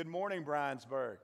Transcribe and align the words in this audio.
Good 0.00 0.08
morning, 0.08 0.44
Briensburg. 0.44 1.18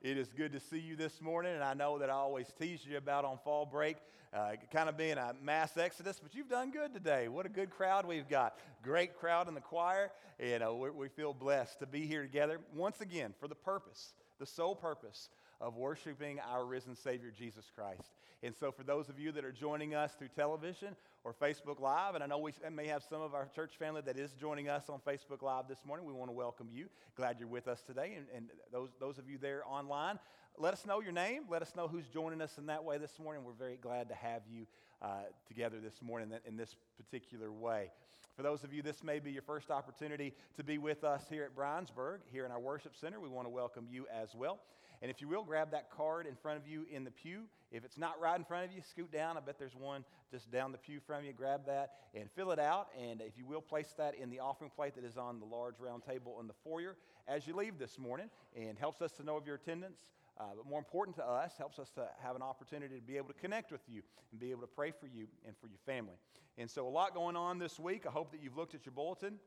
It 0.00 0.16
is 0.16 0.28
good 0.34 0.50
to 0.52 0.60
see 0.60 0.78
you 0.78 0.96
this 0.96 1.20
morning, 1.20 1.52
and 1.52 1.62
I 1.62 1.74
know 1.74 1.98
that 1.98 2.08
I 2.08 2.14
always 2.14 2.46
tease 2.58 2.80
you 2.88 2.96
about 2.96 3.26
on 3.26 3.36
fall 3.44 3.66
break, 3.66 3.98
uh, 4.32 4.52
kind 4.72 4.88
of 4.88 4.96
being 4.96 5.18
a 5.18 5.34
mass 5.42 5.76
exodus, 5.76 6.18
but 6.22 6.34
you've 6.34 6.48
done 6.48 6.70
good 6.70 6.94
today. 6.94 7.28
What 7.28 7.44
a 7.44 7.50
good 7.50 7.68
crowd 7.68 8.06
we've 8.06 8.30
got. 8.30 8.56
Great 8.82 9.14
crowd 9.18 9.46
in 9.46 9.52
the 9.52 9.60
choir, 9.60 10.10
and 10.40 10.62
uh, 10.62 10.72
we, 10.72 10.88
we 10.88 11.08
feel 11.08 11.34
blessed 11.34 11.80
to 11.80 11.86
be 11.86 12.06
here 12.06 12.22
together 12.22 12.60
once 12.74 13.02
again 13.02 13.34
for 13.38 13.46
the 13.46 13.54
purpose, 13.54 14.14
the 14.38 14.46
sole 14.46 14.74
purpose 14.74 15.28
of 15.60 15.76
worshiping 15.76 16.40
our 16.40 16.64
risen 16.64 16.94
Savior, 16.94 17.32
Jesus 17.36 17.70
Christ. 17.74 18.12
And 18.42 18.54
so, 18.54 18.70
for 18.70 18.82
those 18.82 19.08
of 19.08 19.18
you 19.18 19.32
that 19.32 19.44
are 19.44 19.52
joining 19.52 19.94
us 19.94 20.14
through 20.14 20.28
television 20.28 20.94
or 21.24 21.32
Facebook 21.32 21.80
Live, 21.80 22.14
and 22.14 22.22
I 22.22 22.26
know 22.26 22.38
we 22.38 22.52
may 22.70 22.86
have 22.86 23.02
some 23.02 23.22
of 23.22 23.34
our 23.34 23.48
church 23.54 23.72
family 23.78 24.02
that 24.02 24.18
is 24.18 24.32
joining 24.32 24.68
us 24.68 24.88
on 24.88 25.00
Facebook 25.00 25.42
Live 25.42 25.68
this 25.68 25.84
morning, 25.86 26.06
we 26.06 26.12
want 26.12 26.28
to 26.28 26.34
welcome 26.34 26.68
you. 26.70 26.86
Glad 27.16 27.38
you're 27.38 27.48
with 27.48 27.66
us 27.66 27.82
today. 27.82 28.14
And, 28.16 28.26
and 28.34 28.50
those, 28.72 28.90
those 29.00 29.18
of 29.18 29.28
you 29.28 29.38
there 29.38 29.62
online, 29.66 30.18
let 30.58 30.74
us 30.74 30.86
know 30.86 31.00
your 31.00 31.12
name. 31.12 31.42
Let 31.48 31.62
us 31.62 31.74
know 31.74 31.88
who's 31.88 32.08
joining 32.08 32.40
us 32.40 32.58
in 32.58 32.66
that 32.66 32.84
way 32.84 32.98
this 32.98 33.18
morning. 33.18 33.44
We're 33.44 33.52
very 33.52 33.78
glad 33.80 34.08
to 34.10 34.14
have 34.14 34.42
you 34.50 34.66
uh, 35.02 35.08
together 35.48 35.80
this 35.80 36.00
morning 36.02 36.30
in 36.46 36.56
this 36.56 36.76
particular 36.96 37.50
way. 37.50 37.90
For 38.36 38.42
those 38.42 38.64
of 38.64 38.72
you, 38.72 38.82
this 38.82 39.02
may 39.02 39.18
be 39.18 39.32
your 39.32 39.42
first 39.42 39.70
opportunity 39.70 40.34
to 40.56 40.64
be 40.64 40.76
with 40.76 41.04
us 41.04 41.24
here 41.30 41.44
at 41.44 41.56
Briensburg, 41.56 42.18
here 42.30 42.44
in 42.44 42.52
our 42.52 42.60
worship 42.60 42.94
center. 42.94 43.18
We 43.18 43.30
want 43.30 43.46
to 43.46 43.50
welcome 43.50 43.86
you 43.90 44.06
as 44.14 44.34
well. 44.34 44.60
And 45.06 45.10
if 45.12 45.20
you 45.20 45.28
will, 45.28 45.44
grab 45.44 45.70
that 45.70 45.88
card 45.88 46.26
in 46.26 46.34
front 46.34 46.58
of 46.58 46.66
you 46.66 46.84
in 46.90 47.04
the 47.04 47.12
pew. 47.12 47.42
If 47.70 47.84
it's 47.84 47.96
not 47.96 48.20
right 48.20 48.36
in 48.36 48.44
front 48.44 48.64
of 48.64 48.72
you, 48.72 48.82
scoot 48.82 49.12
down. 49.12 49.36
I 49.36 49.40
bet 49.40 49.56
there's 49.56 49.76
one 49.76 50.04
just 50.32 50.50
down 50.50 50.72
the 50.72 50.78
pew 50.78 50.98
from 50.98 51.24
you. 51.24 51.32
Grab 51.32 51.64
that 51.66 51.92
and 52.12 52.28
fill 52.34 52.50
it 52.50 52.58
out. 52.58 52.88
And 53.00 53.20
if 53.20 53.38
you 53.38 53.46
will, 53.46 53.60
place 53.60 53.94
that 53.98 54.16
in 54.16 54.30
the 54.30 54.40
offering 54.40 54.72
plate 54.74 54.96
that 54.96 55.04
is 55.04 55.16
on 55.16 55.38
the 55.38 55.46
large 55.46 55.78
round 55.78 56.02
table 56.02 56.38
in 56.40 56.48
the 56.48 56.54
foyer 56.64 56.96
as 57.28 57.46
you 57.46 57.54
leave 57.54 57.78
this 57.78 58.00
morning. 58.00 58.28
And 58.56 58.76
helps 58.76 59.00
us 59.00 59.12
to 59.12 59.22
know 59.22 59.36
of 59.36 59.46
your 59.46 59.54
attendance. 59.54 60.00
Uh, 60.40 60.46
but 60.56 60.68
more 60.68 60.80
important 60.80 61.16
to 61.18 61.24
us, 61.24 61.52
helps 61.56 61.78
us 61.78 61.90
to 61.90 62.08
have 62.20 62.34
an 62.34 62.42
opportunity 62.42 62.96
to 62.96 63.06
be 63.06 63.16
able 63.16 63.28
to 63.28 63.34
connect 63.34 63.70
with 63.70 63.82
you 63.86 64.02
and 64.32 64.40
be 64.40 64.50
able 64.50 64.62
to 64.62 64.66
pray 64.66 64.90
for 64.90 65.06
you 65.06 65.28
and 65.46 65.54
for 65.60 65.68
your 65.68 65.78
family. 65.86 66.16
And 66.58 66.68
so, 66.68 66.84
a 66.84 66.90
lot 66.90 67.14
going 67.14 67.36
on 67.36 67.60
this 67.60 67.78
week. 67.78 68.06
I 68.08 68.10
hope 68.10 68.32
that 68.32 68.42
you've 68.42 68.56
looked 68.56 68.74
at 68.74 68.84
your 68.84 68.92
bulletin 68.92 69.38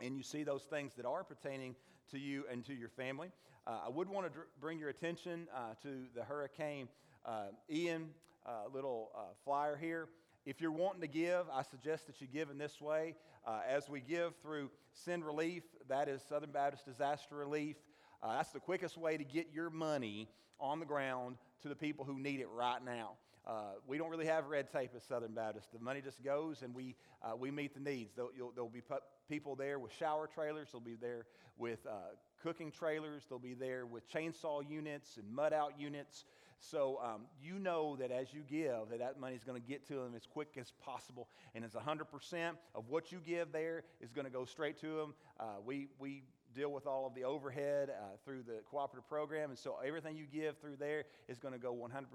and 0.00 0.16
you 0.16 0.22
see 0.22 0.42
those 0.42 0.62
things 0.62 0.92
that 0.96 1.06
are 1.06 1.24
pertaining 1.24 1.74
to 2.10 2.18
you 2.18 2.44
and 2.50 2.64
to 2.66 2.74
your 2.74 2.88
family. 2.88 3.30
Uh, 3.66 3.80
I 3.86 3.88
would 3.88 4.08
want 4.08 4.26
to 4.26 4.32
dr- 4.32 4.46
bring 4.60 4.78
your 4.78 4.88
attention 4.88 5.46
uh, 5.54 5.74
to 5.82 6.06
the 6.14 6.24
Hurricane 6.24 6.88
uh, 7.26 7.46
Ian 7.70 8.10
uh, 8.46 8.72
little 8.72 9.10
uh, 9.14 9.20
flyer 9.44 9.76
here. 9.76 10.08
If 10.46 10.60
you're 10.60 10.72
wanting 10.72 11.02
to 11.02 11.08
give, 11.08 11.44
I 11.52 11.62
suggest 11.62 12.06
that 12.06 12.20
you 12.20 12.26
give 12.26 12.48
in 12.50 12.56
this 12.56 12.80
way. 12.80 13.14
Uh, 13.46 13.60
as 13.68 13.88
we 13.88 14.00
give 14.00 14.34
through 14.42 14.70
Send 14.94 15.24
Relief, 15.26 15.62
that 15.88 16.08
is 16.08 16.22
Southern 16.22 16.50
Baptist 16.50 16.86
Disaster 16.86 17.36
Relief, 17.36 17.76
that's 18.22 18.50
the 18.50 18.60
quickest 18.60 18.96
way 18.96 19.16
to 19.16 19.24
get 19.24 19.48
your 19.52 19.70
money 19.70 20.28
on 20.60 20.80
the 20.80 20.86
ground 20.86 21.36
to 21.62 21.68
the 21.68 21.76
people 21.76 22.04
who 22.04 22.18
need 22.18 22.40
it 22.40 22.48
right 22.48 22.82
now. 22.84 23.12
Uh, 23.48 23.72
we 23.86 23.96
don't 23.96 24.10
really 24.10 24.26
have 24.26 24.46
red 24.48 24.70
tape 24.70 24.90
at 24.94 25.02
Southern 25.02 25.32
Baptist. 25.32 25.72
The 25.72 25.78
money 25.78 26.02
just 26.02 26.22
goes 26.22 26.60
and 26.62 26.74
we, 26.74 26.94
uh, 27.22 27.34
we 27.34 27.50
meet 27.50 27.72
the 27.72 27.80
needs. 27.80 28.12
There'll, 28.14 28.52
there'll 28.54 28.68
be 28.68 28.82
people 29.28 29.56
there 29.56 29.78
with 29.78 29.92
shower 29.98 30.26
trailers, 30.26 30.68
they'll 30.70 30.82
be 30.82 30.96
there 31.00 31.24
with 31.56 31.86
uh, 31.86 32.14
cooking 32.42 32.70
trailers, 32.70 33.24
they'll 33.28 33.38
be 33.38 33.54
there 33.54 33.86
with 33.86 34.06
chainsaw 34.12 34.68
units 34.68 35.16
and 35.16 35.34
mud 35.34 35.54
out 35.54 35.80
units. 35.80 36.26
So 36.60 37.00
um, 37.02 37.22
you 37.40 37.58
know 37.58 37.96
that 37.96 38.10
as 38.10 38.34
you 38.34 38.42
give, 38.48 38.90
that 38.90 38.98
that 38.98 39.18
money 39.18 39.36
is 39.36 39.44
going 39.44 39.60
to 39.60 39.66
get 39.66 39.86
to 39.88 39.94
them 39.94 40.14
as 40.14 40.26
quick 40.26 40.48
as 40.58 40.72
possible. 40.84 41.28
And 41.54 41.64
it's 41.64 41.74
100% 41.74 42.50
of 42.74 42.88
what 42.88 43.12
you 43.12 43.20
give 43.24 43.52
there 43.52 43.84
is 44.00 44.12
going 44.12 44.24
to 44.26 44.30
go 44.30 44.44
straight 44.44 44.78
to 44.80 44.96
them. 44.96 45.14
Uh, 45.38 45.44
we, 45.64 45.88
we 45.98 46.24
deal 46.54 46.70
with 46.70 46.86
all 46.86 47.06
of 47.06 47.14
the 47.14 47.24
overhead 47.24 47.90
uh, 47.90 48.16
through 48.24 48.42
the 48.42 48.60
cooperative 48.70 49.08
program. 49.08 49.50
And 49.50 49.58
so 49.58 49.76
everything 49.84 50.16
you 50.16 50.26
give 50.26 50.58
through 50.58 50.76
there 50.76 51.04
is 51.28 51.38
going 51.38 51.54
to 51.54 51.60
go 51.60 51.74
100% 51.74 52.06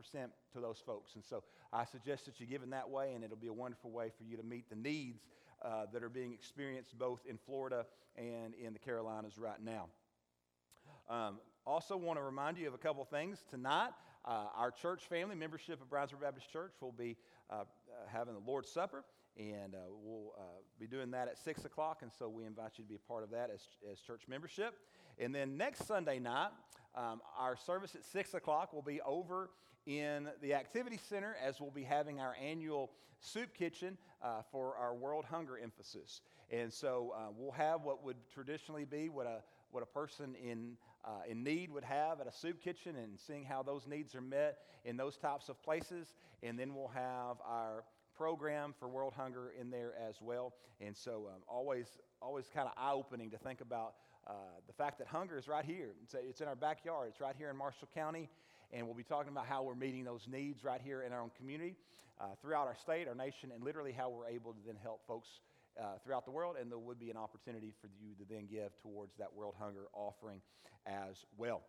to 0.54 0.60
those 0.60 0.82
folks. 0.86 1.16
And 1.16 1.24
so 1.24 1.44
I 1.72 1.86
suggest 1.86 2.26
that 2.26 2.40
you 2.40 2.46
give 2.46 2.64
in 2.64 2.72
that 2.72 2.90
way, 2.90 3.14
and 3.14 3.24
it'll 3.24 3.38
be 3.38 3.48
a 3.48 3.54
wonderful 3.54 3.92
way 3.92 4.12
for 4.18 4.24
you 4.24 4.38
to 4.38 4.44
meet 4.44 4.70
the 4.70 4.76
needs 4.76 5.22
uh, 5.64 5.86
that 5.94 6.04
are 6.04 6.10
being 6.10 6.34
experienced 6.34 6.98
both 6.98 7.22
in 7.28 7.38
Florida 7.38 7.86
and 8.18 8.54
in 8.56 8.74
the 8.74 8.80
Carolinas 8.80 9.38
right 9.38 9.62
now. 9.64 9.88
Um, 11.10 11.40
also, 11.66 11.96
want 11.96 12.20
to 12.20 12.24
remind 12.24 12.58
you 12.58 12.68
of 12.68 12.74
a 12.74 12.78
couple 12.78 13.04
things. 13.06 13.44
Tonight, 13.50 13.92
uh, 14.26 14.48
our 14.56 14.72
church 14.72 15.04
family, 15.08 15.36
membership 15.36 15.82
of 15.82 15.90
Briensburg 15.90 16.22
Baptist 16.22 16.52
Church, 16.52 16.74
will 16.82 16.92
be 16.92 17.16
uh, 17.50 17.56
uh 17.56 17.64
having 18.08 18.34
the 18.34 18.42
Lord's 18.46 18.70
Supper, 18.70 19.04
and 19.38 19.76
uh, 19.76 19.80
we'll 20.04 20.34
uh, 20.38 20.42
be 20.80 20.88
doing 20.88 21.12
that 21.12 21.28
at 21.28 21.38
6 21.38 21.66
o'clock. 21.66 22.00
And 22.02 22.12
so 22.18 22.30
we 22.30 22.46
invite 22.46 22.72
you 22.78 22.84
to 22.84 22.90
be 22.90 22.96
a 22.96 23.08
part 23.08 23.24
of 23.24 23.32
that 23.32 23.50
as, 23.54 23.62
as 23.92 24.00
church 24.00 24.24
membership. 24.28 24.76
And 25.20 25.34
then 25.34 25.58
next 25.58 25.88
Sunday 25.88 26.20
night, 26.20 26.52
um, 26.96 27.22
our 27.38 27.56
service 27.56 27.96
at 27.96 28.04
6 28.06 28.34
o'clock 28.34 28.74
will 28.74 28.82
be 28.84 29.02
over 29.02 29.50
in 29.86 30.30
the 30.42 30.54
Activity 30.54 31.00
Center 31.10 31.36
as 31.44 31.60
we'll 31.60 31.72
be 31.72 31.84
having 31.84 32.20
our 32.20 32.36
annual 32.42 32.92
soup 33.20 33.54
kitchen 33.54 33.98
uh, 34.22 34.42
for 34.52 34.76
our 34.78 34.94
World 34.94 35.26
Hunger 35.26 35.58
emphasis. 35.58 36.22
And 36.52 36.72
so 36.72 37.14
uh, 37.16 37.32
we'll 37.36 37.52
have 37.52 37.82
what 37.82 38.04
would 38.04 38.18
traditionally 38.34 38.86
be 38.86 39.10
what 39.10 39.26
a, 39.26 39.42
what 39.72 39.82
a 39.82 39.88
person 39.88 40.36
in, 40.36 40.78
uh, 41.04 41.22
in 41.30 41.44
need 41.44 41.72
would 41.72 41.84
have 41.84 42.22
at 42.22 42.28
a 42.28 42.32
soup 42.32 42.62
kitchen 42.62 42.96
and 42.96 43.20
seeing 43.20 43.44
how 43.44 43.64
those 43.64 43.88
needs 43.88 44.14
are 44.14 44.22
met 44.22 44.60
in 44.86 44.98
those 44.98 45.18
types 45.18 45.50
of 45.50 45.62
places. 45.64 46.14
And 46.44 46.60
then 46.60 46.76
we'll 46.76 46.90
have 46.90 47.38
our 47.46 47.86
program 48.16 48.74
for 48.80 48.88
World 48.88 49.14
Hunger 49.16 49.54
in 49.60 49.70
there 49.70 49.94
as 50.10 50.16
well. 50.22 50.54
And 50.80 50.96
so 50.96 51.30
um, 51.34 51.42
always, 51.48 51.88
always 52.22 52.46
kind 52.54 52.68
of 52.68 52.74
eye 52.78 52.94
opening 52.94 53.32
to 53.32 53.38
think 53.38 53.62
about 53.62 53.96
uh, 54.28 54.34
the 54.68 54.74
fact 54.74 55.00
that 55.00 55.08
hunger 55.08 55.38
is 55.38 55.48
right 55.48 55.66
here. 55.66 55.92
It's, 56.04 56.14
it's 56.14 56.42
in 56.42 56.48
our 56.48 56.56
backyard, 56.56 57.10
it's 57.10 57.20
right 57.20 57.36
here 57.38 57.50
in 57.50 57.58
Marshall 57.58 57.90
County. 57.94 58.30
And 58.72 58.88
we'll 58.88 58.96
be 58.96 59.04
talking 59.04 59.32
about 59.32 59.46
how 59.46 59.62
we're 59.62 59.76
meeting 59.76 60.04
those 60.04 60.28
needs 60.28 60.64
right 60.64 60.82
here 60.84 61.04
in 61.04 61.14
our 61.14 61.22
own 61.22 61.30
community, 61.38 61.76
uh, 62.20 62.30
throughout 62.42 62.66
our 62.66 62.76
state, 62.76 63.08
our 63.08 63.14
nation, 63.14 63.52
and 63.54 63.64
literally 63.64 63.92
how 63.92 64.10
we're 64.10 64.28
able 64.28 64.52
to 64.52 64.60
then 64.66 64.76
help 64.82 65.02
folks 65.08 65.30
uh, 65.80 65.98
throughout 66.04 66.26
the 66.26 66.32
world. 66.32 66.56
And 66.60 66.72
there 66.72 66.80
would 66.80 67.00
be 67.00 67.12
an 67.12 67.18
opportunity 67.18 67.72
for 67.82 67.88
you 68.02 68.16
to 68.16 68.34
then 68.34 68.48
give 68.50 68.72
towards 68.82 69.16
that 69.18 69.32
World 69.36 69.54
Hunger 69.60 69.86
offering 69.94 70.42
as 70.88 71.26
well. 71.38 71.62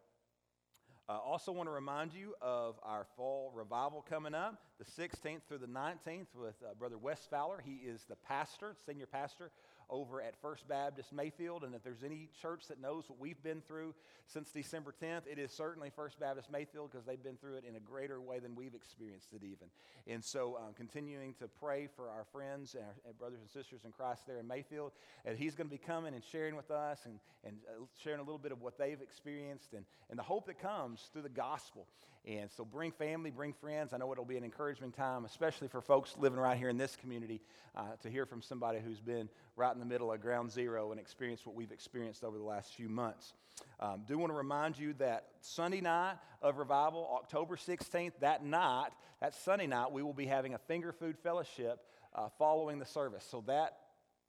I 1.06 1.16
uh, 1.16 1.18
also 1.18 1.52
want 1.52 1.68
to 1.68 1.70
remind 1.70 2.14
you 2.14 2.34
of 2.40 2.76
our 2.82 3.04
fall 3.14 3.52
revival 3.54 4.02
coming 4.08 4.34
up, 4.34 4.62
the 4.78 4.86
16th 4.86 5.42
through 5.46 5.58
the 5.58 5.66
19th, 5.66 6.28
with 6.34 6.54
uh, 6.62 6.72
Brother 6.78 6.96
Wes 6.96 7.26
Fowler. 7.30 7.62
He 7.62 7.74
is 7.86 8.06
the 8.08 8.16
pastor, 8.16 8.74
senior 8.86 9.04
pastor 9.04 9.50
over 9.90 10.20
at 10.20 10.34
First 10.40 10.68
Baptist 10.68 11.12
Mayfield. 11.12 11.64
And 11.64 11.74
if 11.74 11.82
there's 11.82 12.02
any 12.04 12.28
church 12.40 12.68
that 12.68 12.80
knows 12.80 13.04
what 13.08 13.18
we've 13.18 13.42
been 13.42 13.60
through 13.60 13.94
since 14.26 14.50
December 14.50 14.94
10th, 15.02 15.26
it 15.30 15.38
is 15.38 15.52
certainly 15.52 15.90
First 15.94 16.18
Baptist 16.18 16.50
Mayfield 16.50 16.90
because 16.90 17.06
they've 17.06 17.22
been 17.22 17.36
through 17.36 17.56
it 17.56 17.64
in 17.68 17.76
a 17.76 17.80
greater 17.80 18.20
way 18.20 18.38
than 18.38 18.54
we've 18.54 18.74
experienced 18.74 19.32
it 19.32 19.42
even. 19.42 19.68
And 20.06 20.24
so, 20.24 20.56
um, 20.56 20.74
continuing 20.74 21.34
to 21.34 21.48
pray 21.48 21.88
for 21.94 22.08
our 22.08 22.24
friends 22.32 22.74
and 22.74 22.84
our 22.84 22.94
and 23.06 23.18
brothers 23.18 23.40
and 23.40 23.50
sisters 23.50 23.80
in 23.84 23.92
Christ 23.92 24.26
there 24.26 24.38
in 24.38 24.46
Mayfield. 24.46 24.92
And 25.24 25.38
he's 25.38 25.54
going 25.54 25.68
to 25.68 25.70
be 25.70 25.78
coming 25.78 26.14
and 26.14 26.22
sharing 26.24 26.56
with 26.56 26.70
us 26.70 27.00
and, 27.04 27.18
and 27.44 27.56
uh, 27.68 27.84
sharing 28.02 28.20
a 28.20 28.22
little 28.22 28.38
bit 28.38 28.52
of 28.52 28.60
what 28.60 28.78
they've 28.78 29.00
experienced 29.00 29.72
and, 29.72 29.84
and 30.10 30.18
the 30.18 30.22
hope 30.22 30.46
that 30.46 30.60
comes 30.60 31.08
through 31.12 31.22
the 31.22 31.28
gospel. 31.28 31.86
And 32.26 32.50
so 32.50 32.64
bring 32.64 32.90
family, 32.90 33.30
bring 33.30 33.52
friends. 33.52 33.92
I 33.92 33.98
know 33.98 34.10
it'll 34.10 34.24
be 34.24 34.38
an 34.38 34.44
encouraging 34.44 34.92
time, 34.92 35.26
especially 35.26 35.68
for 35.68 35.82
folks 35.82 36.14
living 36.18 36.38
right 36.38 36.56
here 36.56 36.70
in 36.70 36.78
this 36.78 36.96
community, 36.96 37.42
uh, 37.76 37.82
to 38.02 38.08
hear 38.08 38.24
from 38.24 38.40
somebody 38.40 38.78
who's 38.80 39.00
been 39.00 39.28
right 39.56 39.72
in 39.74 39.78
the 39.78 39.84
middle 39.84 40.10
of 40.10 40.22
ground 40.22 40.50
zero 40.50 40.90
and 40.90 40.98
experienced 40.98 41.46
what 41.46 41.54
we've 41.54 41.72
experienced 41.72 42.24
over 42.24 42.38
the 42.38 42.44
last 42.44 42.74
few 42.74 42.88
months. 42.88 43.34
Um, 43.78 44.04
do 44.08 44.16
want 44.16 44.30
to 44.30 44.36
remind 44.36 44.78
you 44.78 44.94
that 44.94 45.26
Sunday 45.40 45.82
night 45.82 46.16
of 46.40 46.56
revival, 46.56 47.10
October 47.14 47.56
16th, 47.56 48.12
that 48.20 48.42
night, 48.42 48.90
that 49.20 49.34
Sunday 49.34 49.66
night, 49.66 49.92
we 49.92 50.02
will 50.02 50.14
be 50.14 50.26
having 50.26 50.54
a 50.54 50.58
finger 50.58 50.92
food 50.92 51.18
fellowship 51.18 51.84
uh, 52.14 52.28
following 52.38 52.78
the 52.78 52.86
service. 52.86 53.26
So 53.30 53.44
that 53.46 53.76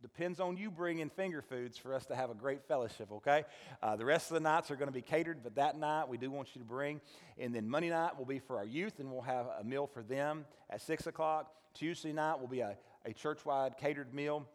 Depends 0.05 0.39
on 0.39 0.55
you 0.55 0.69
bringing 0.69 1.09
finger 1.09 1.41
foods 1.41 1.79
for 1.79 1.91
us 1.91 2.05
to 2.05 2.15
have 2.15 2.29
a 2.29 2.35
great 2.35 2.63
fellowship, 2.67 3.11
okay? 3.11 3.43
Uh, 3.81 3.95
the 3.95 4.05
rest 4.05 4.29
of 4.29 4.35
the 4.35 4.39
nights 4.39 4.69
are 4.69 4.75
going 4.75 4.87
to 4.87 4.93
be 4.93 5.01
catered, 5.01 5.39
but 5.41 5.55
that 5.55 5.79
night 5.79 6.07
we 6.07 6.15
do 6.15 6.29
want 6.29 6.47
you 6.53 6.61
to 6.61 6.67
bring. 6.67 7.01
And 7.39 7.55
then 7.55 7.67
Monday 7.67 7.89
night 7.89 8.15
will 8.15 8.27
be 8.27 8.37
for 8.37 8.57
our 8.57 8.65
youth, 8.65 8.99
and 8.99 9.11
we'll 9.11 9.23
have 9.23 9.47
a 9.59 9.63
meal 9.63 9.87
for 9.91 10.03
them 10.03 10.45
at 10.69 10.83
6 10.83 11.07
o'clock. 11.07 11.51
Tuesday 11.73 12.13
night 12.13 12.39
will 12.39 12.47
be 12.47 12.59
a, 12.59 12.77
a 13.03 13.13
church 13.13 13.43
wide 13.45 13.77
catered 13.79 14.13
meal 14.13 14.47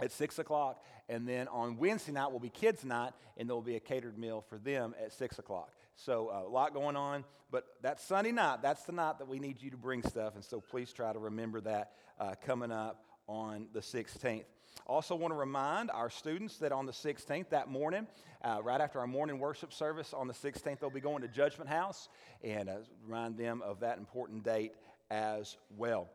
at 0.00 0.10
6 0.10 0.40
o'clock. 0.40 0.82
And 1.08 1.28
then 1.28 1.46
on 1.46 1.76
Wednesday 1.76 2.10
night 2.10 2.32
will 2.32 2.40
be 2.40 2.50
kids' 2.50 2.84
night, 2.84 3.12
and 3.36 3.48
there 3.48 3.54
will 3.54 3.62
be 3.62 3.76
a 3.76 3.80
catered 3.80 4.18
meal 4.18 4.44
for 4.48 4.58
them 4.58 4.96
at 5.00 5.12
6 5.12 5.38
o'clock. 5.38 5.70
So 5.94 6.28
uh, 6.34 6.44
a 6.44 6.50
lot 6.50 6.74
going 6.74 6.96
on. 6.96 7.24
But 7.52 7.66
that 7.82 8.00
Sunday 8.00 8.32
night, 8.32 8.62
that's 8.62 8.82
the 8.82 8.92
night 8.92 9.20
that 9.20 9.28
we 9.28 9.38
need 9.38 9.62
you 9.62 9.70
to 9.70 9.76
bring 9.76 10.02
stuff. 10.02 10.34
And 10.34 10.42
so 10.42 10.60
please 10.60 10.92
try 10.92 11.12
to 11.12 11.20
remember 11.20 11.60
that 11.60 11.92
uh, 12.18 12.34
coming 12.44 12.72
up 12.72 13.04
on 13.28 13.68
the 13.72 13.80
16th. 13.80 14.42
Also, 14.86 15.14
want 15.14 15.32
to 15.32 15.38
remind 15.38 15.90
our 15.90 16.10
students 16.10 16.58
that 16.58 16.72
on 16.72 16.86
the 16.86 16.92
16th, 16.92 17.48
that 17.50 17.68
morning, 17.68 18.06
uh, 18.42 18.60
right 18.62 18.80
after 18.80 18.98
our 18.98 19.06
morning 19.06 19.38
worship 19.38 19.72
service 19.72 20.12
on 20.12 20.26
the 20.26 20.34
16th, 20.34 20.80
they'll 20.80 20.90
be 20.90 21.00
going 21.00 21.22
to 21.22 21.28
Judgment 21.28 21.70
House 21.70 22.08
and 22.42 22.68
uh, 22.68 22.76
remind 23.06 23.36
them 23.36 23.62
of 23.62 23.80
that 23.80 23.98
important 23.98 24.42
date 24.44 24.72
as 25.10 25.56
well. 25.76 26.08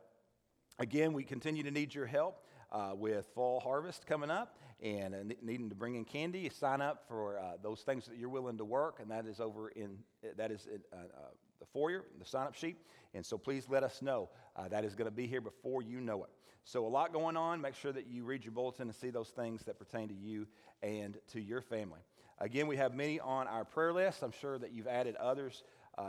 Again, 0.78 1.12
we 1.12 1.24
continue 1.24 1.62
to 1.62 1.70
need 1.70 1.94
your 1.94 2.06
help. 2.06 2.44
uh, 2.70 2.92
with 2.94 3.26
fall 3.34 3.60
harvest 3.60 4.06
coming 4.06 4.30
up 4.30 4.58
and 4.82 5.14
uh, 5.14 5.18
needing 5.42 5.68
to 5.68 5.74
bring 5.74 5.94
in 5.96 6.04
candy, 6.04 6.48
sign 6.48 6.80
up 6.80 7.04
for 7.08 7.38
uh, 7.38 7.52
those 7.62 7.80
things 7.80 8.06
that 8.06 8.16
you're 8.16 8.28
willing 8.28 8.58
to 8.58 8.64
work, 8.64 8.98
and 9.00 9.10
that 9.10 9.26
is 9.26 9.40
over 9.40 9.70
in 9.70 9.98
that 10.36 10.50
is 10.50 10.66
in, 10.66 10.80
uh, 10.92 10.96
uh, 10.96 11.20
the 11.60 11.66
foyer, 11.66 12.04
the 12.18 12.24
sign 12.24 12.46
up 12.46 12.54
sheet. 12.54 12.76
And 13.14 13.24
so 13.24 13.38
please 13.38 13.68
let 13.68 13.82
us 13.82 14.02
know. 14.02 14.28
Uh, 14.54 14.68
that 14.68 14.84
is 14.84 14.94
going 14.94 15.06
to 15.06 15.14
be 15.14 15.26
here 15.26 15.40
before 15.40 15.82
you 15.82 16.00
know 16.00 16.24
it. 16.24 16.30
So 16.68 16.84
a 16.84 16.86
lot 16.86 17.14
going 17.14 17.34
on. 17.34 17.62
Make 17.62 17.74
sure 17.74 17.92
that 17.92 18.08
you 18.08 18.24
read 18.24 18.44
your 18.44 18.52
bulletin 18.52 18.88
and 18.88 18.94
see 18.94 19.08
those 19.08 19.30
things 19.30 19.62
that 19.62 19.78
pertain 19.78 20.08
to 20.08 20.14
you 20.14 20.46
and 20.82 21.16
to 21.32 21.40
your 21.40 21.62
family. 21.62 22.00
Again, 22.40 22.66
we 22.66 22.76
have 22.76 22.94
many 22.94 23.18
on 23.18 23.48
our 23.48 23.64
prayer 23.64 23.90
list. 23.90 24.22
I'm 24.22 24.32
sure 24.32 24.58
that 24.58 24.70
you've 24.70 24.86
added 24.86 25.16
others 25.16 25.62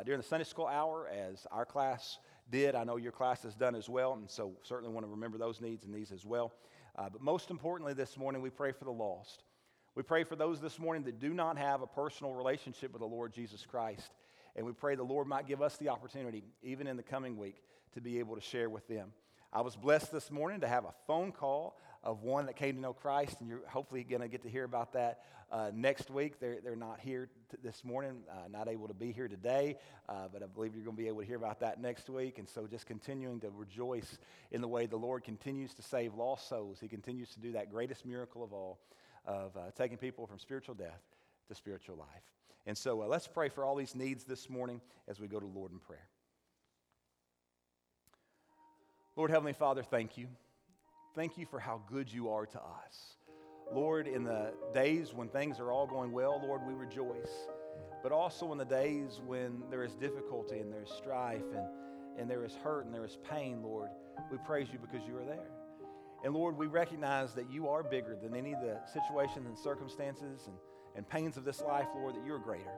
during 0.03 0.19
the 0.19 0.27
Sunday 0.27 0.43
school 0.43 0.67
hour 0.67 1.07
as 1.07 1.47
our 1.49 1.65
class 1.65 2.19
did. 2.51 2.75
I 2.75 2.83
know 2.83 2.97
your 2.97 3.13
class 3.13 3.41
has 3.43 3.55
done 3.55 3.73
as 3.73 3.87
well, 3.87 4.11
and 4.11 4.29
so 4.29 4.51
certainly 4.63 4.93
want 4.93 5.05
to 5.05 5.09
remember 5.09 5.37
those 5.37 5.61
needs 5.61 5.85
and 5.85 5.95
these 5.95 6.11
as 6.11 6.25
well. 6.25 6.51
Uh, 6.97 7.07
but 7.09 7.21
most 7.21 7.51
importantly, 7.51 7.93
this 7.93 8.17
morning, 8.17 8.41
we 8.41 8.49
pray 8.49 8.73
for 8.73 8.83
the 8.83 8.91
lost. 8.91 9.45
We 9.95 10.03
pray 10.03 10.25
for 10.25 10.35
those 10.35 10.59
this 10.59 10.77
morning 10.77 11.03
that 11.03 11.21
do 11.21 11.33
not 11.33 11.57
have 11.57 11.81
a 11.83 11.87
personal 11.87 12.33
relationship 12.33 12.91
with 12.91 12.99
the 12.99 13.07
Lord 13.07 13.31
Jesus 13.31 13.65
Christ. 13.65 14.11
And 14.57 14.65
we 14.65 14.73
pray 14.73 14.95
the 14.95 15.03
Lord 15.03 15.25
might 15.25 15.47
give 15.47 15.61
us 15.61 15.77
the 15.77 15.87
opportunity, 15.87 16.43
even 16.61 16.85
in 16.85 16.97
the 16.97 17.03
coming 17.03 17.37
week, 17.37 17.63
to 17.93 18.01
be 18.01 18.19
able 18.19 18.35
to 18.35 18.41
share 18.41 18.69
with 18.69 18.85
them. 18.89 19.13
I 19.51 19.61
was 19.61 19.75
blessed 19.75 20.11
this 20.11 20.29
morning 20.29 20.61
to 20.61 20.67
have 20.67 20.85
a 20.85 20.93
phone 21.07 21.31
call 21.31 21.75
of 22.03 22.21
one 22.21 22.45
that 22.45 22.55
came 22.55 22.75
to 22.75 22.81
know 22.81 22.93
Christ, 22.93 23.37
and 23.39 23.49
you're 23.49 23.67
hopefully 23.67 24.03
going 24.03 24.21
to 24.21 24.27
get 24.27 24.43
to 24.43 24.49
hear 24.49 24.63
about 24.63 24.93
that 24.93 25.21
uh, 25.51 25.71
next 25.73 26.11
week. 26.11 26.39
They're, 26.39 26.59
they're 26.63 26.75
not 26.75 26.99
here 26.99 27.29
t- 27.49 27.57
this 27.63 27.83
morning, 27.83 28.21
uh, 28.29 28.47
not 28.47 28.67
able 28.67 28.87
to 28.87 28.93
be 28.93 29.11
here 29.11 29.27
today, 29.27 29.77
uh, 30.07 30.27
but 30.31 30.43
I 30.43 30.45
believe 30.45 30.75
you're 30.75 30.83
going 30.85 30.95
to 30.95 31.01
be 31.01 31.07
able 31.07 31.21
to 31.21 31.25
hear 31.25 31.35
about 31.35 31.61
that 31.61 31.81
next 31.81 32.11
week. 32.11 32.37
And 32.37 32.47
so 32.47 32.67
just 32.67 32.85
continuing 32.85 33.39
to 33.39 33.49
rejoice 33.49 34.19
in 34.51 34.61
the 34.61 34.67
way 34.67 34.85
the 34.85 34.97
Lord 34.97 35.23
continues 35.23 35.73
to 35.73 35.81
save 35.81 36.13
lost 36.13 36.47
souls. 36.47 36.77
He 36.79 36.87
continues 36.87 37.29
to 37.31 37.39
do 37.39 37.53
that 37.53 37.71
greatest 37.71 38.05
miracle 38.05 38.43
of 38.43 38.53
all 38.53 38.79
of 39.25 39.57
uh, 39.57 39.61
taking 39.75 39.97
people 39.97 40.27
from 40.27 40.37
spiritual 40.37 40.75
death 40.75 41.01
to 41.47 41.55
spiritual 41.55 41.97
life. 41.97 42.07
And 42.67 42.77
so 42.77 43.01
uh, 43.01 43.07
let's 43.07 43.27
pray 43.27 43.49
for 43.49 43.65
all 43.65 43.75
these 43.75 43.95
needs 43.95 44.25
this 44.25 44.47
morning 44.47 44.79
as 45.07 45.19
we 45.19 45.27
go 45.27 45.39
to 45.39 45.47
Lord 45.47 45.71
in 45.71 45.79
prayer. 45.79 46.08
Lord 49.19 49.31
Heavenly 49.31 49.51
Father, 49.51 49.83
thank 49.83 50.17
you. 50.17 50.27
Thank 51.13 51.37
you 51.37 51.45
for 51.45 51.59
how 51.59 51.81
good 51.91 52.09
you 52.09 52.29
are 52.29 52.45
to 52.45 52.57
us. 52.57 53.17
Lord, 53.69 54.07
in 54.07 54.23
the 54.23 54.53
days 54.73 55.13
when 55.13 55.27
things 55.27 55.59
are 55.59 55.73
all 55.73 55.85
going 55.85 56.13
well, 56.13 56.41
Lord, 56.41 56.61
we 56.65 56.73
rejoice. 56.73 57.49
But 58.01 58.13
also 58.13 58.53
in 58.53 58.57
the 58.57 58.63
days 58.63 59.19
when 59.25 59.61
there 59.69 59.83
is 59.83 59.93
difficulty 59.95 60.59
and 60.59 60.71
there's 60.71 60.89
strife 60.89 61.43
and, 61.53 61.67
and 62.17 62.31
there 62.31 62.45
is 62.45 62.55
hurt 62.63 62.85
and 62.85 62.95
there 62.95 63.03
is 63.03 63.17
pain, 63.29 63.61
Lord, 63.61 63.89
we 64.31 64.37
praise 64.37 64.69
you 64.71 64.79
because 64.79 65.05
you 65.05 65.17
are 65.17 65.25
there. 65.25 65.51
And 66.23 66.33
Lord, 66.33 66.55
we 66.55 66.67
recognize 66.67 67.33
that 67.33 67.51
you 67.51 67.67
are 67.67 67.83
bigger 67.83 68.15
than 68.15 68.33
any 68.33 68.53
of 68.53 68.61
the 68.61 68.79
situations 68.93 69.47
and 69.47 69.59
circumstances 69.59 70.47
and, 70.47 70.55
and 70.95 71.09
pains 71.09 71.35
of 71.35 71.43
this 71.43 71.59
life, 71.59 71.87
Lord, 71.93 72.15
that 72.15 72.25
you're 72.25 72.39
greater. 72.39 72.71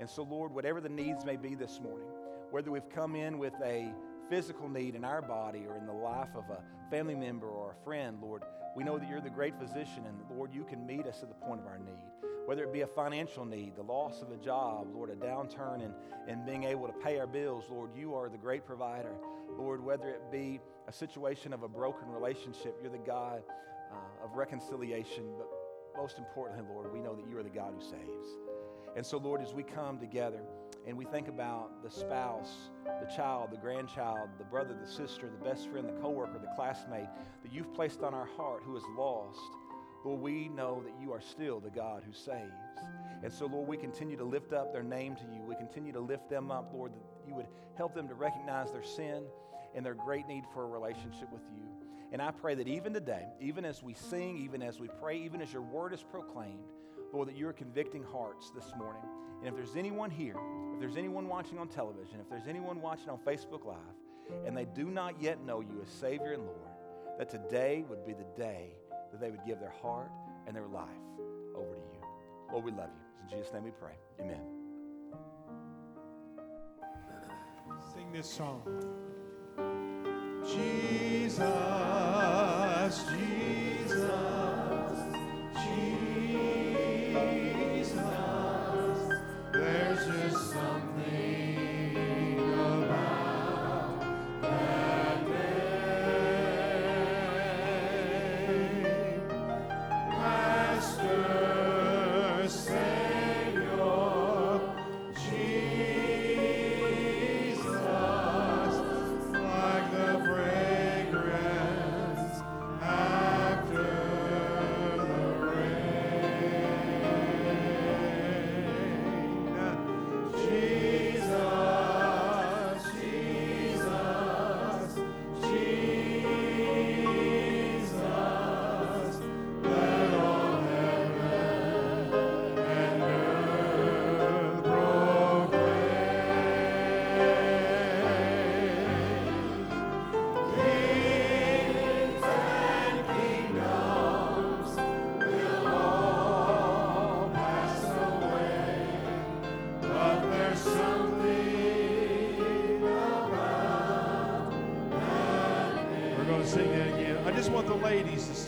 And 0.00 0.08
so, 0.08 0.22
Lord, 0.22 0.50
whatever 0.50 0.80
the 0.80 0.88
needs 0.88 1.26
may 1.26 1.36
be 1.36 1.54
this 1.54 1.78
morning, 1.78 2.08
whether 2.50 2.70
we've 2.70 2.88
come 2.88 3.14
in 3.14 3.36
with 3.36 3.52
a 3.62 3.92
physical 4.28 4.68
need 4.68 4.94
in 4.94 5.04
our 5.04 5.22
body 5.22 5.64
or 5.68 5.76
in 5.76 5.86
the 5.86 5.92
life 5.92 6.34
of 6.34 6.44
a 6.50 6.62
family 6.90 7.14
member 7.14 7.48
or 7.48 7.72
a 7.72 7.84
friend, 7.84 8.18
Lord, 8.22 8.42
we 8.76 8.84
know 8.84 8.98
that 8.98 9.08
you're 9.08 9.20
the 9.20 9.30
great 9.30 9.54
physician, 9.58 10.04
and 10.06 10.18
Lord, 10.36 10.52
you 10.52 10.64
can 10.64 10.84
meet 10.84 11.06
us 11.06 11.22
at 11.22 11.28
the 11.28 11.46
point 11.46 11.60
of 11.60 11.66
our 11.66 11.78
need. 11.78 12.28
Whether 12.46 12.64
it 12.64 12.72
be 12.72 12.82
a 12.82 12.86
financial 12.86 13.44
need, 13.44 13.76
the 13.76 13.82
loss 13.82 14.20
of 14.20 14.30
a 14.30 14.36
job, 14.36 14.88
Lord, 14.92 15.10
a 15.10 15.14
downturn 15.14 15.82
in, 15.82 15.94
in 16.28 16.44
being 16.44 16.64
able 16.64 16.86
to 16.86 16.92
pay 16.92 17.18
our 17.18 17.26
bills, 17.26 17.64
Lord, 17.70 17.90
you 17.96 18.14
are 18.14 18.28
the 18.28 18.36
great 18.36 18.66
provider. 18.66 19.14
Lord, 19.56 19.82
whether 19.82 20.08
it 20.08 20.30
be 20.30 20.60
a 20.88 20.92
situation 20.92 21.52
of 21.52 21.62
a 21.62 21.68
broken 21.68 22.08
relationship, 22.08 22.76
you're 22.82 22.92
the 22.92 22.98
God 22.98 23.42
uh, 23.92 24.24
of 24.24 24.34
reconciliation. 24.36 25.24
But 25.38 25.48
most 25.96 26.18
importantly, 26.18 26.66
Lord, 26.68 26.92
we 26.92 27.00
know 27.00 27.14
that 27.14 27.26
you 27.30 27.38
are 27.38 27.42
the 27.42 27.48
God 27.48 27.72
who 27.78 27.80
saves. 27.80 28.28
And 28.96 29.04
so, 29.04 29.18
Lord, 29.18 29.40
as 29.40 29.54
we 29.54 29.62
come 29.62 29.98
together, 29.98 30.40
and 30.86 30.96
we 30.96 31.04
think 31.04 31.28
about 31.28 31.82
the 31.82 31.90
spouse, 31.90 32.70
the 32.84 33.10
child, 33.14 33.50
the 33.50 33.56
grandchild, 33.56 34.28
the 34.38 34.44
brother, 34.44 34.76
the 34.78 34.90
sister, 34.90 35.30
the 35.30 35.44
best 35.44 35.68
friend, 35.70 35.88
the 35.88 36.00
coworker, 36.00 36.38
the 36.38 36.54
classmate 36.54 37.08
that 37.42 37.52
you've 37.52 37.72
placed 37.74 38.02
on 38.02 38.12
our 38.12 38.28
heart 38.36 38.62
who 38.64 38.76
is 38.76 38.82
lost, 38.96 39.40
Lord, 40.04 40.20
we 40.20 40.48
know 40.48 40.82
that 40.84 40.92
you 41.00 41.12
are 41.12 41.20
still 41.20 41.60
the 41.60 41.70
God 41.70 42.02
who 42.06 42.12
saves. 42.12 42.52
And 43.22 43.32
so, 43.32 43.46
Lord, 43.46 43.66
we 43.66 43.78
continue 43.78 44.18
to 44.18 44.24
lift 44.24 44.52
up 44.52 44.70
their 44.70 44.82
name 44.82 45.16
to 45.16 45.22
you. 45.22 45.42
We 45.48 45.56
continue 45.56 45.92
to 45.92 46.00
lift 46.00 46.28
them 46.28 46.50
up, 46.50 46.70
Lord, 46.74 46.92
that 46.92 47.26
you 47.26 47.34
would 47.34 47.46
help 47.74 47.94
them 47.94 48.06
to 48.08 48.14
recognize 48.14 48.70
their 48.70 48.82
sin 48.82 49.24
and 49.74 49.84
their 49.84 49.94
great 49.94 50.26
need 50.26 50.44
for 50.52 50.64
a 50.64 50.66
relationship 50.66 51.32
with 51.32 51.42
you. 51.56 51.64
And 52.12 52.20
I 52.20 52.30
pray 52.30 52.54
that 52.54 52.68
even 52.68 52.92
today, 52.92 53.24
even 53.40 53.64
as 53.64 53.82
we 53.82 53.94
sing, 53.94 54.36
even 54.36 54.62
as 54.62 54.78
we 54.78 54.88
pray, 55.00 55.16
even 55.16 55.40
as 55.40 55.52
your 55.52 55.62
word 55.62 55.94
is 55.94 56.02
proclaimed, 56.02 56.70
Lord, 57.12 57.28
that 57.28 57.36
you 57.36 57.48
are 57.48 57.52
convicting 57.54 58.04
hearts 58.04 58.50
this 58.54 58.72
morning. 58.76 59.02
And 59.40 59.48
if 59.48 59.56
there's 59.56 59.76
anyone 59.76 60.10
here, 60.10 60.36
there's 60.84 60.98
anyone 60.98 61.28
watching 61.28 61.58
on 61.58 61.66
television, 61.66 62.20
if 62.20 62.28
there's 62.28 62.46
anyone 62.46 62.82
watching 62.82 63.08
on 63.08 63.18
Facebook 63.26 63.64
Live, 63.64 63.78
and 64.46 64.54
they 64.54 64.66
do 64.66 64.90
not 64.90 65.18
yet 65.18 65.42
know 65.42 65.60
you 65.62 65.80
as 65.82 65.88
Savior 65.88 66.34
and 66.34 66.44
Lord, 66.44 66.58
that 67.18 67.30
today 67.30 67.86
would 67.88 68.04
be 68.04 68.12
the 68.12 68.26
day 68.36 68.74
that 69.10 69.18
they 69.18 69.30
would 69.30 69.40
give 69.46 69.60
their 69.60 69.72
heart 69.80 70.10
and 70.46 70.54
their 70.54 70.66
life 70.66 70.90
over 71.56 71.72
to 71.72 71.80
you. 71.80 72.02
Lord, 72.52 72.66
we 72.66 72.70
love 72.70 72.90
you. 72.92 73.00
In 73.22 73.30
Jesus' 73.38 73.50
name 73.54 73.64
we 73.64 73.70
pray. 73.70 73.94
Amen. 74.20 74.42
Sing 77.94 78.12
this 78.12 78.28
song. 78.28 78.60
Jesus, 80.44 81.38
Jesus, 83.08 83.83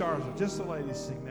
start. 0.07 0.25
with. 0.25 0.39
Just 0.39 0.59
the 0.59 0.65
ladies 0.65 0.99
sing 0.99 1.25
now. 1.25 1.26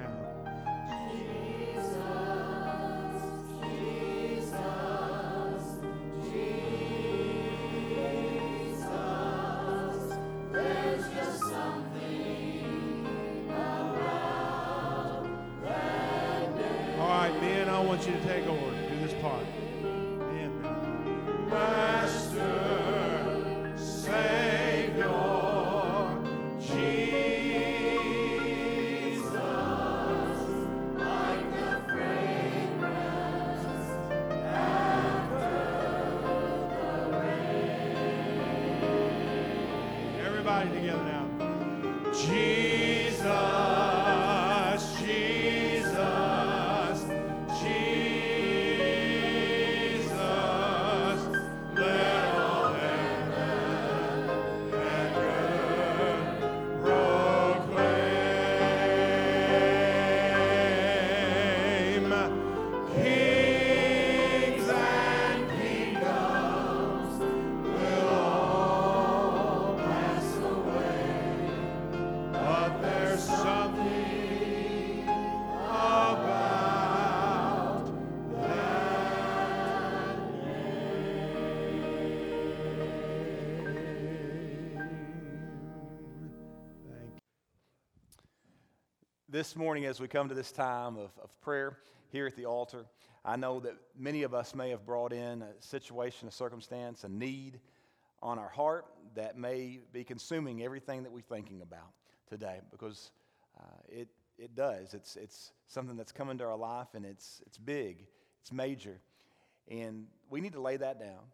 This 89.35 89.53
morning, 89.53 89.83
as 89.83 89.99
we 89.99 90.07
come 90.07 90.29
to 90.29 90.33
this 90.33 90.53
time 90.53 90.95
of, 90.95 91.11
of 91.21 91.41
prayer 91.41 91.77
here 92.09 92.25
at 92.25 92.37
the 92.37 92.45
altar, 92.45 92.85
I 93.25 93.35
know 93.35 93.59
that 93.59 93.73
many 93.99 94.23
of 94.23 94.33
us 94.33 94.55
may 94.55 94.69
have 94.69 94.85
brought 94.85 95.11
in 95.11 95.41
a 95.41 95.47
situation, 95.59 96.29
a 96.29 96.31
circumstance, 96.31 97.03
a 97.03 97.09
need 97.09 97.59
on 98.21 98.39
our 98.39 98.47
heart 98.47 98.85
that 99.15 99.37
may 99.37 99.81
be 99.91 100.05
consuming 100.05 100.63
everything 100.63 101.03
that 101.03 101.11
we're 101.11 101.19
thinking 101.19 101.61
about 101.61 101.91
today 102.29 102.61
because 102.71 103.11
uh, 103.59 103.63
it, 103.89 104.07
it 104.37 104.55
does. 104.55 104.93
It's, 104.93 105.17
it's 105.17 105.51
something 105.67 105.97
that's 105.97 106.13
come 106.13 106.29
into 106.29 106.45
our 106.45 106.55
life 106.55 106.87
and 106.93 107.05
it's, 107.05 107.41
it's 107.45 107.57
big, 107.57 108.05
it's 108.41 108.53
major. 108.53 109.01
And 109.69 110.05
we 110.29 110.39
need 110.39 110.53
to 110.53 110.61
lay 110.61 110.77
that 110.77 110.97
down. 110.97 111.25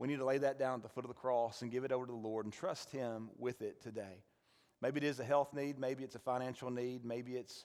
We 0.00 0.08
need 0.08 0.18
to 0.18 0.24
lay 0.24 0.38
that 0.38 0.58
down 0.58 0.80
at 0.80 0.82
the 0.82 0.88
foot 0.88 1.04
of 1.04 1.10
the 1.10 1.14
cross 1.14 1.62
and 1.62 1.70
give 1.70 1.84
it 1.84 1.92
over 1.92 2.06
to 2.06 2.12
the 2.12 2.18
Lord 2.18 2.44
and 2.44 2.52
trust 2.52 2.90
Him 2.90 3.30
with 3.38 3.62
it 3.62 3.80
today. 3.80 4.24
Maybe 4.82 4.98
it 4.98 5.04
is 5.04 5.20
a 5.20 5.24
health 5.24 5.54
need, 5.54 5.78
maybe 5.78 6.04
it's 6.04 6.14
a 6.14 6.20
financial 6.20 6.70
need, 6.70 7.04
maybe 7.04 7.36
it's 7.36 7.64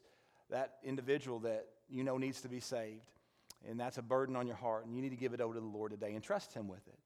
that 0.49 0.75
individual 0.83 1.39
that 1.39 1.67
you 1.89 2.03
know 2.03 2.17
needs 2.17 2.41
to 2.41 2.49
be 2.49 2.59
saved. 2.59 3.11
And 3.69 3.79
that's 3.79 3.97
a 3.97 4.01
burden 4.01 4.35
on 4.35 4.47
your 4.47 4.55
heart, 4.55 4.85
and 4.85 4.95
you 4.95 5.01
need 5.01 5.09
to 5.09 5.15
give 5.15 5.33
it 5.33 5.41
over 5.41 5.53
to 5.53 5.59
the 5.59 5.65
Lord 5.65 5.91
today 5.91 6.13
and 6.13 6.23
trust 6.23 6.53
Him 6.53 6.67
with 6.67 6.87
it. 6.87 6.97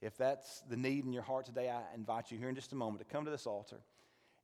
If 0.00 0.16
that's 0.16 0.60
the 0.68 0.76
need 0.76 1.04
in 1.04 1.12
your 1.12 1.22
heart 1.22 1.46
today, 1.46 1.70
I 1.70 1.80
invite 1.94 2.30
you 2.30 2.38
here 2.38 2.48
in 2.48 2.54
just 2.54 2.72
a 2.72 2.76
moment 2.76 3.06
to 3.06 3.12
come 3.12 3.24
to 3.24 3.30
this 3.30 3.46
altar 3.46 3.80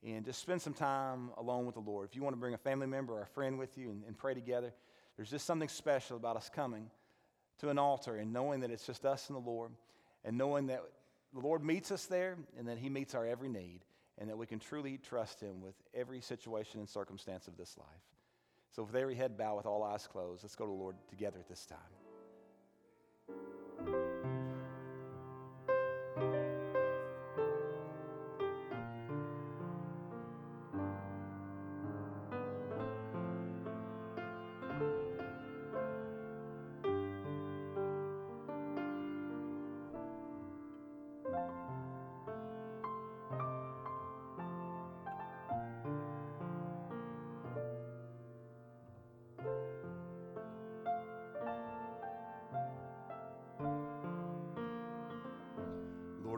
and 0.03 0.25
just 0.25 0.41
spend 0.41 0.63
some 0.63 0.73
time 0.73 1.31
alone 1.37 1.67
with 1.67 1.75
the 1.75 1.81
Lord. 1.83 2.09
If 2.09 2.17
you 2.17 2.23
want 2.23 2.35
to 2.35 2.41
bring 2.41 2.55
a 2.55 2.59
family 2.59 2.87
member 2.87 3.13
or 3.13 3.23
a 3.23 3.27
friend 3.27 3.59
with 3.59 3.77
you 3.77 3.91
and, 3.91 4.03
and 4.07 4.17
pray 4.17 4.35
together, 4.35 4.73
there's 5.17 5.31
just 5.31 5.47
something 5.47 5.69
special 5.69 6.17
about 6.17 6.37
us 6.37 6.51
coming 6.53 6.91
to 7.59 7.69
an 7.69 7.79
altar 7.79 8.17
and 8.17 8.33
knowing 8.33 8.61
that 8.61 8.71
it's 8.71 8.87
just 8.87 9.05
us 9.05 9.29
and 9.29 9.37
the 9.37 9.49
Lord, 9.49 9.73
and 10.25 10.39
knowing 10.39 10.69
that 10.69 10.83
the 11.35 11.41
Lord 11.41 11.63
meets 11.63 11.93
us 11.93 12.07
there 12.07 12.37
and 12.59 12.67
that 12.67 12.79
He 12.79 12.89
meets 12.89 13.15
our 13.15 13.27
every 13.27 13.49
need 13.49 13.81
and 14.21 14.29
that 14.29 14.37
we 14.37 14.47
can 14.47 14.59
truly 14.59 14.99
trust 14.99 15.41
Him 15.41 15.61
with 15.61 15.75
every 15.95 16.21
situation 16.21 16.79
and 16.79 16.89
circumstance 16.89 17.49
of 17.49 17.57
this 17.57 17.77
life. 17.79 17.87
So, 18.71 18.85
with 18.85 18.95
every 18.95 19.17
head 19.17 19.37
bowed, 19.37 19.57
with 19.57 19.67
all 19.67 19.83
eyes 19.83 20.07
closed, 20.07 20.45
let's 20.45 20.55
go 20.55 20.67
to 20.67 20.71
the 20.71 20.77
Lord 20.77 20.95
together 21.09 21.39
at 21.41 21.49
this 21.49 21.67
time. 21.67 21.79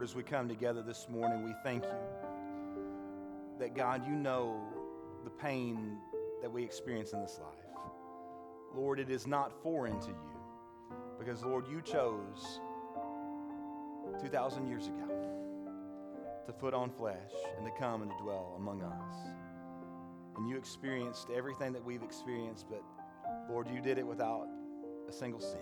Lord, 0.03 0.11
as 0.11 0.17
we 0.17 0.25
come 0.25 0.49
together 0.49 0.83
this 0.83 1.07
morning, 1.09 1.45
we 1.45 1.55
thank 1.63 1.85
you 1.85 1.91
that, 3.61 3.73
God, 3.77 4.05
you 4.05 4.17
know 4.17 4.61
the 5.23 5.31
pain 5.31 5.97
that 6.41 6.51
we 6.51 6.65
experience 6.65 7.13
in 7.13 7.21
this 7.21 7.39
life. 7.41 7.85
Lord, 8.75 8.99
it 8.99 9.11
is 9.11 9.29
not 9.29 9.53
foreign 9.63 10.01
to 10.01 10.09
you 10.09 10.97
because, 11.21 11.45
Lord, 11.45 11.69
you 11.69 11.81
chose 11.83 12.59
2,000 14.21 14.67
years 14.67 14.89
ago 14.89 15.07
to 16.47 16.53
put 16.53 16.75
on 16.75 16.91
flesh 16.91 17.31
and 17.57 17.65
to 17.65 17.71
come 17.79 18.03
and 18.03 18.11
to 18.11 18.17
dwell 18.21 18.55
among 18.57 18.83
us. 18.83 19.15
And 20.37 20.49
you 20.49 20.57
experienced 20.57 21.29
everything 21.33 21.73
that 21.75 21.85
we've 21.85 22.03
experienced, 22.03 22.67
but 22.69 22.83
Lord, 23.49 23.69
you 23.73 23.81
did 23.81 23.99
it 23.99 24.07
without 24.09 24.49
a 25.09 25.13
single 25.13 25.41
sin. 25.41 25.61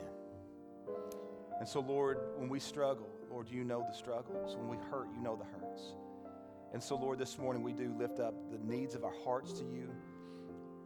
And 1.58 1.68
so, 1.68 1.80
Lord, 1.80 2.16
when 2.38 2.48
we 2.48 2.58
struggle, 2.58 3.10
Lord, 3.40 3.50
you 3.50 3.64
know 3.64 3.82
the 3.88 3.96
struggles. 3.96 4.54
When 4.54 4.68
we 4.68 4.76
hurt, 4.90 5.08
you 5.16 5.22
know 5.22 5.34
the 5.34 5.46
hurts. 5.46 5.94
And 6.74 6.82
so, 6.82 6.94
Lord, 6.94 7.18
this 7.18 7.38
morning 7.38 7.62
we 7.62 7.72
do 7.72 7.90
lift 7.98 8.20
up 8.20 8.34
the 8.52 8.58
needs 8.58 8.94
of 8.94 9.02
our 9.02 9.14
hearts 9.24 9.54
to 9.54 9.64
you, 9.64 9.90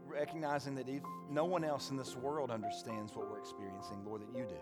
recognizing 0.06 0.76
that 0.76 0.88
if 0.88 1.02
no 1.28 1.46
one 1.46 1.64
else 1.64 1.90
in 1.90 1.96
this 1.96 2.14
world 2.14 2.52
understands 2.52 3.12
what 3.16 3.28
we're 3.28 3.40
experiencing, 3.40 4.04
Lord, 4.06 4.20
that 4.20 4.38
you 4.38 4.44
do. 4.44 4.54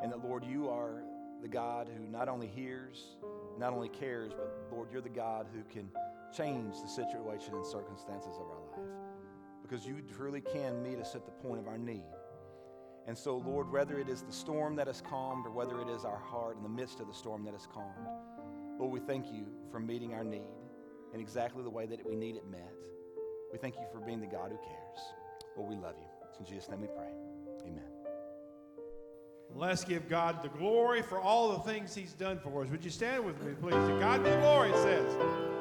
And 0.00 0.12
that, 0.12 0.24
Lord, 0.24 0.44
you 0.44 0.68
are 0.68 1.02
the 1.42 1.48
God 1.48 1.90
who 1.92 2.06
not 2.06 2.28
only 2.28 2.46
hears, 2.46 3.16
not 3.58 3.72
only 3.72 3.88
cares, 3.88 4.30
but, 4.32 4.54
Lord, 4.70 4.92
you're 4.92 5.02
the 5.02 5.08
God 5.08 5.48
who 5.52 5.64
can 5.64 5.88
change 6.32 6.80
the 6.80 6.88
situation 6.88 7.54
and 7.54 7.66
circumstances 7.66 8.36
of 8.36 8.46
our 8.46 8.60
life. 8.70 8.88
Because 9.62 9.84
you 9.84 10.00
truly 10.16 10.42
can 10.42 10.80
meet 10.80 11.00
us 11.00 11.16
at 11.16 11.26
the 11.26 11.32
point 11.32 11.58
of 11.58 11.66
our 11.66 11.76
need. 11.76 12.04
And 13.06 13.16
so, 13.16 13.36
Lord, 13.36 13.70
whether 13.70 13.98
it 13.98 14.08
is 14.08 14.22
the 14.22 14.32
storm 14.32 14.76
that 14.76 14.86
has 14.86 15.02
calmed 15.02 15.46
or 15.46 15.50
whether 15.50 15.80
it 15.80 15.88
is 15.88 16.04
our 16.04 16.18
heart 16.18 16.56
in 16.56 16.62
the 16.62 16.68
midst 16.68 17.00
of 17.00 17.06
the 17.06 17.14
storm 17.14 17.44
that 17.44 17.52
has 17.52 17.66
calmed, 17.66 18.08
Lord, 18.78 18.92
we 18.92 19.00
thank 19.00 19.26
you 19.32 19.46
for 19.70 19.78
meeting 19.78 20.14
our 20.14 20.24
need 20.24 20.42
in 21.12 21.20
exactly 21.20 21.62
the 21.62 21.70
way 21.70 21.86
that 21.86 22.04
we 22.06 22.16
need 22.16 22.36
it 22.36 22.48
met. 22.50 22.72
We 23.52 23.58
thank 23.58 23.76
you 23.76 23.86
for 23.92 24.00
being 24.00 24.20
the 24.20 24.26
God 24.26 24.50
who 24.50 24.56
cares. 24.56 24.98
Lord, 25.56 25.70
we 25.70 25.76
love 25.76 25.94
you. 25.98 26.06
It's 26.28 26.38
in 26.38 26.46
Jesus' 26.46 26.68
name 26.68 26.80
we 26.80 26.88
pray. 26.88 27.12
Amen. 27.66 27.84
Let's 29.54 29.84
give 29.84 30.08
God 30.08 30.42
the 30.42 30.48
glory 30.48 31.02
for 31.02 31.20
all 31.20 31.52
the 31.52 31.60
things 31.60 31.94
He's 31.94 32.14
done 32.14 32.40
for 32.40 32.64
us. 32.64 32.70
Would 32.70 32.84
you 32.84 32.90
stand 32.90 33.24
with 33.24 33.40
me, 33.42 33.52
please? 33.60 33.74
To 33.74 33.98
God 34.00 34.24
the 34.24 34.36
glory, 34.38 34.70
it 34.70 34.76
says, 34.76 35.14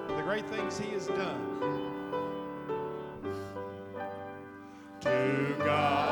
the 0.08 0.24
great 0.24 0.48
things 0.48 0.80
He 0.80 0.90
has 0.92 1.08
done. 1.08 1.60
To 5.02 5.56
God 5.60 6.03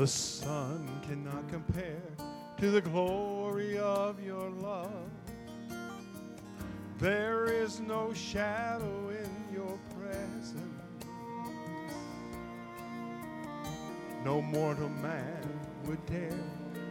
The 0.00 0.06
sun 0.06 0.88
cannot 1.06 1.46
compare 1.50 2.00
to 2.56 2.70
the 2.70 2.80
glory 2.80 3.76
of 3.76 4.18
your 4.24 4.48
love. 4.48 5.10
There 6.98 7.44
is 7.44 7.80
no 7.80 8.14
shadow 8.14 9.10
in 9.10 9.54
your 9.54 9.78
presence. 9.94 11.04
No 14.24 14.40
mortal 14.40 14.88
man 14.88 15.60
would 15.84 16.06
dare 16.06 16.32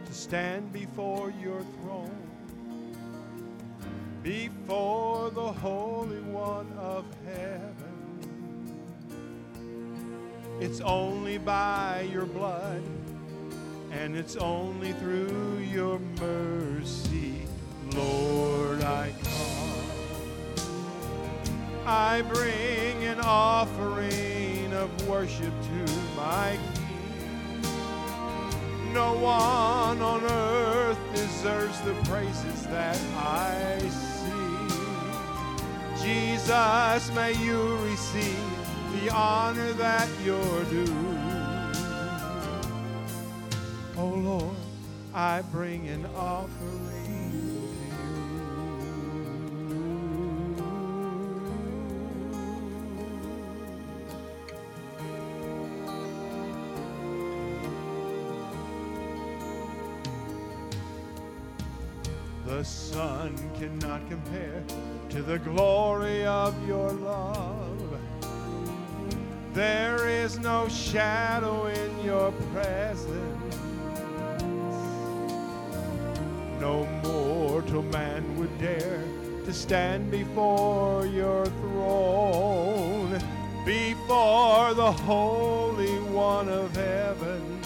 to 0.06 0.12
stand 0.12 0.72
before 0.72 1.32
your 1.42 1.62
throne, 1.82 2.19
It's 10.60 10.82
only 10.82 11.38
by 11.38 12.06
your 12.12 12.26
blood, 12.26 12.82
and 13.90 14.14
it's 14.14 14.36
only 14.36 14.92
through 14.92 15.56
your 15.72 15.98
mercy, 16.20 17.46
Lord, 17.96 18.82
I 18.82 19.14
come. 19.24 19.86
I 21.86 22.20
bring 22.20 23.04
an 23.04 23.20
offering 23.20 24.70
of 24.74 25.08
worship 25.08 25.50
to 25.62 25.92
my 26.14 26.58
King. 26.74 27.62
No 28.92 29.14
one 29.14 30.02
on 30.02 30.22
earth 30.24 30.98
deserves 31.14 31.80
the 31.80 31.94
praises 32.04 32.66
that 32.66 33.00
I 33.16 33.78
sing. 33.88 34.68
Jesus, 36.02 37.10
may 37.14 37.32
you 37.32 37.78
receive 37.78 38.59
the 38.92 39.10
honor 39.14 39.72
that 39.74 40.08
you're 40.24 40.64
due. 40.64 41.18
Oh 43.96 44.14
Lord, 44.16 44.56
I 45.14 45.42
bring 45.52 45.88
an 45.88 46.06
offering 46.16 46.90
to 47.04 47.12
you. 47.46 48.20
The 62.46 62.64
sun 62.64 63.36
cannot 63.58 64.08
compare 64.08 64.62
to 65.10 65.22
the 65.22 65.38
glory 65.38 66.24
of 66.24 66.54
your 66.66 66.92
love. 66.92 67.59
There 69.60 70.08
is 70.08 70.38
no 70.38 70.68
shadow 70.68 71.66
in 71.66 72.02
your 72.02 72.32
presence. 72.54 73.56
No 76.58 76.86
mortal 77.04 77.82
man 77.82 78.38
would 78.38 78.58
dare 78.58 79.04
to 79.44 79.52
stand 79.52 80.10
before 80.10 81.04
your 81.04 81.44
throne, 81.44 83.20
before 83.66 84.72
the 84.72 84.92
Holy 84.92 85.98
One 86.08 86.48
of 86.48 86.74
heaven. 86.74 87.60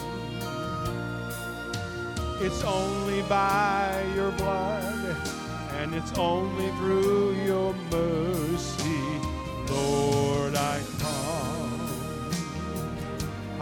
It's 2.40 2.64
only 2.64 3.22
by 3.28 4.04
your 4.16 4.32
blood, 4.32 5.16
and 5.78 5.94
it's 5.94 6.12
only 6.18 6.70
through 6.78 7.34
your 7.44 7.72
mercy, 7.92 9.20
Lord, 9.68 10.56
I. 10.56 10.93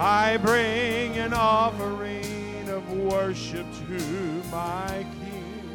I 0.04 0.36
bring 0.38 1.16
an 1.16 1.32
offering 1.32 2.68
of 2.68 2.90
worship 2.90 3.64
to 3.86 4.02
my 4.50 5.06
King. 5.20 5.74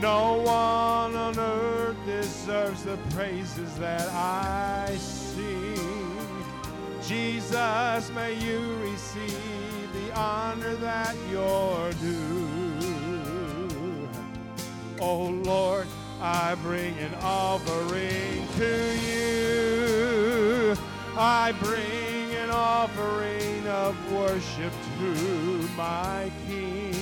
No 0.00 0.38
one 0.38 1.14
on 1.14 1.38
earth 1.38 1.98
deserves 2.06 2.84
the 2.84 2.96
praises 3.10 3.76
that 3.76 4.08
I 4.08 4.96
sing. 4.96 5.76
Jesus, 7.06 8.10
may 8.14 8.32
you 8.32 8.60
receive 8.76 9.92
the 9.92 10.18
honor 10.18 10.74
that 10.76 11.14
you're 11.30 11.92
due. 12.00 12.78
Oh 15.00 15.26
Lord, 15.44 15.86
I 16.18 16.54
bring 16.62 16.96
an 17.00 17.14
offering 17.20 18.48
to 18.56 18.96
you. 19.04 20.76
I 21.18 21.52
bring 21.60 22.15
offering 22.56 23.66
of 23.68 23.94
worship 24.12 24.72
to 24.98 25.68
my 25.76 26.30
King. 26.46 26.94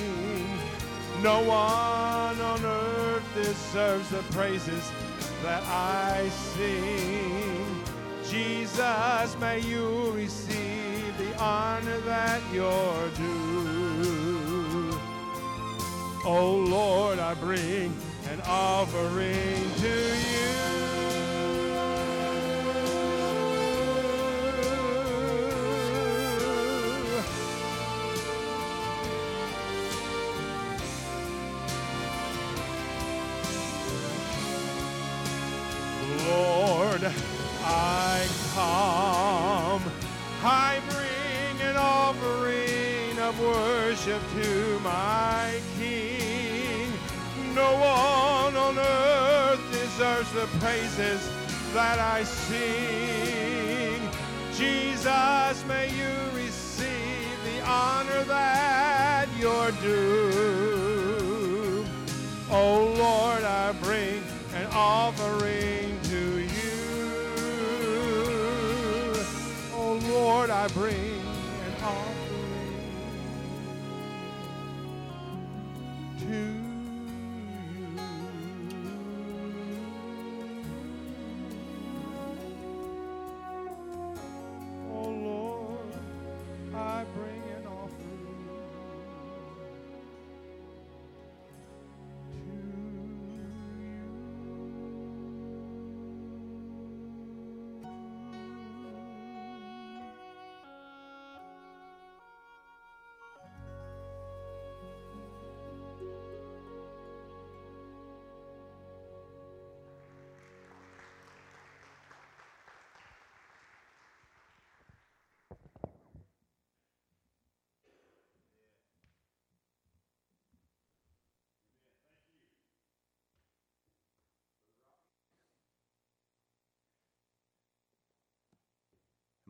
No 1.23 1.39
one 1.39 2.41
on 2.41 2.65
earth 2.65 3.23
deserves 3.33 4.09
the 4.09 4.21
praises 4.37 4.91
that 5.43 5.63
I 5.63 6.27
sing. 6.29 7.83
Jesus, 8.29 9.37
may 9.39 9.59
you 9.61 10.11
receive 10.11 11.17
the 11.17 11.41
honor 11.41 11.99
that 12.01 12.41
you're 12.53 13.09
due. 13.15 14.91
Oh 16.25 16.65
Lord, 16.67 17.19
I 17.19 17.33
bring 17.35 17.95
an 18.29 18.41
offering 18.45 19.71
to 19.77 19.87
you. 19.87 20.64
The 50.45 50.59
praises 50.59 51.27
that 51.73 51.97
I 51.97 52.23
sing. 52.23 53.99
Jesus, 54.53 55.65
may 55.67 55.89
you 55.89 56.13
receive 56.35 57.43
the 57.43 57.61
honor 57.65 58.23
that 58.25 59.27
you're 59.39 59.71
due. 59.81 61.83
Oh 62.51 62.93
Lord, 62.97 63.43
I 63.43 63.71
bring 63.81 64.21
an 64.53 64.67
offering 64.71 65.99
to 66.03 66.39
you. 66.39 66.45
Oh 69.73 69.99
Lord, 70.09 70.51
I 70.51 70.67
bring 70.69 71.04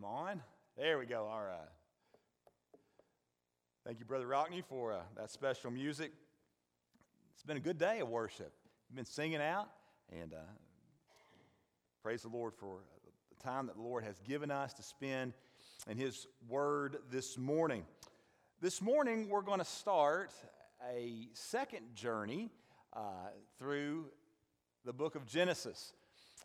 On. 0.06 0.40
There 0.78 1.00
we 1.00 1.08
go. 1.08 1.26
All 1.26 1.42
right. 1.42 1.58
Thank 3.84 3.98
you, 3.98 4.06
Brother 4.06 4.28
Rockney, 4.28 4.64
for 4.64 4.94
uh, 4.94 5.00
that 5.18 5.32
special 5.32 5.72
music. 5.72 6.12
It's 7.34 7.42
been 7.42 7.58
a 7.58 7.62
good 7.62 7.80
day 7.80 8.02
of 8.02 8.10
worship. 8.10 8.54
You've 8.88 8.98
been 8.98 9.06
singing 9.06 9.42
out, 9.42 9.68
and 10.12 10.32
uh, 10.32 10.38
praise 12.04 12.22
the 12.22 12.28
Lord 12.28 12.54
for 12.54 12.82
the 13.04 13.44
time 13.44 13.66
that 13.66 13.78
the 13.78 13.82
Lord 13.82 14.04
has 14.04 14.20
given 14.20 14.52
us 14.52 14.76
to 14.76 14.84
spend 14.84 15.34
in 15.90 15.98
His 15.98 16.28
Word 16.48 16.98
this 17.10 17.36
morning. 17.36 17.84
This 18.62 18.84
morning, 18.84 19.28
we're 19.28 19.42
going 19.42 19.60
to 19.60 19.66
start 19.66 20.30
a 20.88 21.30
second 21.34 21.96
journey 21.96 22.52
uh, 22.94 23.00
through 23.58 24.06
the 24.86 24.94
book 24.94 25.16
of 25.16 25.26
Genesis. 25.26 25.94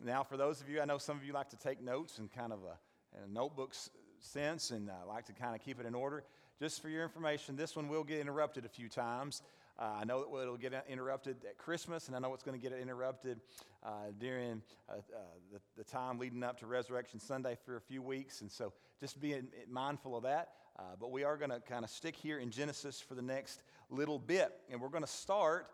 Now, 0.03 0.23
for 0.23 0.35
those 0.35 0.61
of 0.61 0.69
you, 0.69 0.81
I 0.81 0.85
know 0.85 0.97
some 0.97 1.15
of 1.15 1.23
you 1.23 1.33
like 1.33 1.49
to 1.49 1.57
take 1.57 1.79
notes 1.79 2.17
and 2.17 2.31
kind 2.31 2.51
of 2.51 2.59
a, 2.63 2.79
in 3.17 3.29
a 3.29 3.33
notebook 3.33 3.73
sense 4.19 4.71
and 4.71 4.89
uh, 4.89 4.93
like 5.07 5.25
to 5.25 5.33
kind 5.33 5.55
of 5.55 5.61
keep 5.61 5.79
it 5.79 5.85
in 5.85 5.95
order. 5.95 6.23
Just 6.59 6.81
for 6.81 6.89
your 6.89 7.03
information, 7.03 7.55
this 7.55 7.75
one 7.75 7.87
will 7.87 8.03
get 8.03 8.19
interrupted 8.19 8.65
a 8.65 8.69
few 8.69 8.87
times. 8.87 9.41
Uh, 9.79 9.99
I 10.01 10.03
know 10.03 10.23
that 10.23 10.41
it'll 10.41 10.57
get 10.57 10.85
interrupted 10.87 11.37
at 11.49 11.57
Christmas, 11.57 12.07
and 12.07 12.15
I 12.15 12.19
know 12.19 12.33
it's 12.33 12.43
going 12.43 12.59
to 12.59 12.69
get 12.69 12.77
interrupted 12.77 13.39
uh, 13.83 14.11
during 14.19 14.61
uh, 14.87 14.97
uh, 14.97 15.19
the, 15.51 15.59
the, 15.75 15.83
time 15.83 16.19
leading 16.19 16.43
up 16.43 16.59
to 16.59 16.67
Resurrection 16.67 17.19
Sunday 17.19 17.57
for 17.65 17.77
a 17.77 17.81
few 17.81 18.03
weeks. 18.03 18.41
And 18.41 18.51
so 18.51 18.73
just 18.99 19.19
be 19.19 19.35
mindful 19.67 20.15
of 20.15 20.23
that. 20.23 20.49
Uh, 20.77 20.83
but 20.99 21.11
we 21.11 21.23
are 21.23 21.35
going 21.35 21.49
to 21.49 21.59
kind 21.61 21.83
of 21.83 21.89
stick 21.89 22.15
here 22.15 22.37
in 22.37 22.51
Genesis 22.51 23.01
for 23.01 23.15
the 23.15 23.23
next 23.23 23.63
little 23.89 24.19
bit. 24.19 24.51
And 24.69 24.79
we're 24.79 24.89
going 24.89 25.03
to 25.03 25.09
start 25.09 25.67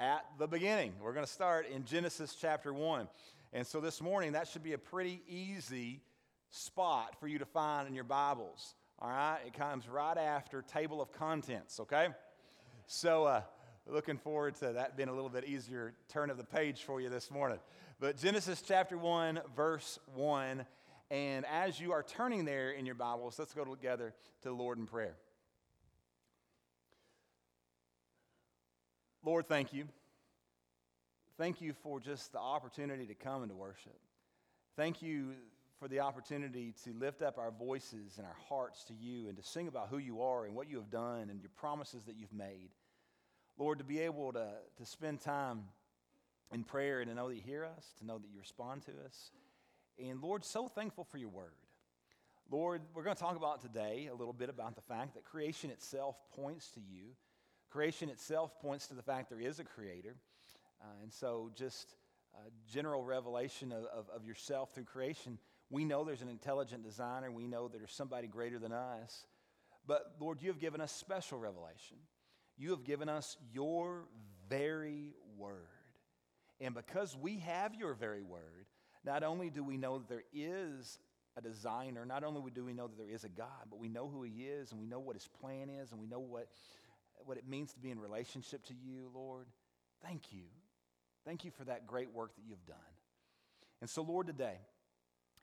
at 0.00 0.24
the 0.38 0.48
beginning. 0.48 0.92
We're 1.00 1.12
going 1.12 1.26
to 1.26 1.32
start 1.32 1.68
in 1.68 1.84
Genesis 1.84 2.34
chapter 2.34 2.74
1. 2.74 3.06
And 3.52 3.64
so 3.66 3.80
this 3.80 4.00
morning, 4.00 4.32
that 4.32 4.48
should 4.48 4.64
be 4.64 4.72
a 4.72 4.78
pretty 4.78 5.22
easy 5.28 6.00
spot 6.52 7.16
for 7.18 7.26
you 7.26 7.38
to 7.38 7.46
find 7.46 7.88
in 7.88 7.94
your 7.94 8.04
Bibles. 8.04 8.74
All 9.00 9.08
right? 9.08 9.38
It 9.44 9.54
comes 9.54 9.88
right 9.88 10.16
after 10.16 10.62
table 10.62 11.00
of 11.00 11.10
contents, 11.12 11.80
okay? 11.80 12.08
So, 12.86 13.24
uh, 13.24 13.42
looking 13.86 14.18
forward 14.18 14.54
to 14.56 14.74
that 14.74 14.96
being 14.96 15.08
a 15.08 15.14
little 15.14 15.30
bit 15.30 15.44
easier 15.44 15.94
turn 16.08 16.30
of 16.30 16.36
the 16.36 16.44
page 16.44 16.84
for 16.84 17.00
you 17.00 17.08
this 17.08 17.30
morning. 17.30 17.58
But 17.98 18.18
Genesis 18.18 18.62
chapter 18.62 18.96
1, 18.96 19.40
verse 19.56 19.98
1. 20.14 20.64
And 21.10 21.44
as 21.46 21.80
you 21.80 21.92
are 21.92 22.02
turning 22.02 22.44
there 22.44 22.70
in 22.70 22.86
your 22.86 22.94
Bibles, 22.94 23.38
let's 23.38 23.54
go 23.54 23.64
together 23.64 24.14
to 24.42 24.48
the 24.48 24.54
Lord 24.54 24.78
in 24.78 24.86
prayer. 24.86 25.16
Lord, 29.24 29.48
thank 29.48 29.72
you. 29.72 29.88
Thank 31.38 31.60
you 31.60 31.72
for 31.82 31.98
just 31.98 32.32
the 32.32 32.38
opportunity 32.38 33.06
to 33.06 33.14
come 33.14 33.42
and 33.42 33.50
to 33.50 33.56
worship. 33.56 33.98
Thank 34.76 35.02
you 35.02 35.34
for 35.82 35.88
the 35.88 35.98
opportunity 35.98 36.72
to 36.84 36.92
lift 36.92 37.22
up 37.22 37.38
our 37.38 37.50
voices 37.50 38.14
and 38.16 38.24
our 38.24 38.36
hearts 38.48 38.84
to 38.84 38.94
you 38.94 39.26
and 39.26 39.36
to 39.36 39.42
sing 39.42 39.66
about 39.66 39.88
who 39.88 39.98
you 39.98 40.22
are 40.22 40.44
and 40.44 40.54
what 40.54 40.70
you 40.70 40.76
have 40.76 40.90
done 40.90 41.28
and 41.28 41.40
your 41.40 41.50
promises 41.56 42.04
that 42.04 42.14
you've 42.14 42.32
made. 42.32 42.70
Lord, 43.58 43.78
to 43.78 43.84
be 43.84 43.98
able 43.98 44.32
to, 44.32 44.46
to 44.76 44.86
spend 44.86 45.20
time 45.22 45.64
in 46.52 46.62
prayer 46.62 47.00
and 47.00 47.10
to 47.10 47.16
know 47.16 47.30
that 47.30 47.34
you 47.34 47.42
hear 47.42 47.64
us, 47.64 47.84
to 47.98 48.06
know 48.06 48.16
that 48.16 48.28
you 48.32 48.38
respond 48.38 48.82
to 48.82 48.92
us. 49.04 49.32
And 49.98 50.22
Lord, 50.22 50.44
so 50.44 50.68
thankful 50.68 51.02
for 51.02 51.18
your 51.18 51.30
word. 51.30 51.56
Lord, 52.48 52.82
we're 52.94 53.02
going 53.02 53.16
to 53.16 53.20
talk 53.20 53.34
about 53.34 53.60
today 53.60 54.08
a 54.08 54.14
little 54.14 54.32
bit 54.32 54.50
about 54.50 54.76
the 54.76 54.82
fact 54.82 55.14
that 55.14 55.24
creation 55.24 55.68
itself 55.70 56.14
points 56.36 56.70
to 56.74 56.80
you. 56.80 57.06
Creation 57.70 58.08
itself 58.08 58.56
points 58.60 58.86
to 58.86 58.94
the 58.94 59.02
fact 59.02 59.30
there 59.30 59.40
is 59.40 59.58
a 59.58 59.64
creator. 59.64 60.14
Uh, 60.80 61.02
and 61.02 61.12
so, 61.12 61.50
just 61.56 61.96
a 62.34 62.72
general 62.72 63.02
revelation 63.02 63.72
of, 63.72 63.84
of, 63.86 64.08
of 64.14 64.24
yourself 64.24 64.72
through 64.72 64.84
creation 64.84 65.38
we 65.72 65.86
know 65.86 66.04
there's 66.04 66.20
an 66.20 66.28
intelligent 66.28 66.84
designer. 66.84 67.32
We 67.32 67.46
know 67.46 67.66
that 67.66 67.78
there's 67.78 67.94
somebody 67.94 68.28
greater 68.28 68.58
than 68.58 68.72
us. 68.72 69.24
But 69.86 70.02
Lord, 70.20 70.42
you 70.42 70.48
have 70.48 70.60
given 70.60 70.82
us 70.82 70.92
special 70.92 71.38
revelation. 71.38 71.96
You 72.58 72.70
have 72.70 72.84
given 72.84 73.08
us 73.08 73.38
your 73.52 74.04
very 74.50 75.14
word. 75.38 75.56
And 76.60 76.74
because 76.74 77.16
we 77.16 77.38
have 77.38 77.74
your 77.74 77.94
very 77.94 78.22
word, 78.22 78.66
not 79.02 79.22
only 79.22 79.48
do 79.48 79.64
we 79.64 79.78
know 79.78 79.98
that 79.98 80.10
there 80.10 80.24
is 80.32 80.98
a 81.38 81.40
designer, 81.40 82.04
not 82.04 82.22
only 82.22 82.50
do 82.50 82.66
we 82.66 82.74
know 82.74 82.86
that 82.86 82.98
there 82.98 83.10
is 83.10 83.24
a 83.24 83.30
God, 83.30 83.70
but 83.70 83.80
we 83.80 83.88
know 83.88 84.08
who 84.08 84.22
he 84.22 84.44
is 84.44 84.72
and 84.72 84.80
we 84.80 84.86
know 84.86 85.00
what 85.00 85.16
his 85.16 85.26
plan 85.40 85.70
is 85.70 85.90
and 85.90 85.98
we 85.98 86.06
know 86.06 86.20
what, 86.20 86.48
what 87.24 87.38
it 87.38 87.48
means 87.48 87.72
to 87.72 87.80
be 87.80 87.90
in 87.90 87.98
relationship 87.98 88.62
to 88.66 88.74
you, 88.74 89.10
Lord. 89.14 89.46
Thank 90.02 90.32
you. 90.32 90.44
Thank 91.24 91.46
you 91.46 91.50
for 91.50 91.64
that 91.64 91.86
great 91.86 92.12
work 92.12 92.36
that 92.36 92.42
you've 92.46 92.66
done. 92.66 92.76
And 93.80 93.88
so, 93.88 94.02
Lord, 94.02 94.26
today, 94.26 94.58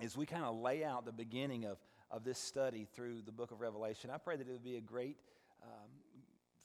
as 0.01 0.15
we 0.15 0.25
kind 0.25 0.43
of 0.43 0.55
lay 0.55 0.83
out 0.83 1.05
the 1.05 1.11
beginning 1.11 1.65
of, 1.65 1.77
of 2.09 2.23
this 2.23 2.39
study 2.39 2.87
through 2.95 3.21
the 3.25 3.31
book 3.31 3.51
of 3.51 3.61
Revelation, 3.61 4.09
I 4.09 4.17
pray 4.17 4.35
that 4.37 4.47
it 4.47 4.51
would 4.51 4.63
be 4.63 4.77
a 4.77 4.81
great 4.81 5.17
um, 5.63 5.89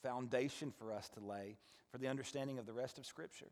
foundation 0.03 0.73
for 0.79 0.92
us 0.92 1.09
to 1.11 1.20
lay 1.20 1.57
for 1.90 1.99
the 1.99 2.09
understanding 2.09 2.59
of 2.59 2.66
the 2.66 2.73
rest 2.73 2.99
of 2.99 3.07
Scripture. 3.07 3.51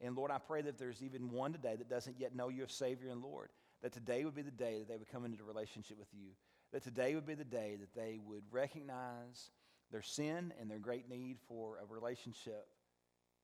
And 0.00 0.16
Lord, 0.16 0.30
I 0.30 0.38
pray 0.38 0.62
that 0.62 0.78
there's 0.78 1.02
even 1.02 1.30
one 1.30 1.52
today 1.52 1.74
that 1.76 1.88
doesn't 1.88 2.20
yet 2.20 2.34
know 2.34 2.48
you 2.48 2.64
as 2.64 2.72
Savior 2.72 3.10
and 3.10 3.22
Lord, 3.22 3.48
that 3.82 3.92
today 3.92 4.24
would 4.24 4.34
be 4.34 4.42
the 4.42 4.50
day 4.50 4.78
that 4.78 4.88
they 4.88 4.96
would 4.96 5.10
come 5.10 5.24
into 5.24 5.42
a 5.42 5.46
relationship 5.46 5.98
with 5.98 6.08
you, 6.12 6.30
that 6.72 6.82
today 6.82 7.14
would 7.14 7.26
be 7.26 7.34
the 7.34 7.44
day 7.44 7.76
that 7.80 7.94
they 7.94 8.18
would 8.24 8.42
recognize 8.50 9.50
their 9.90 10.02
sin 10.02 10.52
and 10.60 10.70
their 10.70 10.78
great 10.78 11.08
need 11.08 11.38
for 11.48 11.78
a 11.78 11.92
relationship 11.92 12.66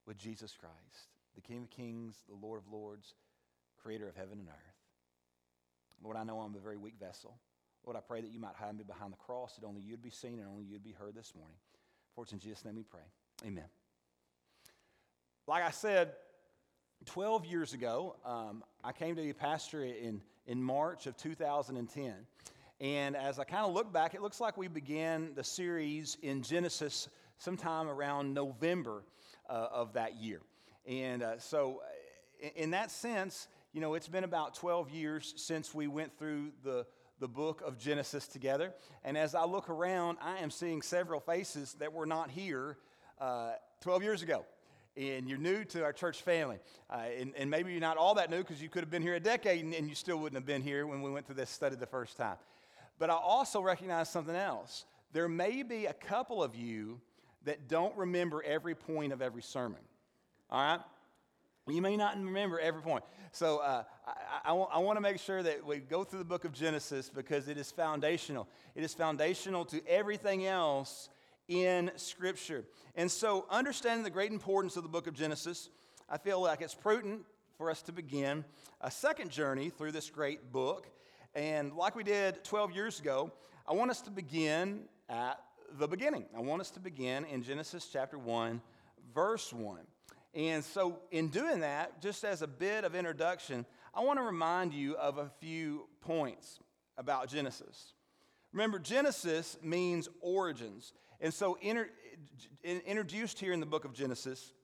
with 0.06 0.18
Jesus 0.18 0.54
Christ, 0.58 1.08
the 1.34 1.40
King 1.40 1.62
of 1.62 1.70
Kings, 1.70 2.16
the 2.28 2.34
Lord 2.34 2.60
of 2.60 2.72
Lords, 2.72 3.14
creator 3.82 4.08
of 4.08 4.16
heaven 4.16 4.38
and 4.38 4.48
earth. 4.48 4.71
Lord, 6.02 6.16
I 6.16 6.24
know 6.24 6.40
I'm 6.40 6.54
a 6.54 6.58
very 6.58 6.76
weak 6.76 6.94
vessel. 6.98 7.36
Lord, 7.84 7.96
I 7.96 8.00
pray 8.00 8.20
that 8.20 8.30
you 8.30 8.40
might 8.40 8.54
hide 8.54 8.76
me 8.76 8.84
behind 8.84 9.12
the 9.12 9.16
cross, 9.16 9.56
that 9.56 9.66
only 9.66 9.80
you'd 9.80 10.02
be 10.02 10.10
seen 10.10 10.38
and 10.38 10.48
only 10.48 10.64
you'd 10.64 10.84
be 10.84 10.92
heard 10.92 11.14
this 11.14 11.32
morning. 11.34 11.56
For 12.14 12.24
it's 12.24 12.32
in 12.32 12.38
Jesus' 12.38 12.64
name 12.64 12.76
we 12.76 12.82
pray. 12.82 13.00
Amen. 13.44 13.64
Like 15.46 15.64
I 15.64 15.70
said, 15.70 16.12
12 17.06 17.46
years 17.46 17.72
ago, 17.72 18.16
um, 18.24 18.62
I 18.84 18.92
came 18.92 19.16
to 19.16 19.22
be 19.22 19.32
pastor 19.32 19.82
in, 19.82 20.20
in 20.46 20.62
March 20.62 21.06
of 21.06 21.16
2010. 21.16 22.14
And 22.80 23.16
as 23.16 23.38
I 23.38 23.44
kind 23.44 23.64
of 23.64 23.72
look 23.72 23.92
back, 23.92 24.14
it 24.14 24.22
looks 24.22 24.40
like 24.40 24.56
we 24.56 24.68
began 24.68 25.34
the 25.34 25.44
series 25.44 26.16
in 26.22 26.42
Genesis 26.42 27.08
sometime 27.38 27.88
around 27.88 28.34
November 28.34 29.02
uh, 29.48 29.68
of 29.72 29.92
that 29.94 30.16
year. 30.16 30.40
And 30.86 31.22
uh, 31.22 31.38
so, 31.38 31.82
in, 32.40 32.50
in 32.64 32.70
that 32.70 32.90
sense, 32.90 33.48
you 33.72 33.80
know, 33.80 33.94
it's 33.94 34.08
been 34.08 34.24
about 34.24 34.54
12 34.54 34.90
years 34.90 35.32
since 35.36 35.74
we 35.74 35.86
went 35.86 36.16
through 36.18 36.52
the, 36.62 36.86
the 37.20 37.28
book 37.28 37.62
of 37.64 37.78
Genesis 37.78 38.26
together. 38.26 38.74
And 39.02 39.16
as 39.16 39.34
I 39.34 39.44
look 39.44 39.70
around, 39.70 40.18
I 40.20 40.38
am 40.38 40.50
seeing 40.50 40.82
several 40.82 41.20
faces 41.20 41.74
that 41.74 41.92
were 41.92 42.04
not 42.04 42.30
here 42.30 42.76
uh, 43.18 43.52
12 43.80 44.02
years 44.02 44.22
ago. 44.22 44.44
And 44.94 45.26
you're 45.26 45.38
new 45.38 45.64
to 45.64 45.84
our 45.84 45.92
church 45.94 46.20
family. 46.20 46.58
Uh, 46.90 47.04
and, 47.18 47.32
and, 47.34 47.48
maybe 47.48 47.72
you're 47.72 47.80
not 47.80 47.96
all 47.96 48.16
that 48.16 48.28
new 48.28 48.38
because 48.38 48.60
you 48.60 48.68
could 48.68 48.82
have 48.82 48.90
been 48.90 49.00
here 49.00 49.14
a 49.14 49.20
decade 49.20 49.64
and, 49.64 49.72
and 49.72 49.88
you 49.88 49.94
still 49.94 50.18
wouldn't 50.18 50.36
have 50.36 50.44
been 50.44 50.60
here 50.60 50.86
when 50.86 51.00
we 51.00 51.10
went 51.10 51.24
through 51.24 51.36
this 51.36 51.48
study 51.48 51.76
the 51.76 51.86
first 51.86 52.18
time. 52.18 52.36
But 52.98 53.08
I 53.08 53.14
also 53.14 53.62
recognize 53.62 54.10
something 54.10 54.36
else. 54.36 54.84
There 55.14 55.28
may 55.28 55.62
be 55.62 55.86
a 55.86 55.94
couple 55.94 56.42
of 56.42 56.54
you 56.54 57.00
that 57.44 57.68
don't 57.68 57.96
remember 57.96 58.42
every 58.42 58.74
point 58.74 59.14
of 59.14 59.22
every 59.22 59.42
sermon. 59.42 59.80
All 60.50 60.60
right? 60.60 60.80
You 61.68 61.80
may 61.80 61.96
not 61.96 62.16
remember 62.16 62.58
every 62.58 62.82
point. 62.82 63.04
So 63.30 63.58
uh, 63.58 63.84
I, 64.44 64.50
I, 64.50 64.52
I 64.52 64.78
want 64.78 64.96
to 64.96 65.00
make 65.00 65.18
sure 65.20 65.42
that 65.44 65.64
we 65.64 65.78
go 65.78 66.02
through 66.02 66.18
the 66.18 66.24
book 66.24 66.44
of 66.44 66.52
Genesis 66.52 67.08
because 67.08 67.46
it 67.46 67.56
is 67.56 67.70
foundational. 67.70 68.48
It 68.74 68.82
is 68.82 68.94
foundational 68.94 69.64
to 69.66 69.80
everything 69.86 70.44
else 70.44 71.08
in 71.46 71.92
Scripture. 71.96 72.64
And 72.96 73.10
so, 73.10 73.46
understanding 73.48 74.02
the 74.02 74.10
great 74.10 74.32
importance 74.32 74.76
of 74.76 74.82
the 74.82 74.88
book 74.88 75.06
of 75.06 75.14
Genesis, 75.14 75.70
I 76.08 76.18
feel 76.18 76.40
like 76.40 76.62
it's 76.62 76.74
prudent 76.74 77.22
for 77.56 77.70
us 77.70 77.82
to 77.82 77.92
begin 77.92 78.44
a 78.80 78.90
second 78.90 79.30
journey 79.30 79.70
through 79.70 79.92
this 79.92 80.10
great 80.10 80.52
book. 80.52 80.88
And 81.34 81.72
like 81.74 81.94
we 81.94 82.02
did 82.02 82.42
12 82.44 82.72
years 82.72 82.98
ago, 82.98 83.30
I 83.68 83.72
want 83.74 83.90
us 83.90 84.00
to 84.02 84.10
begin 84.10 84.82
at 85.08 85.40
the 85.78 85.86
beginning. 85.86 86.24
I 86.36 86.40
want 86.40 86.60
us 86.60 86.70
to 86.72 86.80
begin 86.80 87.24
in 87.24 87.42
Genesis 87.42 87.88
chapter 87.90 88.18
1, 88.18 88.60
verse 89.14 89.52
1. 89.52 89.78
And 90.34 90.64
so, 90.64 90.98
in 91.10 91.28
doing 91.28 91.60
that, 91.60 92.00
just 92.00 92.24
as 92.24 92.40
a 92.40 92.46
bit 92.46 92.84
of 92.84 92.94
introduction, 92.94 93.66
I 93.94 94.00
want 94.00 94.18
to 94.18 94.22
remind 94.22 94.72
you 94.72 94.96
of 94.96 95.18
a 95.18 95.30
few 95.40 95.88
points 96.00 96.58
about 96.96 97.28
Genesis. 97.28 97.92
Remember, 98.52 98.78
Genesis 98.78 99.58
means 99.62 100.08
origins. 100.20 100.94
And 101.20 101.34
so, 101.34 101.58
inter- 101.60 101.90
introduced 102.62 103.38
here 103.38 103.52
in 103.52 103.60
the 103.60 103.66
book 103.66 103.84
of 103.84 103.92
Genesis 103.92 104.54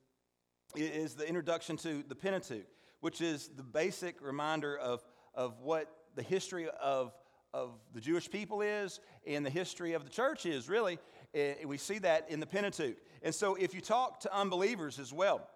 is 0.75 1.15
the 1.15 1.29
introduction 1.29 1.77
to 1.79 2.03
the 2.03 2.15
Pentateuch, 2.15 2.67
which 3.01 3.21
is 3.21 3.49
the 3.49 3.63
basic 3.63 4.23
reminder 4.23 4.77
of, 4.77 5.05
of 5.35 5.61
what 5.61 5.93
the 6.15 6.23
history 6.23 6.69
of, 6.81 7.13
of 7.53 7.79
the 7.93 8.01
Jewish 8.01 8.31
people 8.31 8.63
is 8.63 9.01
and 9.27 9.45
the 9.45 9.51
history 9.51 9.93
of 9.93 10.05
the 10.05 10.11
church 10.11 10.47
is, 10.47 10.67
really. 10.67 10.99
And 11.35 11.67
we 11.67 11.77
see 11.77 11.99
that 11.99 12.31
in 12.31 12.41
the 12.41 12.47
Pentateuch. 12.47 12.97
And 13.23 13.35
so, 13.35 13.55
if 13.55 13.75
you 13.75 13.83
talk 13.83 14.21
to 14.21 14.35
unbelievers 14.35 14.99
as 14.99 15.13
well, 15.13 15.47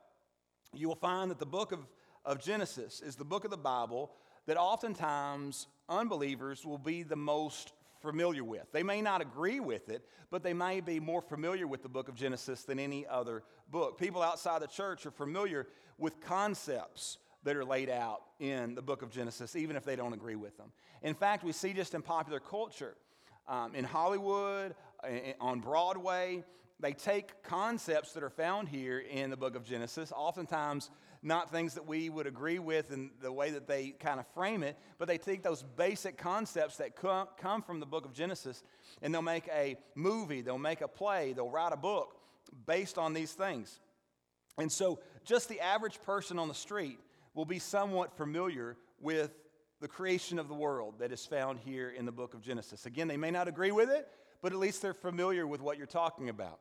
you 0.73 0.89
will 0.89 0.95
find 0.95 1.31
that 1.31 1.39
the 1.39 1.47
book 1.47 1.73
of, 1.73 1.81
of 2.25 2.41
Genesis 2.41 3.01
is 3.01 3.17
the 3.17 3.25
book 3.25 3.45
of 3.45 3.51
the 3.51 3.57
Bible 3.57 4.11
that 4.47 4.57
oftentimes 4.57 5.67
unbelievers 5.89 6.65
will 6.65 6.79
be 6.79 7.03
the 7.03 7.17
most 7.17 7.73
familiar 8.01 8.43
with. 8.43 8.71
They 8.73 8.83
may 8.83 9.01
not 9.01 9.21
agree 9.21 9.61
with 9.61 9.89
it, 9.89 10.05
but 10.31 10.43
they 10.43 10.55
may 10.55 10.81
be 10.81 10.99
more 10.99 11.23
familiar 11.23 11.67
with 11.67 11.83
the 11.83 11.89
book 11.89 12.09
of 12.09 12.15
Genesis 12.15 12.65
than 12.65 12.79
any 12.79 13.07
other 13.07 13.45
book. 13.71 13.99
People 13.99 14.23
outside 14.23 14.61
the 14.61 14.67
church 14.67 15.07
are 15.07 15.13
familiar 15.13 15.69
with 15.99 16.21
concepts 16.21 17.19
that 17.45 17.57
are 17.57 17.65
laid 17.65 17.89
out 17.89 18.23
in 18.41 18.75
the 18.75 18.83
book 18.83 19.03
of 19.03 19.11
Genesis, 19.11 19.55
even 19.55 19.77
if 19.77 19.85
they 19.85 19.95
don't 19.95 20.13
agree 20.13 20.37
with 20.37 20.57
them. 20.57 20.73
In 21.03 21.15
fact, 21.15 21.45
we 21.45 21.53
see 21.53 21.73
just 21.73 21.95
in 21.95 22.03
popular 22.03 22.41
culture, 22.41 22.97
um, 23.49 23.75
in 23.75 23.85
Hollywood, 23.85 24.75
on 25.41 25.61
Broadway. 25.61 26.45
They 26.83 26.93
take 26.93 27.45
concepts 27.45 28.13
that 28.15 28.25
are 28.25 28.31
found 28.31 28.69
here 28.69 28.99
in 28.99 29.31
the 29.31 29.37
book 29.37 29.55
of 29.55 29.65
Genesis, 29.65 30.13
oftentimes 30.15 30.91
not 31.23 31.53
things 31.53 31.75
that 31.75 31.87
we 31.87 32.11
would 32.11 32.27
agree 32.27 32.59
with 32.59 32.91
in 32.91 33.13
the 33.23 33.33
way 33.33 33.51
that 33.51 33.69
they 33.69 33.91
kind 33.91 34.19
of 34.19 34.27
frame 34.35 34.65
it, 34.65 34.77
but 34.99 35.07
they 35.07 35.17
take 35.17 35.45
those 35.45 35.63
basic 35.63 36.19
concepts 36.19 36.79
that 36.79 36.97
come, 36.97 37.63
from 37.63 37.79
the 37.79 37.87
book 37.87 38.05
of 38.05 38.13
Genesis 38.13 38.65
and 39.01 39.15
they'll 39.15 39.23
make 39.23 39.49
a 39.55 39.77
movie, 39.95 40.41
they'll 40.41 40.59
make 40.59 40.81
a 40.81 40.89
play, 40.89 41.33
they'll 41.33 41.49
write 41.49 41.73
a 41.73 41.77
book 41.77 42.17
based 42.67 42.99
on 42.99 43.13
these 43.13 43.31
things. 43.31 43.79
And 44.59 44.71
so, 44.71 44.99
just 45.25 45.49
the 45.49 45.61
average 45.61 46.03
person 46.03 46.37
on 46.37 46.49
the 46.49 46.55
street 46.55 46.99
will 47.33 47.45
be 47.45 47.61
somewhat 47.61 48.17
familiar 48.17 48.77
with 49.01 49.31
the 49.81 49.87
creation 49.87 50.41
of 50.41 50.49
the 50.49 50.55
world 50.55 50.97
that 50.99 51.13
is 51.13 51.25
found 51.25 51.61
here 51.61 51.91
in 51.91 52.07
the 52.07 52.13
book 52.13 52.35
of 52.35 52.43
Genesis. 52.43 52.87
Again, 52.87 53.07
they 53.07 53.17
may 53.17 53.31
not 53.31 53.47
agree 53.47 53.71
with 53.71 53.89
it, 53.89 54.09
but 54.43 54.53
at 54.53 54.59
least 54.59 54.83
they're 54.83 54.93
familiar 54.93 55.47
with 55.47 55.61
what 55.61 55.79
you're 55.79 55.87
talking 55.87 56.29
about. 56.29 56.59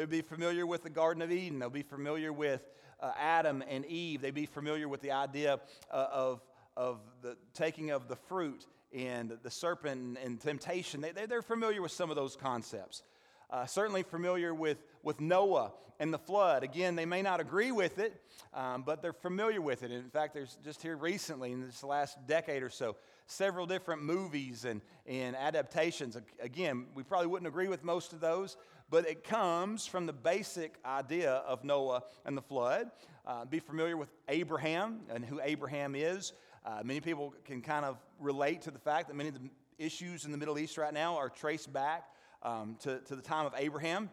They'll 0.00 0.06
be 0.06 0.22
familiar 0.22 0.64
with 0.64 0.82
the 0.82 0.88
Garden 0.88 1.20
of 1.20 1.30
Eden. 1.30 1.58
They'll 1.58 1.68
be 1.68 1.82
familiar 1.82 2.32
with 2.32 2.62
uh, 3.00 3.12
Adam 3.18 3.62
and 3.68 3.84
Eve. 3.84 4.22
They'd 4.22 4.32
be 4.32 4.46
familiar 4.46 4.88
with 4.88 5.02
the 5.02 5.10
idea 5.10 5.60
uh, 5.90 6.06
of, 6.10 6.40
of 6.74 7.00
the 7.20 7.36
taking 7.52 7.90
of 7.90 8.08
the 8.08 8.16
fruit 8.16 8.64
and 8.94 9.36
the 9.42 9.50
serpent 9.50 10.00
and, 10.00 10.16
and 10.16 10.40
temptation. 10.40 11.02
They, 11.02 11.12
they're 11.12 11.42
familiar 11.42 11.82
with 11.82 11.92
some 11.92 12.08
of 12.08 12.16
those 12.16 12.34
concepts. 12.34 13.02
Uh, 13.50 13.66
certainly 13.66 14.02
familiar 14.02 14.54
with, 14.54 14.82
with 15.02 15.20
Noah 15.20 15.72
and 15.98 16.14
the 16.14 16.18
flood. 16.18 16.64
Again, 16.64 16.96
they 16.96 17.04
may 17.04 17.20
not 17.20 17.40
agree 17.40 17.70
with 17.70 17.98
it, 17.98 18.22
um, 18.54 18.82
but 18.82 19.02
they're 19.02 19.12
familiar 19.12 19.60
with 19.60 19.82
it. 19.82 19.90
And 19.90 20.02
In 20.02 20.10
fact, 20.10 20.32
there's 20.32 20.56
just 20.64 20.80
here 20.80 20.96
recently, 20.96 21.52
in 21.52 21.60
this 21.60 21.84
last 21.84 22.16
decade 22.26 22.62
or 22.62 22.70
so, 22.70 22.96
several 23.26 23.66
different 23.66 24.02
movies 24.02 24.64
and, 24.64 24.80
and 25.06 25.36
adaptations. 25.36 26.16
Again, 26.40 26.86
we 26.94 27.02
probably 27.02 27.26
wouldn't 27.26 27.48
agree 27.48 27.68
with 27.68 27.84
most 27.84 28.14
of 28.14 28.20
those, 28.20 28.56
but 28.90 29.08
it 29.08 29.22
comes 29.24 29.86
from 29.86 30.06
the 30.06 30.12
basic 30.12 30.74
idea 30.84 31.34
of 31.46 31.64
Noah 31.64 32.02
and 32.24 32.36
the 32.36 32.42
flood. 32.42 32.90
Uh, 33.24 33.44
be 33.44 33.60
familiar 33.60 33.96
with 33.96 34.08
Abraham 34.28 35.00
and 35.08 35.24
who 35.24 35.40
Abraham 35.42 35.94
is. 35.94 36.32
Uh, 36.64 36.80
many 36.84 37.00
people 37.00 37.32
can 37.44 37.62
kind 37.62 37.84
of 37.84 37.96
relate 38.18 38.62
to 38.62 38.70
the 38.70 38.78
fact 38.78 39.08
that 39.08 39.14
many 39.14 39.28
of 39.28 39.34
the 39.34 39.50
issues 39.78 40.24
in 40.24 40.32
the 40.32 40.38
Middle 40.38 40.58
East 40.58 40.76
right 40.76 40.92
now 40.92 41.16
are 41.16 41.30
traced 41.30 41.72
back 41.72 42.04
um, 42.42 42.76
to, 42.80 42.98
to 43.00 43.16
the 43.16 43.22
time 43.22 43.46
of 43.46 43.54
Abraham. 43.56 44.10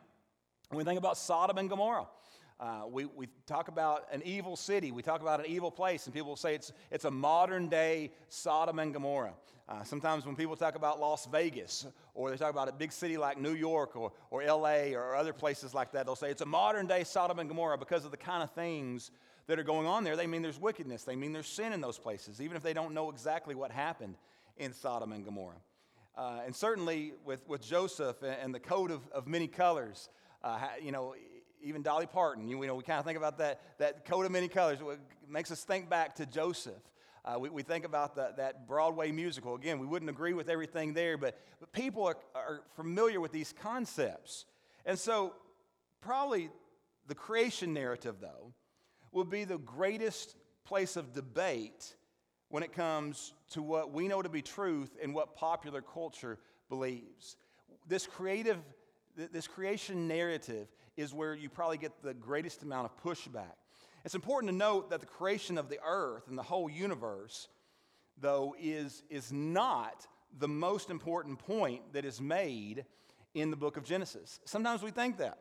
When 0.70 0.78
we 0.78 0.84
think 0.84 1.00
about 1.00 1.18
Sodom 1.18 1.58
and 1.58 1.70
Gomorrah, 1.70 2.08
uh, 2.60 2.84
we, 2.90 3.06
we 3.06 3.28
talk 3.46 3.68
about 3.68 4.06
an 4.12 4.22
evil 4.24 4.56
city, 4.56 4.92
we 4.92 5.02
talk 5.02 5.22
about 5.22 5.40
an 5.40 5.46
evil 5.48 5.72
place, 5.72 6.06
and 6.06 6.14
people 6.14 6.36
say 6.36 6.56
it's, 6.56 6.72
it's 6.92 7.06
a 7.06 7.12
modern 7.12 7.68
day 7.68 8.12
Sodom 8.30 8.80
and 8.80 8.94
Gomorrah. 8.94 9.34
Uh, 9.70 9.84
sometimes 9.84 10.26
when 10.26 10.36
people 10.36 10.56
talk 10.56 10.76
about 10.76 11.00
Las 11.00 11.28
Vegas, 11.30 11.86
or 12.14 12.32
they 12.32 12.38
talk 12.38 12.52
about 12.52 12.70
a 12.70 12.72
big 12.72 12.92
city 12.92 13.18
like 13.18 13.38
New 13.38 13.54
York 13.54 13.98
or, 13.98 14.14
or 14.32 14.42
LA 14.44 14.94
or 14.94 15.16
other 15.16 15.34
places 15.34 15.74
like 15.74 15.92
that, 15.92 16.06
they'll 16.06 16.16
say 16.16 16.32
it's 16.32 16.42
a 16.42 16.46
modern 16.46 16.88
day 16.88 17.04
Sodom 17.04 17.40
and 17.40 17.50
Gomorrah 17.50 17.78
because 17.78 18.06
of 18.06 18.12
the 18.12 18.18
kind 18.18 18.42
of 18.42 18.52
things 18.52 19.12
that 19.48 19.60
are 19.60 19.64
going 19.64 19.86
on 19.86 20.06
there. 20.06 20.16
They 20.16 20.28
mean 20.28 20.42
there's 20.42 20.60
wickedness, 20.60 21.04
they 21.04 21.18
mean 21.18 21.34
there's 21.34 21.48
sin 21.48 21.74
in 21.74 21.82
those 21.82 22.00
places, 22.00 22.40
even 22.40 22.56
if 22.56 22.64
they 22.64 22.74
don't 22.74 22.94
know 22.94 23.10
exactly 23.10 23.56
what 23.56 23.72
happened 23.72 24.16
in 24.58 24.74
Sodom 24.74 25.12
and 25.12 25.26
Gomorrah. 25.26 25.62
Uh, 26.18 26.40
and 26.46 26.56
certainly 26.56 27.14
with, 27.26 27.48
with 27.48 27.62
Joseph 27.62 28.24
and, 28.24 28.56
the 28.56 28.60
coat 28.60 28.90
of, 28.90 29.02
of 29.12 29.28
many 29.28 29.48
colors, 29.48 30.10
uh, 30.44 30.60
you 30.82 30.92
know, 30.92 31.14
even 31.62 31.84
Dolly 31.84 32.08
Parton, 32.08 32.48
you, 32.48 32.66
know, 32.66 32.76
we 32.76 32.84
kind 32.84 33.00
of 33.00 33.06
think 33.06 33.18
about 33.18 33.38
that, 33.38 33.62
that 33.78 34.06
coat 34.06 34.26
of 34.26 34.32
many 34.32 34.48
colors. 34.48 34.80
It 34.82 35.00
makes 35.30 35.52
us 35.52 35.64
think 35.64 35.90
back 35.90 36.16
to 36.16 36.26
Joseph. 36.26 36.74
Uh, 37.28 37.38
we, 37.38 37.50
we, 37.50 37.62
think 37.62 37.84
about 37.84 38.16
the, 38.16 38.32
that 38.38 38.68
Broadway 38.70 39.12
musical. 39.12 39.56
Again, 39.56 39.80
we 39.80 39.86
wouldn't 39.86 40.10
agree 40.10 40.34
with 40.34 40.48
everything 40.48 40.94
there, 40.94 41.18
but, 41.18 41.38
but 41.60 41.74
people 41.74 42.06
are, 42.06 42.16
are 42.34 42.62
familiar 42.78 43.20
with 43.20 43.34
these 43.34 43.54
concepts. 43.62 44.46
And 44.86 44.98
so, 44.98 45.34
probably 46.00 46.50
the 47.08 47.16
creation 47.16 47.74
narrative, 47.74 48.16
though, 48.22 48.54
will 49.12 49.26
be 49.26 49.44
the 49.44 49.58
greatest 49.58 50.38
place 50.64 50.96
of 50.96 51.12
debate 51.12 51.96
when 52.48 52.64
it 52.64 52.72
comes 52.72 53.34
to 53.52 53.62
what 53.62 53.92
we 53.92 54.08
know 54.08 54.22
to 54.22 54.30
be 54.30 54.42
truth 54.42 54.96
and 55.04 55.14
what 55.14 55.36
popular 55.36 55.82
culture 55.82 56.38
believes. 56.70 57.36
This 57.90 58.08
creative, 58.08 58.60
this 59.18 59.48
creation 59.48 60.08
narrative 60.08 60.70
is 60.96 61.14
where 61.14 61.36
you 61.36 61.50
probably 61.50 61.78
get 61.78 62.02
the 62.02 62.14
greatest 62.14 62.64
amount 62.64 62.90
of 62.90 63.04
pushback. 63.04 63.56
It's 64.06 64.16
important 64.16 64.52
to 64.52 64.58
note 64.58 64.90
that 64.90 65.02
the 65.02 65.06
creation 65.06 65.58
of 65.58 65.70
the 65.70 65.80
earth 65.86 66.28
and 66.28 66.38
the 66.38 66.44
whole 66.44 66.70
universe, 66.70 67.50
though, 68.18 68.56
is, 68.60 69.04
is 69.10 69.32
not 69.32 70.08
the 70.40 70.48
most 70.48 70.90
important 70.90 71.40
point 71.40 71.82
that 71.94 72.06
is 72.06 72.22
made 72.22 72.86
in 73.34 73.52
the 73.52 73.58
book 73.58 73.78
of 73.78 73.84
Genesis. 73.84 74.40
Sometimes 74.46 74.82
we 74.82 74.92
think 74.92 75.18
that. 75.18 75.40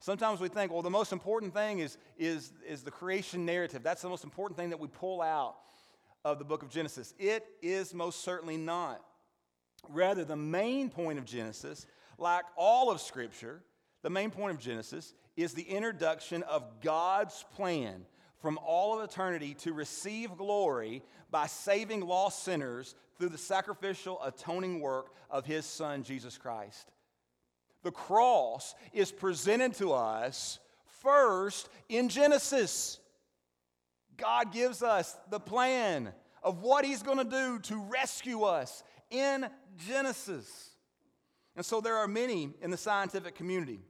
Sometimes 0.00 0.40
we 0.40 0.48
think, 0.48 0.72
well, 0.72 0.82
the 0.82 0.90
most 0.90 1.12
important 1.12 1.52
thing 1.52 1.80
is, 1.80 1.98
is, 2.18 2.52
is 2.66 2.82
the 2.82 2.90
creation 2.90 3.44
narrative. 3.44 3.82
That's 3.82 4.00
the 4.00 4.08
most 4.08 4.24
important 4.24 4.58
thing 4.58 4.70
that 4.70 4.80
we 4.80 4.88
pull 4.88 5.20
out 5.20 5.56
of 6.24 6.38
the 6.38 6.44
book 6.44 6.62
of 6.62 6.70
Genesis. 6.70 7.14
It 7.18 7.46
is 7.60 7.92
most 7.92 8.24
certainly 8.24 8.56
not. 8.56 9.02
Rather, 9.88 10.24
the 10.24 10.36
main 10.36 10.88
point 10.88 11.18
of 11.18 11.24
Genesis, 11.24 11.86
like 12.18 12.44
all 12.56 12.90
of 12.90 13.00
Scripture, 13.00 13.62
the 14.02 14.10
main 14.10 14.30
point 14.30 14.54
of 14.54 14.60
Genesis 14.60 15.14
is 15.36 15.54
the 15.54 15.62
introduction 15.62 16.42
of 16.44 16.80
God's 16.80 17.44
plan 17.54 18.04
from 18.40 18.58
all 18.64 18.98
of 18.98 19.08
eternity 19.08 19.54
to 19.54 19.72
receive 19.72 20.36
glory 20.36 21.02
by 21.30 21.46
saving 21.46 22.00
lost 22.00 22.42
sinners 22.42 22.94
through 23.18 23.28
the 23.28 23.38
sacrificial 23.38 24.20
atoning 24.22 24.80
work 24.80 25.08
of 25.30 25.44
his 25.44 25.66
son, 25.66 26.02
Jesus 26.02 26.38
Christ. 26.38 26.90
The 27.82 27.90
cross 27.90 28.74
is 28.92 29.12
presented 29.12 29.74
to 29.74 29.92
us 29.92 30.58
first 31.02 31.68
in 31.88 32.08
Genesis. 32.08 32.98
God 34.16 34.52
gives 34.52 34.82
us 34.82 35.16
the 35.30 35.40
plan 35.40 36.12
of 36.42 36.62
what 36.62 36.84
he's 36.84 37.02
going 37.02 37.18
to 37.18 37.24
do 37.24 37.58
to 37.60 37.76
rescue 37.84 38.42
us 38.42 38.82
in 39.10 39.46
Genesis. 39.88 40.70
And 41.56 41.64
so 41.64 41.80
there 41.80 41.96
are 41.96 42.08
many 42.08 42.50
in 42.62 42.70
the 42.70 42.76
scientific 42.76 43.34
community 43.34 43.80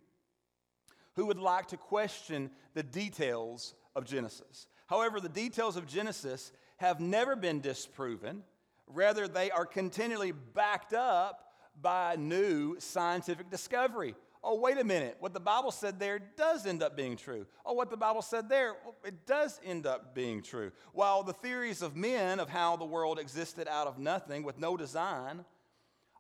who 1.17 1.27
would 1.27 1.39
like 1.39 1.69
to 1.69 1.77
question 1.77 2.51
the 2.75 2.83
details 2.83 3.75
of 3.95 4.05
Genesis. 4.05 4.67
However, 4.87 5.21
the 5.21 5.29
details 5.29 5.77
of 5.77 5.87
Genesis 5.87 6.53
have 6.79 7.01
never 7.01 7.37
been 7.37 7.61
disproven. 7.61 8.43
Rather, 8.87 9.29
they 9.29 9.51
are 9.51 9.67
continually 9.67 10.33
backed 10.33 10.93
up 10.93 11.53
by 11.81 12.17
new 12.17 12.79
scientific 12.79 13.51
discovery. 13.51 14.15
Oh, 14.43 14.59
wait 14.59 14.79
a 14.79 14.85
minute. 14.85 15.17
What 15.21 15.35
the 15.35 15.41
Bible 15.41 15.71
said 15.71 16.01
there 16.01 16.19
does 16.19 16.65
end 16.65 16.83
up 16.83 16.97
being 16.97 17.17
true. 17.17 17.47
Oh, 17.67 17.75
what 17.75 17.91
the 17.91 17.97
Bible 17.97 18.23
said 18.23 18.49
there, 18.49 18.75
it 19.05 19.27
does 19.27 19.61
end 19.65 19.87
up 19.87 20.15
being 20.15 20.43
true. 20.43 20.73
While 20.93 21.23
the 21.23 21.35
theories 21.35 21.83
of 21.83 21.95
men 21.95 22.41
of 22.41 22.49
how 22.49 22.77
the 22.77 22.87
world 22.87 23.19
existed 23.19 23.69
out 23.69 23.87
of 23.87 23.99
nothing 23.99 24.43
with 24.43 24.59
no 24.59 24.77
design 24.79 25.45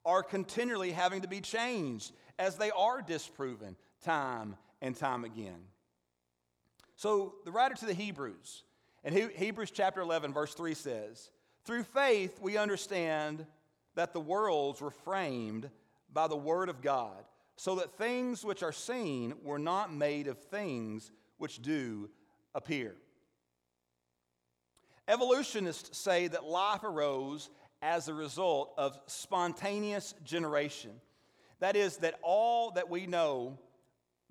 are 0.04 0.22
continually 0.22 0.92
having 0.92 1.22
to 1.22 1.28
be 1.28 1.40
changed 1.40 2.12
as 2.38 2.56
they 2.56 2.70
are 2.70 3.00
disproven 3.00 3.76
time 4.02 4.56
and 4.80 4.96
time 4.96 5.24
again. 5.24 5.60
So, 6.96 7.34
the 7.44 7.52
writer 7.52 7.74
to 7.76 7.86
the 7.86 7.94
Hebrews, 7.94 8.64
in 9.04 9.30
Hebrews 9.34 9.70
chapter 9.70 10.00
11, 10.00 10.32
verse 10.32 10.54
3 10.54 10.74
says, 10.74 11.30
Through 11.64 11.84
faith 11.84 12.38
we 12.40 12.58
understand 12.58 13.46
that 13.94 14.12
the 14.12 14.20
worlds 14.20 14.80
were 14.80 14.90
framed 14.90 15.70
by 16.12 16.26
the 16.26 16.36
word 16.36 16.68
of 16.68 16.82
God, 16.82 17.24
so 17.56 17.76
that 17.76 17.96
things 17.96 18.44
which 18.44 18.62
are 18.62 18.72
seen 18.72 19.34
were 19.42 19.58
not 19.58 19.92
made 19.92 20.26
of 20.26 20.38
things 20.38 21.10
which 21.38 21.62
do 21.62 22.10
appear. 22.54 22.94
Evolutionists 25.08 25.98
say 25.98 26.28
that 26.28 26.44
life 26.44 26.84
arose 26.84 27.50
as 27.82 28.08
a 28.08 28.14
result 28.14 28.74
of 28.76 28.98
spontaneous 29.06 30.14
generation. 30.24 30.92
That 31.60 31.76
is, 31.76 31.98
that 31.98 32.18
all 32.22 32.72
that 32.72 32.88
we 32.88 33.06
know 33.06 33.58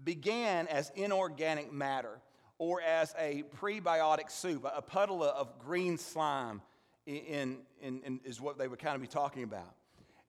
began 0.03 0.67
as 0.67 0.91
inorganic 0.95 1.71
matter 1.71 2.19
or 2.57 2.81
as 2.81 3.15
a 3.17 3.43
prebiotic 3.57 4.29
soup, 4.29 4.65
a 4.73 4.81
puddle 4.81 5.23
of 5.23 5.57
green 5.59 5.97
slime 5.97 6.61
in, 7.05 7.59
in, 7.81 8.01
in, 8.03 8.19
is 8.23 8.39
what 8.39 8.57
they 8.57 8.67
would 8.67 8.79
kind 8.79 8.95
of 8.95 9.01
be 9.01 9.07
talking 9.07 9.43
about. 9.43 9.73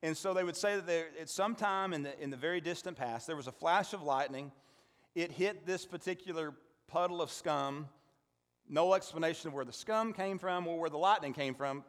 And 0.03 0.17
so 0.17 0.33
they 0.33 0.45
would 0.45 0.57
say 0.57 0.77
that 0.77 0.87
there, 0.87 1.09
at 1.21 1.29
some 1.29 1.55
time 1.55 1.93
in 1.93 2.05
the, 2.05 2.19
in 2.23 2.31
the 2.31 2.37
very 2.37 2.61
distant 2.61 2.97
past, 2.97 3.27
there 3.27 3.37
was 3.37 3.49
a 3.49 3.53
flash 3.53 3.93
of 3.93 4.03
lightning. 4.03 4.51
It 5.15 5.33
hit 5.33 5.67
this 5.67 5.85
particular 5.85 6.55
puddle 6.87 7.21
of 7.21 7.31
scum. 7.31 7.89
No 8.69 8.95
explanation 8.95 9.49
of 9.49 9.55
where 9.55 9.65
the 9.65 9.73
scum 9.73 10.13
came 10.13 10.39
from 10.39 10.67
or 10.67 10.79
where 10.79 10.89
the 10.89 10.97
lightning 10.97 11.35
came 11.35 11.55
from. 11.55 11.85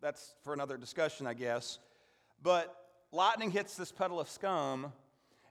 That's 0.00 0.34
for 0.44 0.54
another 0.54 0.76
discussion, 0.76 1.26
I 1.26 1.34
guess. 1.34 1.78
But 2.42 2.74
lightning 3.10 3.50
hits 3.50 3.76
this 3.76 3.92
puddle 3.92 4.18
of 4.18 4.30
scum, 4.30 4.92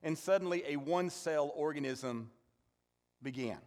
and 0.03 0.17
suddenly 0.17 0.63
a 0.67 0.75
one 0.75 1.09
cell 1.09 1.51
organism 1.55 2.31
began. 3.21 3.57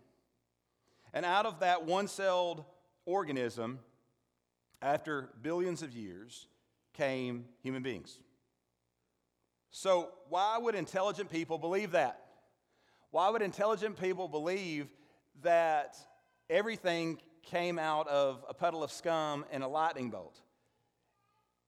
And 1.13 1.25
out 1.25 1.47
of 1.47 1.61
that 1.61 1.85
one 1.85 2.09
celled 2.09 2.65
organism, 3.07 3.79
after 4.83 5.31
billions 5.43 5.83
of 5.83 5.93
years, 5.93 6.47
came 6.93 7.47
human 7.63 7.83
beings. 7.83 8.19
So, 9.71 10.11
why 10.29 10.59
would 10.59 10.75
intelligent 10.75 11.31
people 11.31 11.59
believe 11.59 11.93
that? 11.93 12.21
Why 13.11 13.29
would 13.29 13.43
intelligent 13.43 14.01
people 14.01 14.29
believe 14.29 14.89
that 15.43 15.97
everything 16.49 17.19
came 17.43 17.79
out 17.79 18.09
of 18.09 18.45
a 18.49 18.55
puddle 18.55 18.83
of 18.83 18.91
scum 18.91 19.45
and 19.51 19.63
a 19.63 19.69
lightning 19.69 20.11
bolt? 20.11 20.41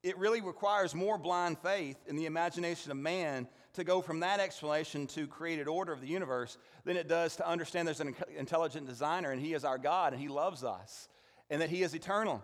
It 0.07 0.17
really 0.19 0.41
requires 0.41 0.95
more 0.95 1.19
blind 1.19 1.59
faith 1.59 1.97
in 2.07 2.15
the 2.15 2.27
imagination 2.27 2.93
of 2.93 2.97
man 2.97 3.49
to 3.73 3.83
go 3.83 4.01
from 4.01 4.21
that 4.21 4.39
explanation 4.39 5.09
to 5.09 5.27
created 5.27 5.67
order 5.67 5.93
of 5.93 6.01
the 6.01 6.07
universe 6.07 6.59
than 6.85 6.97
it 6.97 7.09
does 7.09 7.35
to 7.37 7.49
understand 7.49 7.89
there's 7.89 7.99
an 7.99 8.15
intelligent 8.39 8.87
designer 8.87 9.33
and 9.33 9.43
he 9.43 9.53
is 9.53 9.65
our 9.65 9.79
God 9.79 10.13
and 10.13 10.23
he 10.23 10.29
loves 10.29 10.63
us 10.63 11.09
and 11.51 11.61
that 11.61 11.71
he 11.71 11.83
is 11.83 11.93
eternal. 11.93 12.41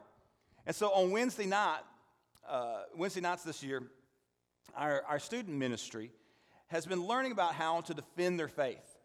And 0.66 0.74
so 0.74 0.88
on 0.88 1.12
Wednesday 1.12 1.46
night, 1.46 1.82
uh, 2.48 2.80
Wednesday 2.96 3.20
nights 3.20 3.44
this 3.44 3.62
year, 3.62 3.84
our, 4.76 5.04
our 5.08 5.20
student 5.20 5.56
ministry 5.56 6.10
has 6.66 6.84
been 6.84 7.06
learning 7.06 7.30
about 7.30 7.54
how 7.54 7.82
to 7.82 7.94
defend 7.94 8.40
their 8.40 8.48
faith. 8.48 8.98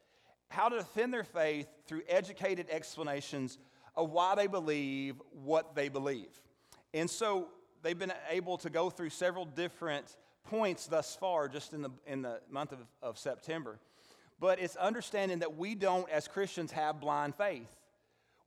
How 0.49 0.67
to 0.67 0.77
defend 0.77 1.13
their 1.13 1.23
faith 1.23 1.67
through 1.85 2.01
educated 2.09 2.65
explanations 2.71 3.59
of 3.95 4.09
why 4.09 4.33
they 4.33 4.47
believe 4.47 5.21
what 5.43 5.75
they 5.75 5.89
believe. 5.89 6.41
And 6.95 7.07
so 7.07 7.49
they've 7.83 7.97
been 7.97 8.13
able 8.29 8.57
to 8.59 8.69
go 8.69 8.89
through 8.89 9.09
several 9.09 9.45
different 9.45 10.15
points 10.43 10.87
thus 10.87 11.15
far, 11.15 11.47
just 11.47 11.73
in 11.73 11.81
the, 11.81 11.89
in 12.05 12.21
the 12.21 12.39
month 12.49 12.71
of, 12.71 12.79
of 13.01 13.17
September. 13.17 13.79
But 14.39 14.59
it's 14.59 14.75
understanding 14.75 15.39
that 15.39 15.57
we 15.57 15.75
don't, 15.75 16.09
as 16.09 16.27
Christians, 16.27 16.71
have 16.71 16.99
blind 16.99 17.35
faith. 17.35 17.67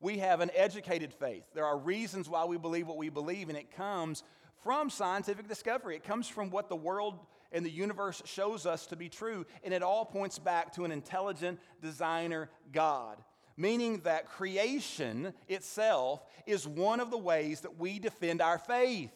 We 0.01 0.18
have 0.18 0.41
an 0.41 0.51
educated 0.55 1.12
faith. 1.12 1.45
There 1.55 1.66
are 1.66 1.76
reasons 1.76 2.28
why 2.28 2.45
we 2.45 2.57
believe 2.57 2.87
what 2.87 2.97
we 2.97 3.11
believe, 3.11 3.49
and 3.49 3.59
it 3.59 3.74
comes 3.76 4.22
from 4.62 4.89
scientific 4.89 5.49
discovery. 5.49 5.97
It 5.97 6.05
comes 6.05 6.28
from 6.28 6.51
what 6.51 6.68
the 6.68 6.76
world 6.76 7.18
and 7.53 7.64
the 7.66 7.70
universe 7.70 8.22
shows 8.24 8.66
us 8.66 8.87
to 8.87 8.97
be 8.97 9.09
true, 9.09 9.45
and 9.64 9.74
it 9.74 9.83
all 9.83 10.05
points 10.05 10.39
back 10.39 10.72
to 10.74 10.85
an 10.85 10.93
intelligent 10.93 11.59
designer 11.83 12.49
God. 12.72 13.18
Meaning 13.57 14.01
that 14.05 14.28
creation 14.28 15.35
itself 15.49 16.24
is 16.47 16.66
one 16.66 17.01
of 17.01 17.11
the 17.11 17.18
ways 17.18 17.61
that 17.61 17.78
we 17.78 17.99
defend 17.99 18.41
our 18.41 18.59
faith. 18.59 19.11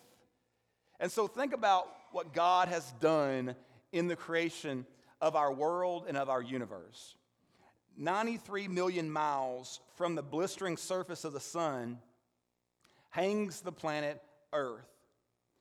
And 1.01 1.11
so 1.11 1.27
think 1.27 1.53
about 1.53 1.89
what 2.13 2.33
God 2.33 2.69
has 2.69 2.93
done 3.01 3.55
in 3.93 4.09
the 4.09 4.17
creation 4.17 4.87
of 5.21 5.37
our 5.37 5.53
world 5.53 6.05
and 6.09 6.17
of 6.17 6.29
our 6.29 6.43
universe. 6.43 7.17
93 7.97 8.69
million 8.69 9.11
miles 9.11 9.81
from 9.97 10.15
the 10.15 10.23
blistering 10.23 10.77
surface 10.77 11.25
of 11.25 11.33
the 11.33 11.41
sun 11.41 11.99
hangs 13.11 13.61
the 13.61 13.73
planet 13.73 14.21
Earth. 14.53 14.89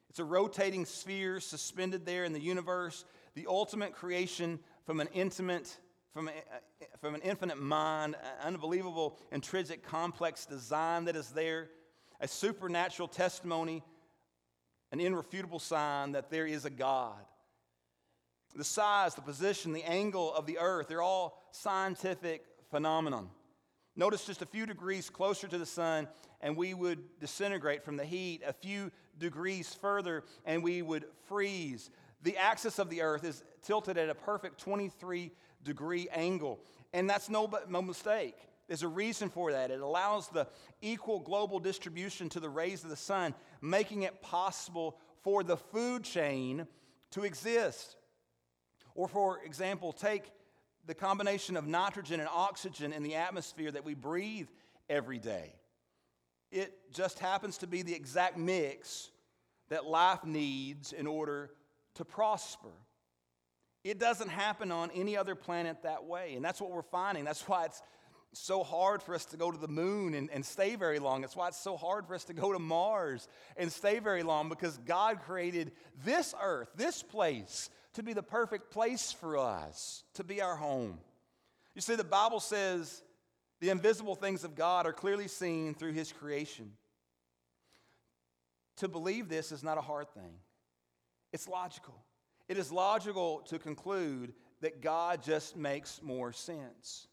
It's 0.10 0.20
a 0.20 0.24
rotating 0.24 0.86
sphere 0.86 1.40
suspended 1.40 2.06
there 2.06 2.24
in 2.24 2.34
the 2.34 2.40
universe, 2.40 3.06
the 3.36 3.48
ultimate 3.48 3.94
creation 3.94 4.60
from 4.86 5.00
an 5.00 5.10
intimate, 5.14 5.78
from, 6.14 6.28
a, 6.28 6.32
from 7.00 7.16
an 7.16 7.22
infinite 7.22 7.60
mind, 7.60 8.16
an 8.16 8.48
unbelievable, 8.48 9.18
intrinsic, 9.32 9.84
complex 9.84 10.46
design 10.46 11.06
that 11.06 11.16
is 11.16 11.30
there, 11.30 11.70
a 12.20 12.28
supernatural 12.28 13.08
testimony 13.08 13.84
an 14.94 15.00
irrefutable 15.00 15.58
sign 15.58 16.12
that 16.12 16.30
there 16.30 16.46
is 16.46 16.66
a 16.66 16.70
God. 16.70 17.18
The 18.56 18.64
size, 18.64 19.16
the 19.16 19.22
position, 19.22 19.74
the 19.74 19.84
angle 19.84 20.32
of 20.32 20.46
the 20.46 20.60
earth, 20.60 20.88
they're 20.88 21.02
all 21.02 21.42
scientific 21.52 22.46
phenomenon. 22.70 23.30
Notice 23.96 24.24
just 24.24 24.44
a 24.44 24.46
few 24.46 24.68
degrees 24.68 25.10
closer 25.10 25.48
to 25.48 25.58
the 25.58 25.66
sun, 25.66 26.08
and 26.42 26.56
we 26.56 26.76
would 26.76 27.20
disintegrate 27.20 27.84
from 27.84 27.98
the 27.98 28.06
heat. 28.06 28.44
A 28.46 28.54
few 28.54 28.92
degrees 29.18 29.74
further, 29.74 30.26
and 30.46 30.64
we 30.64 30.84
would 30.84 31.06
freeze. 31.28 31.90
The 32.22 32.38
axis 32.38 32.78
of 32.78 32.92
the 32.92 33.02
earth 33.02 33.24
is 33.24 33.44
tilted 33.64 33.98
at 33.98 34.10
a 34.10 34.16
perfect 34.16 34.60
23 34.60 35.32
degree 35.64 36.08
angle, 36.12 36.60
and 36.94 37.10
that's 37.10 37.30
no, 37.30 37.52
no 37.68 37.82
mistake. 37.82 38.38
There's 38.68 38.84
a 38.84 38.88
reason 38.88 39.30
for 39.30 39.52
that. 39.52 39.72
It 39.72 39.82
allows 39.82 40.30
the 40.30 40.48
equal 40.82 41.20
global 41.20 41.60
distribution 41.60 42.30
to 42.30 42.40
the 42.40 42.50
rays 42.50 42.84
of 42.84 42.90
the 42.90 42.96
sun, 42.96 43.34
making 43.62 44.04
it 44.04 44.22
possible 44.22 44.98
for 45.22 45.44
the 45.44 45.58
food 45.58 46.04
chain 46.04 46.68
to 47.12 47.24
exist. 47.24 47.98
Or, 48.96 49.08
for 49.08 49.40
example, 49.44 49.92
take 49.92 50.32
the 50.86 50.94
combination 50.94 51.58
of 51.58 51.66
nitrogen 51.68 52.20
and 52.20 52.30
oxygen 52.32 52.94
in 52.94 53.04
the 53.04 53.16
atmosphere 53.16 53.72
that 53.72 53.86
we 53.86 53.94
breathe 53.94 54.48
every 54.90 55.20
day. 55.20 55.54
It 56.52 56.74
just 56.94 57.20
happens 57.20 57.58
to 57.60 57.68
be 57.68 57.82
the 57.82 57.96
exact 57.96 58.38
mix 58.38 59.10
that 59.70 59.86
life 59.86 60.24
needs 60.24 60.94
in 60.94 61.08
order 61.08 61.52
to 61.96 62.06
prosper. 62.06 62.70
It 63.84 64.00
doesn't 64.00 64.30
happen 64.30 64.72
on 64.72 64.92
any 64.92 65.18
other 65.18 65.36
planet 65.36 65.84
that 65.84 66.06
way. 66.06 66.36
And 66.36 66.46
that's 66.46 66.62
what 66.62 66.72
we're 66.72 66.82
finding. 66.84 67.26
That's 67.26 67.48
why 67.48 67.66
it's 67.66 67.82
so 68.34 68.64
hard 68.64 69.02
for 69.02 69.14
us 69.16 69.26
to 69.26 69.38
go 69.38 69.52
to 69.52 69.58
the 69.58 69.68
moon 69.68 70.14
and, 70.14 70.30
and 70.32 70.46
stay 70.46 70.76
very 70.76 71.00
long. 71.00 71.22
That's 71.22 71.36
why 71.36 71.48
it's 71.48 71.60
so 71.60 71.78
hard 71.78 72.08
for 72.08 72.16
us 72.16 72.24
to 72.26 72.34
go 72.34 72.52
to 72.52 72.60
Mars 72.60 73.28
and 73.58 73.72
stay 73.72 74.00
very 74.00 74.24
long 74.24 74.50
because 74.50 74.78
God 74.80 75.22
created 75.22 75.72
this 76.04 76.34
earth, 76.42 76.70
this 76.76 77.04
place, 77.04 77.70
to 77.94 78.04
be 78.04 78.14
the 78.14 78.24
perfect 78.24 78.72
place 78.72 79.12
for 79.12 79.38
us, 79.38 80.04
to 80.16 80.24
be 80.24 80.42
our 80.42 80.56
home. 80.56 80.98
You 81.76 81.82
see, 81.82 81.96
the 81.96 82.04
Bible 82.04 82.40
says 82.40 83.04
the 83.60 83.70
invisible 83.70 84.16
things 84.16 84.44
of 84.44 84.56
God 84.56 84.86
are 84.86 84.94
clearly 84.94 85.28
seen 85.28 85.74
through 85.74 85.94
His 85.94 86.12
creation. 86.12 86.72
To 88.78 88.88
believe 88.88 89.30
this 89.30 89.52
is 89.52 89.64
not 89.64 89.78
a 89.78 89.82
hard 89.82 90.10
thing, 90.14 90.34
it's 91.32 91.48
logical. 91.48 91.96
It 92.50 92.58
is 92.58 92.74
logical 92.74 93.40
to 93.48 93.58
conclude 93.58 94.34
that 94.60 94.82
God 94.82 95.24
just 95.24 95.56
makes 95.56 96.02
more 96.04 96.34
sense. 96.34 97.08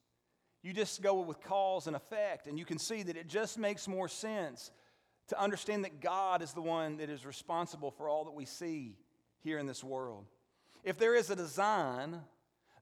You 0.62 0.72
just 0.72 1.00
go 1.02 1.20
with 1.20 1.40
cause 1.42 1.86
and 1.86 1.96
effect, 1.96 2.46
and 2.46 2.58
you 2.58 2.64
can 2.64 2.78
see 2.78 3.02
that 3.02 3.16
it 3.16 3.28
just 3.28 3.58
makes 3.58 3.88
more 3.88 4.08
sense 4.08 4.70
to 5.28 5.40
understand 5.40 5.84
that 5.84 6.00
God 6.00 6.42
is 6.42 6.52
the 6.52 6.60
one 6.60 6.98
that 6.98 7.08
is 7.08 7.24
responsible 7.24 7.90
for 7.90 8.08
all 8.08 8.24
that 8.24 8.34
we 8.34 8.44
see 8.44 8.96
here 9.42 9.58
in 9.58 9.66
this 9.66 9.82
world. 9.82 10.26
If 10.84 10.98
there 10.98 11.14
is 11.14 11.30
a 11.30 11.36
design, 11.36 12.20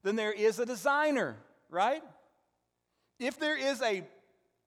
then 0.03 0.15
there 0.15 0.33
is 0.33 0.59
a 0.59 0.65
designer, 0.65 1.37
right? 1.69 2.03
If 3.19 3.39
there 3.39 3.57
is 3.57 3.81
a 3.81 4.03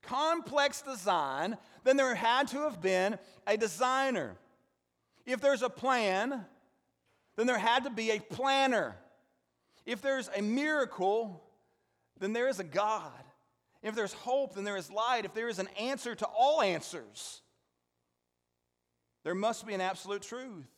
complex 0.03 0.83
design, 0.83 1.57
then 1.85 1.97
there 1.97 2.15
had 2.15 2.49
to 2.49 2.61
have 2.61 2.81
been 2.81 3.19
a 3.47 3.57
designer. 3.57 4.37
If 5.27 5.41
there's 5.41 5.63
a 5.63 5.71
plan, 5.71 6.45
then 7.37 7.47
there 7.47 7.59
had 7.59 7.85
to 7.85 7.91
be 7.91 8.11
a 8.11 8.21
planner. 8.21 8.97
If 9.87 10.03
there's 10.03 10.29
a 10.37 10.43
miracle, 10.43 11.43
then 12.23 12.33
there 12.33 12.49
is 12.49 12.61
a 12.61 12.65
God. 12.65 13.11
If 13.83 13.97
there's 13.97 14.13
hope, 14.13 14.55
then 14.55 14.63
there 14.63 14.77
is 14.77 14.91
light. 14.93 15.25
If 15.25 15.35
there 15.35 15.49
is 15.49 15.59
an 15.59 15.69
answer 15.79 16.15
to 16.15 16.27
all 16.27 16.63
answers, 16.63 17.43
there 19.25 19.35
must 19.35 19.67
be 19.67 19.75
an 19.75 19.81
absolute 19.81 20.23
truth. 20.23 20.69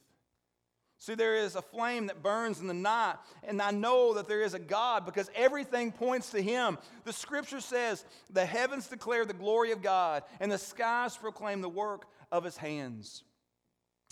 See, 0.99 1.15
there 1.15 1.37
is 1.37 1.55
a 1.55 1.61
flame 1.61 2.07
that 2.07 2.23
burns 2.23 2.61
in 2.61 2.67
the 2.67 2.73
night, 2.73 3.17
and 3.43 3.61
I 3.61 3.73
know 3.73 4.15
that 4.15 4.27
there 4.27 4.41
is 4.41 4.55
a 4.55 4.59
God 4.59 5.05
because 5.05 5.31
everything 5.35 5.93
points 5.93 6.31
to 6.31 6.41
Him. 6.41 6.79
The 7.05 7.13
scripture 7.13 7.61
says, 7.61 8.07
The 8.31 8.47
heavens 8.47 8.87
declare 8.87 9.27
the 9.27 9.35
glory 9.35 9.73
of 9.73 9.83
God, 9.83 10.23
and 10.41 10.51
the 10.51 10.57
skies 10.57 11.15
proclaim 11.15 11.61
the 11.61 11.69
work 11.69 12.07
of 12.33 12.43
His 12.43 12.57
hands. 12.57 13.23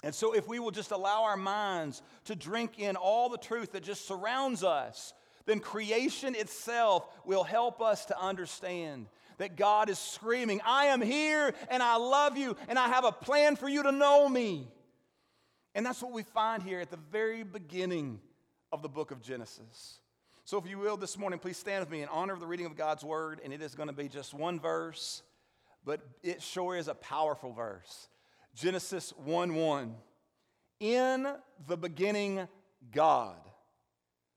And 0.03 0.15
so, 0.15 0.35
if 0.35 0.47
we 0.47 0.59
will 0.59 0.71
just 0.71 0.91
allow 0.91 1.23
our 1.23 1.37
minds 1.37 2.03
to 2.25 2.35
drink 2.35 2.79
in 2.79 2.97
all 2.97 3.31
the 3.31 3.39
truth 3.39 3.73
that 3.73 3.85
just 3.85 4.07
surrounds 4.07 4.63
us, 4.63 5.15
then 5.47 5.61
creation 5.61 6.35
itself 6.35 7.07
will 7.25 7.45
help 7.45 7.81
us 7.81 8.07
to 8.07 8.21
understand 8.21 9.07
that 9.39 9.57
God 9.57 9.89
is 9.89 9.99
screaming, 9.99 10.61
I 10.65 10.87
am 10.87 11.01
here 11.01 11.55
and 11.69 11.83
I 11.83 11.97
love 11.97 12.37
you 12.37 12.57
and 12.69 12.79
I 12.79 12.89
have 12.89 13.05
a 13.05 13.13
plan 13.13 13.57
for 13.57 13.69
you 13.69 13.83
to 13.83 13.93
know 13.93 14.29
me. 14.29 14.69
And 15.75 15.87
that's 15.87 16.03
what 16.03 16.13
we 16.13 16.23
find 16.23 16.63
here 16.63 16.81
at 16.81 16.91
the 16.91 16.99
very 17.11 17.43
beginning 17.43 18.21
of 18.71 18.83
the 18.83 18.89
book 18.89 19.11
of 19.11 19.23
Genesis. 19.23 19.99
So, 20.45 20.59
if 20.59 20.69
you 20.69 20.79
will, 20.79 20.97
this 20.97 21.17
morning, 21.17 21.39
please 21.39 21.57
stand 21.57 21.81
with 21.81 21.91
me 21.91 22.03
in 22.03 22.09
honor 22.09 22.35
of 22.35 22.41
the 22.41 22.47
reading 22.47 22.67
of 22.67 22.77
God's 22.77 23.05
word. 23.05 23.41
And 23.45 23.53
it 23.53 23.63
is 23.63 23.75
going 23.75 23.87
to 23.87 23.95
be 23.95 24.09
just 24.09 24.35
one 24.35 24.59
verse, 24.59 25.23
but 25.85 26.01
it 26.23 26.43
sure 26.43 26.77
is 26.77 26.89
a 26.89 26.95
powerful 26.95 27.53
verse. 27.53 28.09
Genesis 28.55 29.13
1 29.25 29.55
1. 29.55 29.95
In 30.81 31.29
the 31.69 31.77
beginning, 31.77 32.49
God 32.91 33.39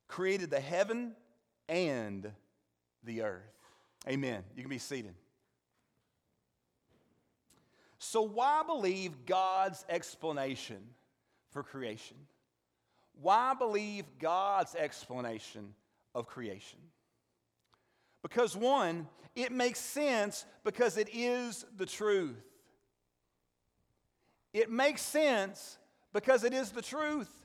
created 0.07 0.49
the 0.49 0.59
heaven 0.59 1.13
and 1.67 2.31
the 3.03 3.21
earth. 3.23 3.41
Amen. 4.07 4.43
You 4.55 4.61
can 4.61 4.69
be 4.69 4.77
seated. 4.77 5.13
So, 7.97 8.21
why 8.21 8.61
believe 8.65 9.25
God's 9.25 9.83
explanation 9.89 10.77
for 11.51 11.63
creation? 11.63 12.17
Why 13.21 13.53
believe 13.53 14.05
God's 14.19 14.75
explanation 14.75 15.73
of 16.13 16.27
creation? 16.27 16.79
Because, 18.21 18.55
one, 18.55 19.07
it 19.35 19.51
makes 19.51 19.79
sense 19.79 20.45
because 20.63 20.97
it 20.97 21.09
is 21.13 21.65
the 21.77 21.85
truth. 21.85 22.35
It 24.53 24.69
makes 24.71 25.01
sense 25.01 25.77
because 26.13 26.43
it 26.43 26.53
is 26.53 26.71
the 26.71 26.81
truth. 26.81 27.44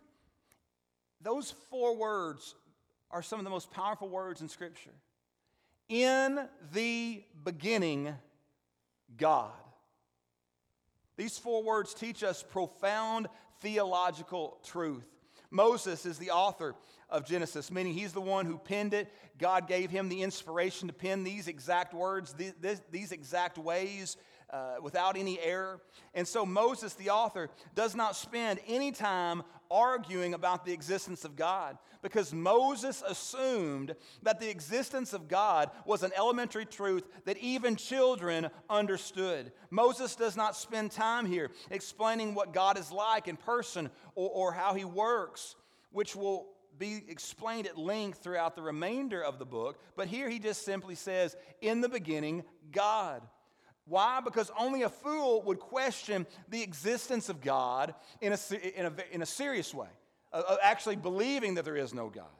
Those 1.22 1.54
four 1.70 1.96
words 1.96 2.54
are 3.10 3.22
some 3.22 3.38
of 3.38 3.44
the 3.44 3.50
most 3.50 3.70
powerful 3.70 4.08
words 4.08 4.40
in 4.40 4.48
Scripture. 4.48 4.94
In 5.88 6.48
the 6.72 7.24
beginning, 7.44 8.14
God. 9.16 9.50
These 11.16 11.36
four 11.36 11.62
words 11.62 11.92
teach 11.92 12.22
us 12.22 12.42
profound 12.42 13.26
theological 13.60 14.58
truth. 14.64 15.04
Moses 15.50 16.06
is 16.06 16.16
the 16.16 16.30
author 16.30 16.76
of 17.08 17.26
Genesis, 17.26 17.70
meaning 17.70 17.92
he's 17.92 18.12
the 18.12 18.20
one 18.20 18.46
who 18.46 18.56
penned 18.56 18.94
it. 18.94 19.12
God 19.36 19.66
gave 19.66 19.90
him 19.90 20.08
the 20.08 20.22
inspiration 20.22 20.86
to 20.88 20.94
pen 20.94 21.24
these 21.24 21.48
exact 21.48 21.92
words, 21.92 22.34
these, 22.90 23.12
exact 23.12 23.58
ways, 23.58 24.16
uh, 24.50 24.76
without 24.80 25.16
any 25.16 25.40
error. 25.40 25.80
And 26.14 26.26
so 26.26 26.46
Moses, 26.46 26.94
the 26.94 27.10
author, 27.10 27.50
does 27.74 27.96
not 27.96 28.14
spend 28.14 28.60
any 28.68 28.92
time 28.92 29.42
arguing 29.70 30.34
about 30.34 30.64
the 30.64 30.72
existence 30.72 31.24
of 31.24 31.36
God 31.36 31.78
because 32.02 32.32
Moses 32.32 33.02
assumed 33.06 33.94
that 34.22 34.40
the 34.40 34.50
existence 34.50 35.12
of 35.12 35.28
God 35.28 35.70
was 35.84 36.02
an 36.02 36.12
elementary 36.16 36.64
truth 36.64 37.04
that 37.24 37.38
even 37.38 37.76
children 37.76 38.48
understood. 38.68 39.52
Moses 39.70 40.16
does 40.16 40.36
not 40.36 40.56
spend 40.56 40.90
time 40.90 41.26
here 41.26 41.50
explaining 41.70 42.34
what 42.34 42.52
God 42.52 42.78
is 42.78 42.90
like 42.90 43.28
in 43.28 43.36
person 43.36 43.90
or, 44.14 44.30
or 44.30 44.52
how 44.52 44.74
he 44.74 44.84
works, 44.84 45.56
which 45.92 46.16
will 46.16 46.48
be 46.78 47.02
explained 47.08 47.66
at 47.66 47.78
length 47.78 48.22
throughout 48.22 48.56
the 48.56 48.62
remainder 48.62 49.22
of 49.22 49.38
the 49.38 49.44
book. 49.44 49.78
But 49.96 50.08
here 50.08 50.28
he 50.28 50.38
just 50.38 50.64
simply 50.64 50.94
says, 50.94 51.36
In 51.60 51.80
the 51.80 51.88
beginning, 51.88 52.42
God. 52.72 53.22
Why? 53.90 54.20
Because 54.20 54.52
only 54.56 54.82
a 54.82 54.88
fool 54.88 55.42
would 55.42 55.58
question 55.58 56.24
the 56.48 56.62
existence 56.62 57.28
of 57.28 57.40
God 57.40 57.92
in 58.20 58.32
a, 58.32 58.38
in 58.78 58.86
a, 58.86 58.92
in 59.10 59.22
a 59.22 59.26
serious 59.26 59.74
way, 59.74 59.88
uh, 60.32 60.56
actually 60.62 60.94
believing 60.94 61.54
that 61.56 61.64
there 61.64 61.76
is 61.76 61.92
no 61.92 62.08
God. 62.08 62.30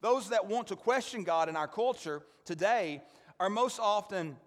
Those 0.00 0.30
that 0.30 0.48
want 0.48 0.68
to 0.68 0.76
question 0.76 1.22
God 1.22 1.50
in 1.50 1.56
our 1.56 1.68
culture 1.68 2.22
today 2.46 3.02
are 3.38 3.50
most 3.50 3.78
often 3.78 4.38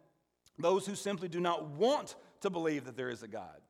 those 0.58 0.88
who 0.88 0.96
simply 0.96 1.28
do 1.28 1.40
not 1.40 1.64
want 1.70 2.16
to 2.42 2.50
believe 2.50 2.86
that 2.86 2.98
there 2.98 3.12
is 3.12 3.22
a 3.22 3.28
God 3.28 3.62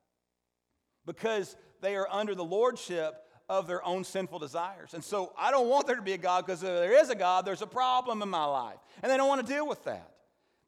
because 1.06 1.58
they 1.82 1.98
are 1.98 2.08
under 2.10 2.36
the 2.36 2.46
lordship 2.46 3.16
of 3.50 3.68
their 3.68 3.86
own 3.86 4.06
sinful 4.06 4.40
desires. 4.40 4.94
And 4.94 5.04
so 5.04 5.34
I 5.38 5.52
don't 5.52 5.68
want 5.68 5.88
there 5.88 5.98
to 5.98 6.02
be 6.02 6.14
a 6.14 6.18
God 6.18 6.46
because 6.46 6.64
if 6.64 6.70
there 6.70 6.98
is 7.02 7.10
a 7.10 7.16
God, 7.16 7.46
there's 7.46 7.62
a 7.62 7.68
problem 7.68 8.22
in 8.22 8.30
my 8.30 8.46
life. 8.46 8.78
And 9.04 9.12
they 9.12 9.18
don't 9.18 9.28
want 9.28 9.46
to 9.46 9.54
deal 9.54 9.68
with 9.68 9.84
that. 9.84 10.10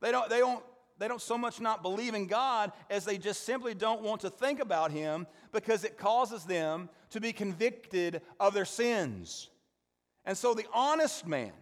They 0.02 0.12
don't, 0.12 0.30
they 0.30 0.40
don't 0.40 0.64
they 1.00 1.08
don't 1.08 1.22
so 1.22 1.38
much 1.38 1.62
not 1.62 1.82
believe 1.82 2.14
in 2.14 2.28
God 2.28 2.74
as 2.90 3.06
they 3.06 3.18
just 3.18 3.46
simply 3.46 3.74
don't 3.74 4.02
want 4.02 4.22
to 4.22 4.30
think 4.30 4.60
about 4.60 4.92
Him 4.92 5.26
because 5.52 5.86
it 5.86 5.98
causes 5.98 6.44
them 6.44 6.90
to 7.12 7.22
be 7.22 7.32
convicted 7.32 8.22
of 8.40 8.54
their 8.54 8.66
sins. 8.66 9.50
And 10.26 10.38
so 10.38 10.54
the 10.54 10.68
honest 10.74 11.26
man, 11.26 11.54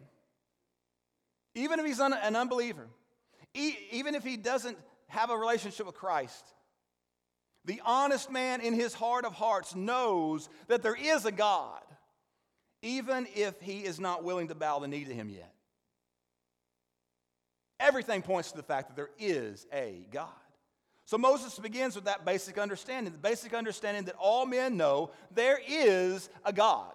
even 1.56 1.80
if 1.80 1.86
he's 1.86 2.00
an 2.00 2.14
unbeliever, 2.36 2.88
even 3.54 4.16
if 4.16 4.24
he 4.24 4.38
doesn't 4.38 4.78
have 5.08 5.30
a 5.30 5.38
relationship 5.38 5.86
with 5.86 5.96
Christ, 5.96 6.44
the 7.66 7.82
honest 7.86 8.32
man 8.32 8.62
in 8.62 8.74
his 8.74 8.94
heart 8.94 9.26
of 9.26 9.34
hearts 9.34 9.76
knows 9.76 10.50
that 10.68 10.82
there 10.82 10.96
is 10.96 11.26
a 11.26 11.32
God, 11.32 11.82
even 12.82 13.28
if 13.36 13.60
he 13.62 13.80
is 13.80 14.00
not 14.00 14.24
willing 14.24 14.48
to 14.48 14.56
bow 14.56 14.80
the 14.80 14.88
knee 14.88 15.06
to 15.06 15.14
him 15.14 15.30
yet. 15.30 15.54
Everything 17.80 18.22
points 18.22 18.52
to 18.52 18.58
the 18.58 18.64
fact 18.64 18.90
that 18.90 18.96
there 18.96 19.10
is 19.20 19.68
a 19.72 20.06
God. 20.12 20.28
So 21.06 21.18
Moses 21.18 21.58
begins 21.58 21.96
with 21.96 22.06
that 22.06 22.26
basic 22.26 22.58
understanding 22.58 23.14
the 23.14 23.20
basic 23.20 23.54
understanding 23.54 24.04
that 24.06 24.16
all 24.20 24.46
men 24.46 24.76
know 24.76 25.12
there 25.32 25.60
is 25.66 26.30
a 26.44 26.52
God. 26.52 26.92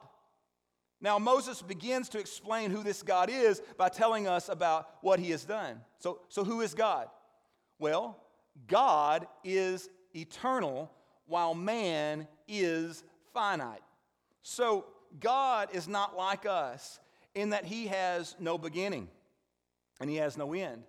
Now, 1.00 1.18
Moses 1.18 1.60
begins 1.62 2.08
to 2.10 2.20
explain 2.20 2.70
who 2.70 2.84
this 2.84 3.02
God 3.02 3.28
is 3.28 3.60
by 3.76 3.88
telling 3.88 4.28
us 4.28 4.48
about 4.48 4.88
what 5.00 5.18
he 5.18 5.32
has 5.32 5.44
done. 5.44 5.80
So, 5.98 6.20
so 6.28 6.44
who 6.44 6.60
is 6.60 6.74
God? 6.74 7.08
Well, 7.80 8.16
God 8.68 9.26
is 9.42 9.88
eternal 10.14 10.92
while 11.26 11.54
man 11.54 12.28
is 12.46 13.02
finite. 13.34 13.82
So, 14.42 14.86
God 15.18 15.70
is 15.72 15.88
not 15.88 16.16
like 16.16 16.46
us 16.46 17.00
in 17.34 17.50
that 17.50 17.64
he 17.64 17.88
has 17.88 18.36
no 18.38 18.56
beginning 18.56 19.08
and 20.02 20.10
he 20.10 20.16
has 20.16 20.36
no 20.36 20.52
end. 20.52 20.82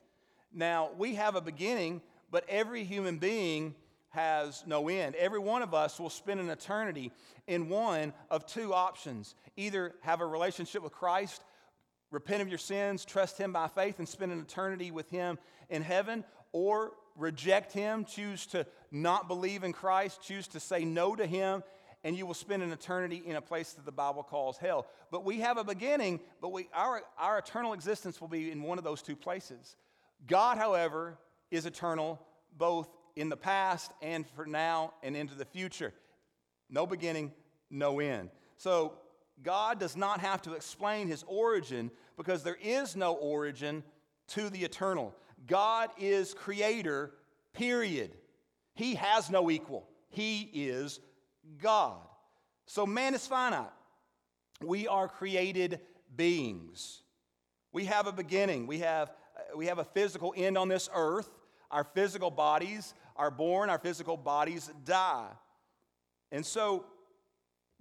Now, 0.53 0.89
we 0.97 1.16
have 1.16 1.36
a 1.36 1.41
beginning, 1.41 2.01
but 2.32 2.43
every 2.49 2.84
human 2.84 3.18
being 3.20 3.76
has 4.09 4.64
no 4.68 4.89
end. 4.89 5.16
Every 5.16 5.39
one 5.39 5.61
of 5.61 5.74
us 5.74 5.99
will 5.99 6.09
spend 6.09 6.39
an 6.39 6.49
eternity 6.49 7.11
in 7.47 7.70
one 7.70 8.14
of 8.30 8.45
two 8.45 8.74
options 8.74 9.36
either 9.55 9.93
have 10.01 10.20
a 10.20 10.26
relationship 10.26 10.84
with 10.84 10.91
Christ, 10.91 11.43
repent 12.11 12.41
of 12.41 12.49
your 12.49 12.57
sins, 12.57 13.05
trust 13.05 13.38
Him 13.38 13.53
by 13.53 13.68
faith, 13.68 13.99
and 13.99 14.09
spend 14.09 14.32
an 14.32 14.39
eternity 14.39 14.91
with 14.91 15.09
Him 15.09 15.38
in 15.70 15.82
heaven, 15.82 16.24
or 16.51 16.93
reject 17.16 17.72
Him, 17.72 18.05
choose 18.05 18.47
to 18.47 18.66
not 18.91 19.28
believe 19.28 19.64
in 19.64 19.74
Christ, 19.74 20.22
choose 20.22 20.47
to 20.49 20.59
say 20.59 20.86
no 20.86 21.16
to 21.16 21.26
Him, 21.26 21.64
and 22.04 22.18
you 22.18 22.26
will 22.26 22.34
spend 22.34 22.62
an 22.64 22.72
eternity 22.72 23.24
in 23.26 23.36
a 23.36 23.41
place 23.41 23.74
that 23.74 23.86
the 23.86 23.91
Bible 23.91 24.24
calls 24.24 24.58
hell. 24.58 24.88
But 25.12 25.24
we 25.24 25.39
have 25.39 25.58
a 25.58 25.64
beginning, 25.64 26.20
but 26.41 26.51
we, 26.51 26.68
our, 26.74 27.01
our 27.18 27.38
eternal 27.39 27.74
existence 27.74 28.20
will 28.20 28.28
be 28.28 28.51
in 28.51 28.62
one 28.62 28.78
of 28.78 28.84
those 28.84 29.01
two 29.01 29.16
places. 29.16 29.78
God, 30.28 30.58
however, 30.58 31.18
is 31.51 31.66
eternal 31.66 32.20
both 32.58 32.89
in 33.16 33.30
the 33.30 33.38
past 33.38 33.91
and 34.01 34.28
for 34.28 34.45
now 34.45 34.93
and 35.01 35.16
into 35.16 35.36
the 35.36 35.45
future. 35.45 35.93
No 36.70 36.86
beginning, 36.86 37.32
no 37.70 37.99
end. 37.99 38.30
So 38.58 38.93
God 39.41 39.80
does 39.80 39.95
not 39.95 40.20
have 40.20 40.41
to 40.43 40.54
explain 40.54 41.08
his 41.08 41.24
origin 41.28 41.91
because 42.18 42.43
there 42.43 42.58
is 42.62 42.95
no 42.95 43.14
origin 43.14 43.84
to 44.30 44.49
the 44.49 44.64
eternal. 44.64 45.14
God 45.47 45.89
is 45.97 46.34
creator, 46.34 47.12
period. 47.54 48.12
He 48.76 48.95
has 48.95 49.30
no 49.30 49.51
equal. 49.51 49.88
He 50.10 50.49
is 50.54 50.99
God. 51.61 51.99
So 52.65 52.85
man 52.85 53.13
is 53.13 53.25
finite. 53.27 53.71
We 54.61 54.87
are 54.87 55.07
created 55.07 55.79
beings. 56.15 57.01
We 57.71 57.85
have 57.85 58.07
a 58.07 58.11
beginning. 58.11 58.67
We 58.67 58.79
have, 58.79 59.09
uh, 59.09 59.57
we 59.57 59.65
have 59.67 59.79
a 59.79 59.83
physical 59.83 60.33
end 60.37 60.57
on 60.57 60.67
this 60.67 60.89
earth. 60.93 61.29
Our 61.71 61.83
physical 61.83 62.31
bodies 62.31 62.93
are 63.15 63.31
born, 63.31 63.69
our 63.69 63.79
physical 63.79 64.15
bodies 64.15 64.69
die. 64.85 65.29
And 66.31 66.45
so 66.45 66.85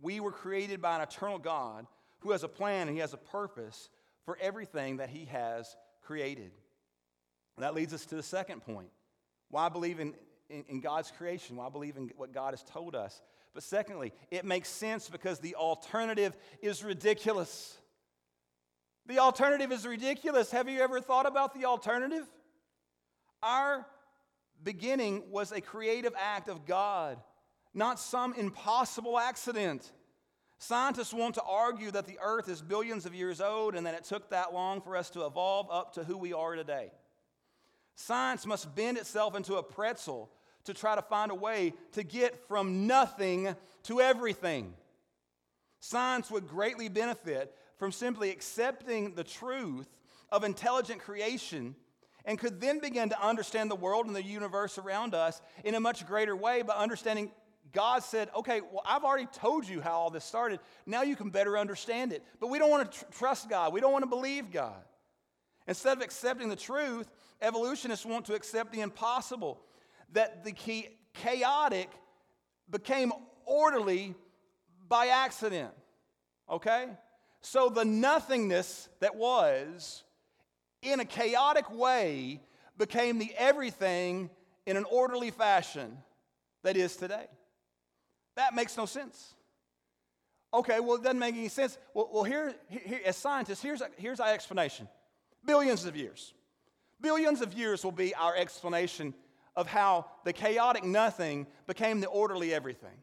we 0.01 0.21
were 0.21 0.33
created 0.33 0.81
by 0.81 0.97
an 0.97 1.03
eternal 1.03 1.39
God 1.39 1.87
who 2.21 2.33
has 2.33 2.43
a 2.43 2.49
plan 2.49 2.89
and 2.89 2.97
he 2.97 3.01
has 3.01 3.13
a 3.13 3.19
purpose 3.19 3.89
for 4.25 4.39
everything 4.41 4.97
that 4.99 5.11
he 5.11 5.27
has 5.27 5.77
created. 6.03 6.53
That 7.59 7.75
leads 7.75 7.93
us 7.93 8.07
to 8.07 8.15
the 8.15 8.23
second 8.23 8.63
point. 8.63 8.89
Why 9.51 9.69
believe 9.69 10.01
in, 10.01 10.15
in, 10.49 10.65
in 10.69 10.81
God's 10.81 11.11
creation? 11.11 11.57
Why 11.57 11.69
believe 11.69 11.97
in 11.97 12.11
what 12.17 12.33
God 12.33 12.55
has 12.55 12.63
told 12.63 12.95
us? 12.95 13.21
But 13.55 13.63
secondly, 13.63 14.13
it 14.31 14.45
makes 14.45 14.69
sense 14.69 15.09
because 15.09 15.39
the 15.39 15.57
alternative 15.57 16.37
is 16.63 16.83
ridiculous. 16.83 17.77
The 19.07 19.19
alternative 19.19 19.73
is 19.73 19.87
ridiculous. 19.87 20.51
Have 20.53 20.69
you 20.69 20.81
ever 20.81 21.01
thought 21.01 21.27
about 21.27 21.55
the 21.55 21.67
alternative? 21.67 22.27
Our 23.43 23.87
beginning 24.63 25.25
was 25.31 25.53
a 25.53 25.61
creative 25.61 26.15
act 26.19 26.49
of 26.49 26.67
God, 26.67 27.19
not 27.75 27.99
some 27.99 28.33
impossible 28.35 29.19
accident. 29.19 29.91
Scientists 30.59 31.13
want 31.13 31.35
to 31.35 31.43
argue 31.43 31.91
that 31.91 32.07
the 32.07 32.19
earth 32.23 32.49
is 32.49 32.63
billions 32.63 33.05
of 33.05 33.15
years 33.15 33.41
old 33.41 33.75
and 33.75 33.85
that 33.85 33.95
it 33.95 34.05
took 34.05 34.31
that 34.31 34.55
long 34.55 34.81
for 34.81 34.97
us 34.97 35.11
to 35.11 35.27
evolve 35.27 35.67
up 35.71 35.95
to 35.95 36.05
who 36.05 36.17
we 36.17 36.33
are 36.33 36.55
today. 36.55 36.93
Science 37.97 38.47
must 38.47 38.75
bend 38.75 38.97
itself 38.97 39.37
into 39.37 39.57
a 39.57 39.63
pretzel 39.63 40.31
to 40.65 40.75
try 40.75 40.95
to 40.95 41.03
find 41.03 41.31
a 41.31 41.35
way 41.35 41.75
to 41.93 42.03
get 42.03 42.49
from 42.49 42.87
nothing 42.87 43.55
to 43.85 44.01
everything. 44.01 44.75
Science 45.81 46.31
would 46.31 46.49
greatly 46.49 46.89
benefit 46.89 47.55
from 47.77 47.91
simply 47.91 48.31
accepting 48.31 49.15
the 49.15 49.25
truth 49.25 49.89
of 50.31 50.45
intelligent 50.45 51.01
creation 51.01 51.75
and 52.25 52.39
could 52.39 52.61
then 52.61 52.79
begin 52.79 53.09
to 53.09 53.27
understand 53.27 53.71
the 53.71 53.77
world 53.77 54.07
and 54.07 54.15
the 54.15 54.23
universe 54.23 54.79
around 54.79 55.15
us 55.15 55.41
in 55.65 55.75
a 55.75 55.81
much 55.81 56.07
greater 56.07 56.37
way 56.37 56.63
by 56.63 56.75
understanding 56.75 57.31
God 57.73 58.03
said, 58.03 58.29
okay, 58.37 58.61
well, 58.61 58.83
I've 58.87 59.03
already 59.03 59.27
told 59.27 59.67
you 59.67 59.81
how 59.81 59.93
all 59.93 60.11
this 60.11 60.25
started. 60.25 60.61
Now 60.85 61.03
you 61.03 61.17
can 61.17 61.31
better 61.31 61.57
understand 61.57 62.13
it. 62.13 62.23
But 62.39 62.49
we 62.49 62.59
don't 62.59 62.71
want 62.71 62.93
to 62.93 62.99
tr- 62.99 63.05
trust 63.13 63.49
God. 63.49 63.73
We 63.73 63.81
don't 63.81 63.93
want 63.93 64.03
to 64.03 64.11
believe 64.11 64.53
God. 64.53 64.83
Instead 65.67 65.97
of 65.97 66.03
accepting 66.03 66.49
the 66.49 66.57
truth, 66.57 67.09
evolutionists 67.41 68.05
want 68.05 68.27
to 68.27 68.35
accept 68.35 68.73
the 68.73 68.81
impossible 68.81 69.61
that 70.13 70.45
the 70.45 70.53
chaotic 71.15 71.91
became 72.71 73.13
orderly 73.45 74.15
by 74.89 75.09
accident. 75.09 75.73
Okay? 76.49 76.89
So 77.41 77.69
the 77.69 77.85
nothingness 77.85 78.89
that 79.01 79.17
was 79.17 80.05
in 80.83 81.01
a 81.01 81.05
chaotic 81.05 81.71
way 81.71 82.41
became 82.79 83.19
the 83.19 83.33
everything 83.37 84.31
in 84.67 84.77
an 84.77 84.85
orderly 84.85 85.31
fashion 85.31 85.99
that 86.63 86.77
is 86.77 86.97
today. 86.97 87.27
That 88.37 88.55
makes 88.55 88.77
no 88.77 88.87
sense. 88.87 89.35
Okay, 90.55 90.81
well, 90.81 90.97
it 90.97 91.03
doesn't 91.03 91.19
make 91.19 91.35
any 91.35 91.49
sense. 91.49 91.79
Well, 91.95 92.11
well 92.13 92.25
here, 92.25 92.55
here, 92.69 93.01
as 93.05 93.17
scientists, 93.17 93.63
here's, 93.63 93.83
here's 93.97 94.21
our 94.21 94.33
explanation 94.33 94.89
billions 95.45 95.85
of 95.87 95.97
years. 95.97 96.35
Billions 97.01 97.41
of 97.41 97.53
years 97.55 97.83
will 97.83 97.91
be 97.91 98.15
our 98.15 98.37
explanation 98.37 99.13
of 99.57 99.67
how 99.67 100.07
the 100.25 100.33
chaotic 100.33 100.85
nothing 100.85 101.47
became 101.67 102.01
the 102.01 102.09
orderly 102.09 102.53
everything. 102.55 102.97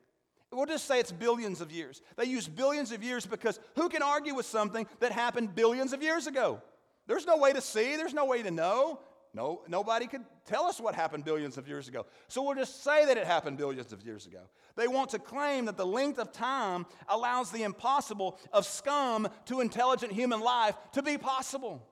We'll 0.52 0.66
just 0.66 0.86
say 0.86 1.00
it's 1.00 1.12
billions 1.12 1.62
of 1.62 1.72
years. 1.72 2.02
They 2.18 2.26
use 2.26 2.48
billions 2.48 2.92
of 2.92 3.04
years 3.04 3.26
because 3.26 3.60
who 3.76 3.88
can 3.88 4.02
argue 4.02 4.34
with 4.34 4.48
something 4.48 4.88
that 5.00 5.12
happened 5.12 5.54
billions 5.54 5.94
of 5.94 6.02
years 6.02 6.26
ago? 6.26 6.62
There's 7.06 7.28
no 7.28 7.38
way 7.38 7.54
to 7.54 7.62
see, 7.62 7.96
there's 7.96 8.14
no 8.14 8.26
way 8.26 8.42
to 8.42 8.52
know. 8.52 9.00
No, 9.32 9.62
nobody 9.68 10.08
could 10.08 10.26
tell 10.46 10.66
us 10.66 10.82
what 10.82 10.96
happened 10.96 11.24
billions 11.24 11.60
of 11.60 11.68
years 11.68 11.88
ago. 11.88 12.08
So 12.30 12.42
we'll 12.42 12.56
just 12.56 12.84
say 12.84 13.06
that 13.06 13.16
it 13.16 13.28
happened 13.28 13.60
billions 13.60 13.94
of 13.94 14.04
years 14.04 14.26
ago. 14.26 14.40
They 14.76 14.88
want 14.88 15.12
to 15.12 15.20
claim 15.20 15.66
that 15.66 15.78
the 15.78 15.86
length 15.86 16.18
of 16.18 16.32
time 16.32 16.88
allows 17.08 17.52
the 17.52 17.62
impossible 17.62 18.40
of 18.52 18.66
scum 18.66 19.28
to 19.46 19.62
intelligent 19.62 20.14
human 20.14 20.40
life 20.40 20.76
to 20.94 21.04
be 21.04 21.20
possible. 21.20 21.88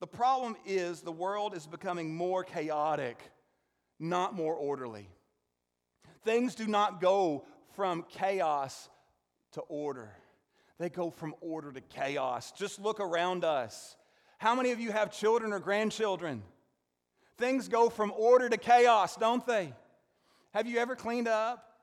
The 0.00 0.06
problem 0.06 0.56
is 0.64 1.02
the 1.02 1.12
world 1.12 1.54
is 1.54 1.66
becoming 1.66 2.14
more 2.16 2.42
chaotic, 2.42 3.20
not 3.98 4.34
more 4.34 4.54
orderly. 4.54 5.08
Things 6.24 6.54
do 6.54 6.66
not 6.66 7.00
go 7.00 7.44
from 7.76 8.04
chaos 8.08 8.88
to 9.52 9.60
order, 9.62 10.10
they 10.78 10.88
go 10.88 11.10
from 11.10 11.34
order 11.40 11.70
to 11.72 11.80
chaos. 11.80 12.52
Just 12.52 12.80
look 12.80 13.00
around 13.00 13.44
us. 13.44 13.96
How 14.38 14.54
many 14.54 14.70
of 14.70 14.80
you 14.80 14.90
have 14.90 15.12
children 15.12 15.52
or 15.52 15.60
grandchildren? 15.60 16.42
Things 17.36 17.68
go 17.68 17.90
from 17.90 18.12
order 18.16 18.48
to 18.48 18.56
chaos, 18.56 19.16
don't 19.16 19.46
they? 19.46 19.74
Have 20.54 20.66
you 20.66 20.78
ever 20.78 20.96
cleaned 20.96 21.28
up 21.28 21.78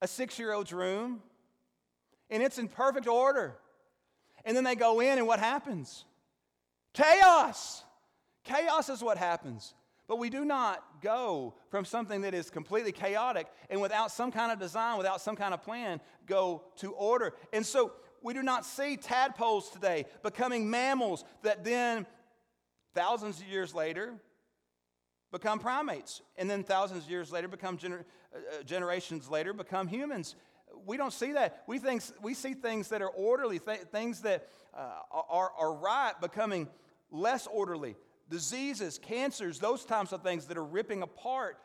a 0.00 0.06
six 0.06 0.38
year 0.38 0.52
old's 0.52 0.72
room? 0.72 1.22
And 2.30 2.42
it's 2.42 2.58
in 2.58 2.68
perfect 2.68 3.08
order. 3.08 3.56
And 4.44 4.56
then 4.56 4.64
they 4.64 4.76
go 4.76 5.00
in, 5.00 5.18
and 5.18 5.26
what 5.26 5.40
happens? 5.40 6.04
Chaos. 6.94 7.84
Chaos 8.44 8.88
is 8.88 9.02
what 9.02 9.18
happens. 9.18 9.74
But 10.08 10.18
we 10.18 10.30
do 10.30 10.44
not 10.44 10.84
go 11.00 11.54
from 11.70 11.84
something 11.84 12.22
that 12.22 12.34
is 12.34 12.50
completely 12.50 12.92
chaotic 12.92 13.46
and 13.70 13.80
without 13.80 14.10
some 14.10 14.30
kind 14.30 14.52
of 14.52 14.58
design, 14.58 14.98
without 14.98 15.20
some 15.20 15.36
kind 15.36 15.54
of 15.54 15.62
plan, 15.62 16.00
go 16.26 16.64
to 16.76 16.92
order. 16.92 17.32
And 17.52 17.64
so 17.64 17.92
we 18.22 18.34
do 18.34 18.42
not 18.42 18.66
see 18.66 18.96
tadpoles 18.96 19.70
today 19.70 20.06
becoming 20.22 20.68
mammals 20.68 21.24
that 21.42 21.64
then, 21.64 22.06
thousands 22.94 23.40
of 23.40 23.46
years 23.46 23.74
later, 23.74 24.14
become 25.30 25.58
primates. 25.58 26.20
And 26.36 26.50
then 26.50 26.62
thousands 26.62 27.04
of 27.04 27.10
years 27.10 27.32
later, 27.32 27.48
become 27.48 27.78
gener- 27.78 28.04
uh, 28.34 28.62
generations 28.64 29.30
later, 29.30 29.52
become 29.52 29.88
humans. 29.88 30.36
We 30.86 30.96
don't 30.96 31.12
see 31.12 31.32
that. 31.32 31.62
We, 31.66 31.78
think, 31.78 32.02
we 32.22 32.34
see 32.34 32.54
things 32.54 32.88
that 32.88 33.02
are 33.02 33.08
orderly, 33.08 33.58
th- 33.58 33.80
things 33.92 34.20
that 34.22 34.48
uh, 34.74 34.90
are, 35.10 35.52
are 35.58 35.74
right, 35.74 36.12
becoming 36.20 36.68
less 37.10 37.46
orderly. 37.46 37.96
Diseases, 38.28 38.98
cancers, 38.98 39.58
those 39.58 39.84
types 39.84 40.12
of 40.12 40.22
things 40.22 40.46
that 40.46 40.56
are 40.56 40.64
ripping 40.64 41.02
apart 41.02 41.58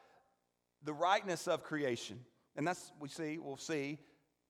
the 0.83 0.93
rightness 0.93 1.47
of 1.47 1.63
creation. 1.63 2.19
And 2.55 2.67
that's, 2.67 2.91
we 2.99 3.07
see, 3.07 3.37
we'll 3.37 3.57
see, 3.57 3.99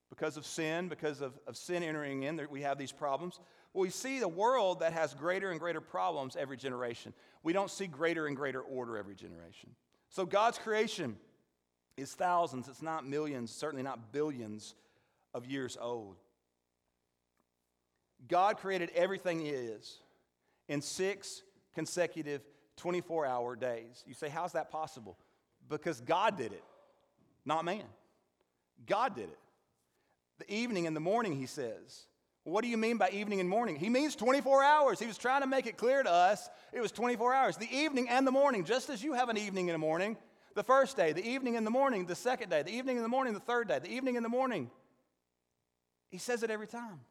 because 0.10 0.38
of 0.38 0.46
sin, 0.46 0.88
because 0.88 1.22
of, 1.22 1.34
of 1.48 1.58
sin 1.58 1.84
entering 1.84 2.24
in, 2.24 2.40
we 2.50 2.62
have 2.62 2.78
these 2.78 2.92
problems. 2.92 3.40
Well, 3.74 3.82
we 3.82 3.90
see 3.90 4.20
the 4.20 4.28
world 4.28 4.80
that 4.80 4.94
has 4.94 5.14
greater 5.14 5.52
and 5.52 5.60
greater 5.60 5.82
problems 5.82 6.36
every 6.36 6.58
generation. 6.58 7.14
We 7.44 7.54
don't 7.54 7.70
see 7.70 7.88
greater 7.88 8.28
and 8.28 8.36
greater 8.36 8.62
order 8.62 8.98
every 8.98 9.16
generation. 9.16 9.72
So 10.10 10.26
God's 10.26 10.58
creation 10.58 11.18
is 11.98 12.14
thousands, 12.14 12.68
it's 12.68 12.82
not 12.82 13.06
millions, 13.06 13.52
certainly 13.52 13.84
not 13.84 14.12
billions 14.12 14.76
of 15.34 15.46
years 15.46 15.78
old. 15.80 16.16
God 18.28 18.58
created 18.58 18.92
everything 18.96 19.40
He 19.40 19.50
is 19.50 19.98
in 20.68 20.82
six 20.82 21.42
consecutive 21.74 22.42
24 22.78 23.26
hour 23.26 23.56
days. 23.56 24.04
You 24.08 24.14
say, 24.14 24.30
how's 24.30 24.54
that 24.54 24.72
possible? 24.72 25.18
Because 25.70 26.00
God 26.02 26.38
did 26.38 26.54
it, 26.54 26.64
not 27.46 27.66
man. 27.66 27.84
God 28.86 29.16
did 29.16 29.26
it. 29.26 29.40
The 30.40 30.54
evening 30.54 30.86
and 30.88 30.96
the 30.96 31.02
morning, 31.02 31.34
he 31.34 31.48
says. 31.48 32.06
What 32.44 32.62
do 32.62 32.70
you 32.70 32.78
mean 32.78 32.98
by 32.98 33.10
evening 33.10 33.42
and 33.42 33.50
morning? 33.50 33.76
He 33.76 33.90
means 33.90 34.16
24 34.16 34.64
hours. 34.64 35.00
He 35.00 35.08
was 35.08 35.18
trying 35.18 35.42
to 35.42 35.48
make 35.48 35.66
it 35.66 35.76
clear 35.76 36.02
to 36.02 36.10
us 36.10 36.48
it 36.72 36.80
was 36.80 36.92
24 36.94 37.34
hours. 37.34 37.58
The 37.58 37.70
evening 37.76 38.08
and 38.08 38.26
the 38.26 38.32
morning, 38.32 38.64
just 38.64 38.90
as 38.90 39.04
you 39.04 39.14
have 39.14 39.28
an 39.28 39.38
evening 39.38 39.70
and 39.70 39.76
a 39.76 39.80
morning, 39.80 40.16
the 40.58 40.64
first 40.64 40.98
day, 40.98 41.14
the 41.14 41.26
evening 41.26 41.56
and 41.56 41.66
the 41.66 41.72
morning, 41.72 42.08
the 42.08 42.16
second 42.16 42.50
day, 42.50 42.64
the 42.64 42.72
evening 42.72 42.98
and 42.98 43.06
the 43.06 43.10
morning, 43.10 43.36
the 43.36 43.40
third 43.40 43.68
day, 43.68 43.78
the 43.78 43.92
evening 43.92 44.16
and 44.16 44.26
the 44.26 44.30
morning. 44.30 44.72
He 46.10 46.18
says 46.18 46.42
it 46.42 46.50
every 46.50 46.66
time. 46.66 47.02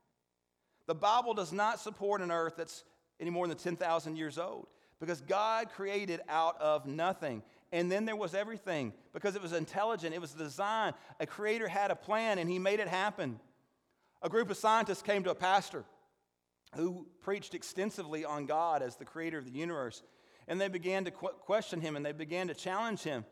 The 0.88 0.96
Bible 0.96 1.32
does 1.32 1.52
not 1.52 1.78
support 1.78 2.20
an 2.20 2.32
earth 2.32 2.54
that's 2.56 2.82
any 3.20 3.30
more 3.30 3.46
than 3.46 3.56
10,000 3.56 4.16
years 4.16 4.36
old 4.36 4.66
because 4.98 5.20
God 5.20 5.70
created 5.70 6.22
out 6.28 6.60
of 6.60 6.86
nothing. 6.86 7.44
And 7.70 7.90
then 7.90 8.04
there 8.04 8.16
was 8.16 8.34
everything 8.34 8.92
because 9.12 9.36
it 9.36 9.42
was 9.42 9.52
intelligent, 9.52 10.12
it 10.12 10.20
was 10.20 10.32
designed. 10.32 10.96
A 11.20 11.26
creator 11.26 11.68
had 11.68 11.92
a 11.92 11.96
plan 11.96 12.38
and 12.38 12.50
he 12.50 12.58
made 12.58 12.80
it 12.80 12.88
happen. 12.88 13.38
A 14.22 14.28
group 14.28 14.50
of 14.50 14.56
scientists 14.56 15.02
came 15.02 15.22
to 15.22 15.30
a 15.30 15.36
pastor 15.36 15.84
who 16.74 17.06
preached 17.20 17.54
extensively 17.54 18.24
on 18.24 18.46
God 18.46 18.82
as 18.82 18.96
the 18.96 19.04
creator 19.04 19.38
of 19.38 19.44
the 19.44 19.52
universe. 19.52 20.02
And 20.48 20.60
they 20.60 20.68
began 20.68 21.04
to 21.04 21.12
qu- 21.12 21.28
question 21.28 21.80
him 21.80 21.94
and 21.94 22.04
they 22.04 22.12
began 22.12 22.48
to 22.48 22.54
challenge 22.54 23.02
him. 23.02 23.24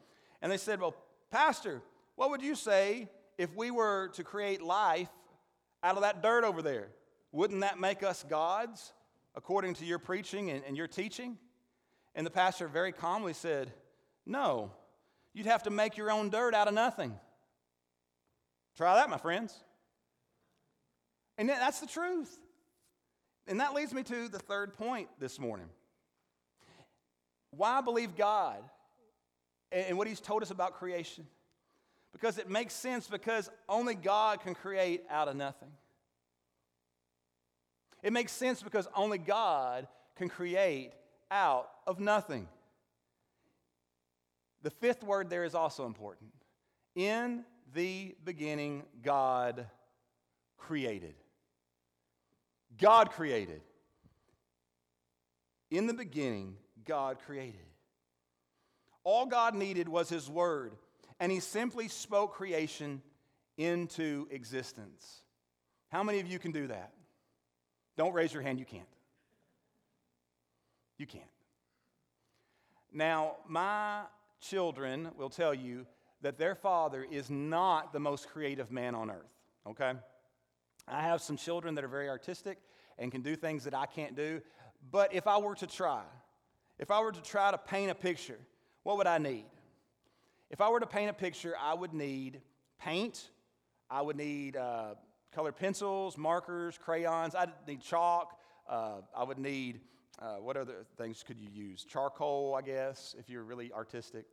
And 0.45 0.53
they 0.53 0.59
said, 0.59 0.81
Well, 0.81 0.95
Pastor, 1.33 1.83
what 2.15 2.31
would 2.31 2.43
you 2.43 2.55
say 2.55 3.09
if 3.37 3.53
we 3.57 3.73
were 3.73 4.11
to 4.15 4.23
create 4.23 4.63
life 4.63 5.11
out 5.83 5.97
of 5.97 6.03
that 6.03 6.23
dirt 6.23 6.45
over 6.45 6.63
there? 6.63 6.91
Wouldn't 7.33 7.63
that 7.63 7.81
make 7.81 8.05
us 8.05 8.25
gods? 8.29 8.93
according 9.35 9.75
to 9.75 9.85
your 9.85 9.99
preaching 9.99 10.51
and, 10.51 10.63
and 10.67 10.77
your 10.77 10.87
teaching? 10.87 11.37
And 12.15 12.25
the 12.25 12.31
pastor 12.31 12.69
very 12.69 12.93
calmly 12.93 13.33
said, 13.33 13.73
No, 14.27 14.73
you'd 15.33 15.47
have 15.47 15.65
to 15.65 15.71
make 15.71 15.97
your 15.97 16.11
own 16.11 16.31
dirt 16.31 16.55
out 16.55 16.69
of 16.69 16.75
nothing. 16.75 17.19
Try 18.77 18.95
that, 18.95 19.11
my 19.11 19.19
friends. 19.19 19.55
And 21.37 21.49
that's 21.49 21.81
the 21.81 21.87
truth. 21.87 22.39
And 23.47 23.61
that 23.61 23.75
leads 23.75 23.93
me 23.93 24.03
to 24.05 24.29
the 24.29 24.39
third 24.39 24.75
point 24.75 25.09
this 25.19 25.39
morning. 25.39 25.69
Why 27.51 27.81
believe 27.81 28.17
God 28.17 28.63
and 29.75 29.99
what 29.99 30.07
He's 30.07 30.21
told 30.21 30.43
us 30.43 30.51
about 30.51 30.75
creation? 30.75 31.27
Because 32.13 32.39
it 32.39 32.49
makes 32.49 32.73
sense, 32.75 33.09
because 33.09 33.51
only 33.69 33.95
God 33.95 34.41
can 34.41 34.55
create 34.55 35.03
out 35.11 35.27
of 35.29 35.35
nothing. 35.35 35.71
It 38.03 38.13
makes 38.13 38.33
sense 38.33 38.63
because 38.63 38.87
only 38.95 39.19
God 39.19 39.89
can 40.17 40.29
create 40.29 40.93
out 41.31 41.69
of 41.87 41.99
nothing. 41.99 42.47
The 44.63 44.71
fifth 44.71 45.03
word 45.03 45.29
there 45.29 45.45
is 45.45 45.55
also 45.55 45.87
important. 45.87 46.31
In 46.95 47.45
the 47.75 48.15
beginning, 48.25 48.85
God 49.03 49.67
created. 50.57 51.15
God 52.79 53.11
created. 53.11 53.63
In 55.71 55.87
the 55.87 55.95
beginning, 55.95 56.57
God 56.85 57.19
created. 57.27 57.67
All 59.05 59.27
God 59.27 59.55
needed 59.55 59.89
was 59.89 60.09
His 60.09 60.29
Word, 60.29 60.73
and 61.21 61.31
He 61.31 61.41
simply 61.41 61.89
spoke 61.89 62.35
creation 62.35 63.03
into 63.57 64.27
existence. 64.31 65.21
How 65.91 66.03
many 66.03 66.21
of 66.21 66.27
you 66.27 66.39
can 66.39 66.51
do 66.51 66.67
that? 66.67 66.93
Don't 67.97 68.13
raise 68.13 68.33
your 68.33 68.43
hand, 68.43 68.59
you 68.59 68.65
can't. 68.65 68.89
You 70.99 71.07
can't. 71.07 71.25
Now, 72.93 73.37
my 73.47 74.03
children 74.41 75.11
will 75.17 75.31
tell 75.31 75.55
you 75.55 75.87
that 76.23 76.39
their 76.39 76.55
father 76.55 77.07
is 77.09 77.31
not 77.31 77.93
the 77.93 78.01
most 78.01 78.29
creative 78.29 78.71
man 78.71 78.95
on 78.95 79.11
earth, 79.11 79.33
okay? 79.69 79.93
I 80.89 81.03
have 81.03 81.21
some 81.21 81.37
children 81.37 81.75
that 81.75 81.85
are 81.85 81.89
very 81.89 82.09
artistic 82.09 82.59
and 82.99 83.11
can 83.11 83.23
do 83.23 83.37
things 83.37 83.65
that 83.65 83.75
I 83.75 83.87
can't 83.87 84.17
do, 84.17 84.41
but 84.91 85.13
if 85.13 85.27
I 85.27 85.39
were 85.39 85.55
to 85.57 85.67
try, 85.67 86.03
if 86.79 86.91
I 86.91 87.01
were 87.01 87.13
to 87.13 87.23
try 87.23 87.51
to 87.51 87.59
paint 87.59 87.91
a 87.91 87.95
picture, 87.95 88.39
what 88.85 88.97
would 88.99 89.07
I 89.07 89.19
need? 89.19 89.47
If 90.51 90.61
I 90.61 90.69
were 90.69 90.79
to 90.79 90.87
paint 90.87 91.11
a 91.11 91.15
picture, 91.15 91.55
I 91.61 91.75
would 91.75 91.93
need 91.93 92.41
paint, 92.81 93.29
I 93.91 94.03
would 94.03 94.17
need 94.17 94.57
uh, 94.57 94.95
colored 95.35 95.57
pencils, 95.57 96.17
markers, 96.17 96.79
crayons. 96.79 97.35
I'd 97.35 97.51
need 97.67 97.81
chalk. 97.81 98.39
Uh, 98.69 99.01
I 99.17 99.25
would 99.25 99.39
need, 99.39 99.81
uh, 100.21 100.37
what 100.37 100.57
other 100.57 100.87
things 100.97 101.25
could 101.27 101.39
you 101.39 101.49
use? 101.53 101.85
Charcoal, 101.85 102.55
I 102.57 102.63
guess, 102.63 103.15
if 103.19 103.29
you're 103.29 103.43
really 103.43 103.73
artistic. 103.73 104.27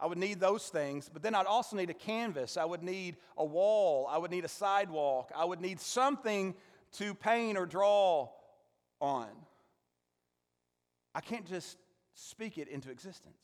I 0.00 0.06
would 0.06 0.18
need 0.18 0.40
those 0.40 0.68
things, 0.68 1.08
but 1.12 1.22
then 1.22 1.34
I'd 1.34 1.46
also 1.46 1.76
need 1.76 1.88
a 1.88 1.94
canvas. 1.94 2.56
I 2.56 2.64
would 2.64 2.82
need 2.82 3.16
a 3.36 3.44
wall. 3.44 4.08
I 4.10 4.18
would 4.18 4.30
need 4.30 4.44
a 4.44 4.48
sidewalk. 4.48 5.30
I 5.34 5.44
would 5.44 5.60
need 5.60 5.80
something 5.80 6.54
to 6.94 7.14
paint 7.14 7.56
or 7.56 7.66
draw 7.66 8.28
on. 9.00 9.28
I 11.14 11.20
can't 11.20 11.46
just 11.46 11.76
speak 12.14 12.58
it 12.58 12.68
into 12.68 12.90
existence. 12.90 13.42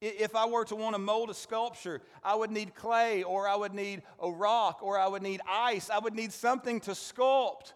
If 0.00 0.34
I 0.34 0.46
were 0.46 0.64
to 0.64 0.76
want 0.76 0.94
to 0.94 0.98
mold 0.98 1.28
a 1.28 1.34
sculpture, 1.34 2.00
I 2.24 2.34
would 2.34 2.50
need 2.50 2.74
clay, 2.74 3.22
or 3.22 3.46
I 3.46 3.54
would 3.54 3.74
need 3.74 4.02
a 4.18 4.30
rock, 4.30 4.78
or 4.82 4.98
I 4.98 5.06
would 5.06 5.22
need 5.22 5.42
ice. 5.46 5.90
I 5.90 5.98
would 5.98 6.14
need 6.14 6.32
something 6.32 6.80
to 6.80 6.92
sculpt. 6.92 7.74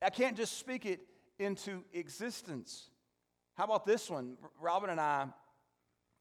I 0.00 0.08
can't 0.08 0.36
just 0.36 0.58
speak 0.58 0.86
it 0.86 1.00
into 1.38 1.84
existence. 1.92 2.88
How 3.56 3.64
about 3.64 3.84
this 3.84 4.08
one? 4.08 4.38
Robin 4.58 4.88
and 4.88 4.98
I, 4.98 5.26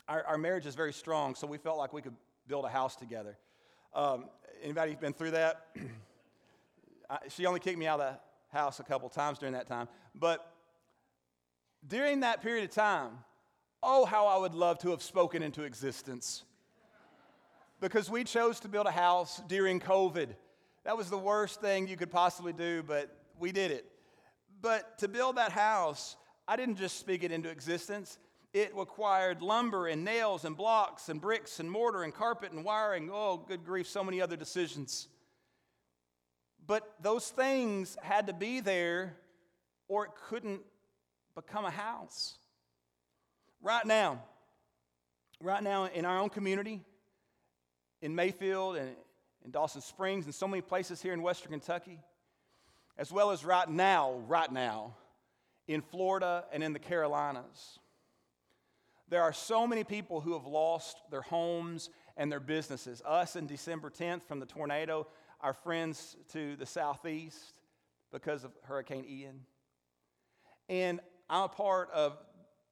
our, 0.09 0.25
our 0.25 0.37
marriage 0.37 0.65
is 0.65 0.75
very 0.75 0.91
strong, 0.91 1.35
so 1.35 1.47
we 1.47 1.57
felt 1.57 1.77
like 1.77 1.93
we 1.93 2.01
could 2.01 2.15
build 2.47 2.65
a 2.65 2.69
house 2.69 2.97
together. 2.97 3.37
Um, 3.93 4.25
anybody 4.61 4.95
been 4.95 5.13
through 5.13 5.31
that? 5.31 5.67
I, 7.09 7.19
she 7.29 7.45
only 7.45 7.61
kicked 7.61 7.79
me 7.79 7.87
out 7.87 8.01
of 8.01 8.13
the 8.13 8.57
house 8.57 8.81
a 8.81 8.83
couple 8.83 9.07
times 9.07 9.39
during 9.39 9.53
that 9.53 9.67
time. 9.67 9.87
But 10.13 10.51
during 11.87 12.21
that 12.21 12.41
period 12.41 12.65
of 12.65 12.71
time, 12.71 13.11
Oh, 13.81 14.05
how 14.05 14.27
I 14.27 14.37
would 14.37 14.53
love 14.53 14.79
to 14.79 14.89
have 14.89 15.01
spoken 15.01 15.41
into 15.41 15.63
existence. 15.63 16.43
Because 17.79 18.09
we 18.09 18.25
chose 18.25 18.59
to 18.61 18.67
build 18.67 18.87
a 18.87 18.91
house 18.91 19.41
during 19.47 19.79
COVID. 19.79 20.29
That 20.83 20.97
was 20.97 21.09
the 21.09 21.17
worst 21.17 21.61
thing 21.61 21.87
you 21.87 21.95
could 21.95 22.11
possibly 22.11 22.51
do, 22.51 22.83
but 22.83 23.15
we 23.39 23.53
did 23.53 23.71
it. 23.71 23.85
But 24.61 24.97
to 24.97 25.07
build 25.07 25.37
that 25.37 25.53
house, 25.53 26.17
I 26.45 26.57
didn't 26.57 26.75
just 26.75 26.99
speak 26.99 27.23
it 27.23 27.31
into 27.31 27.49
existence. 27.49 28.17
It 28.53 28.75
required 28.75 29.41
lumber 29.41 29.87
and 29.87 30.03
nails 30.03 30.43
and 30.43 30.57
blocks 30.57 31.07
and 31.07 31.21
bricks 31.21 31.61
and 31.61 31.71
mortar 31.71 32.03
and 32.03 32.13
carpet 32.13 32.51
and 32.51 32.65
wiring. 32.65 33.09
Oh, 33.13 33.37
good 33.37 33.63
grief, 33.63 33.87
so 33.87 34.03
many 34.03 34.19
other 34.19 34.35
decisions. 34.35 35.07
But 36.67 36.95
those 37.01 37.29
things 37.29 37.95
had 38.01 38.27
to 38.27 38.33
be 38.33 38.59
there 38.59 39.15
or 39.87 40.05
it 40.05 40.11
couldn't 40.27 40.61
become 41.35 41.65
a 41.65 41.71
house. 41.71 42.37
Right 43.61 43.85
now, 43.85 44.23
right 45.41 45.63
now 45.63 45.85
in 45.85 46.05
our 46.05 46.19
own 46.19 46.29
community, 46.29 46.81
in 48.01 48.15
Mayfield 48.15 48.77
and 48.77 48.95
in 49.43 49.51
Dawson 49.51 49.81
Springs 49.81 50.25
and 50.25 50.33
so 50.33 50.47
many 50.47 50.61
places 50.61 51.01
here 51.01 51.13
in 51.13 51.21
Western 51.21 51.51
Kentucky, 51.51 51.99
as 52.97 53.11
well 53.11 53.31
as 53.31 53.45
right 53.45 53.69
now, 53.69 54.13
right 54.27 54.51
now, 54.51 54.95
in 55.67 55.81
Florida 55.81 56.45
and 56.51 56.63
in 56.63 56.73
the 56.73 56.79
Carolinas. 56.79 57.79
There 59.07 59.21
are 59.21 59.33
so 59.33 59.65
many 59.65 59.83
people 59.83 60.21
who 60.21 60.33
have 60.33 60.45
lost 60.45 60.97
their 61.09 61.21
homes 61.21 61.89
and 62.17 62.31
their 62.31 62.39
businesses. 62.39 63.01
Us 63.05 63.35
in 63.35 63.47
December 63.47 63.89
10th 63.89 64.23
from 64.23 64.39
the 64.39 64.45
tornado, 64.45 65.07
our 65.41 65.53
friends 65.53 66.15
to 66.33 66.55
the 66.57 66.65
southeast 66.65 67.53
because 68.11 68.43
of 68.43 68.51
Hurricane 68.63 69.05
Ian. 69.07 69.41
And 70.67 70.99
I'm 71.29 71.43
a 71.43 71.47
part 71.47 71.91
of 71.91 72.17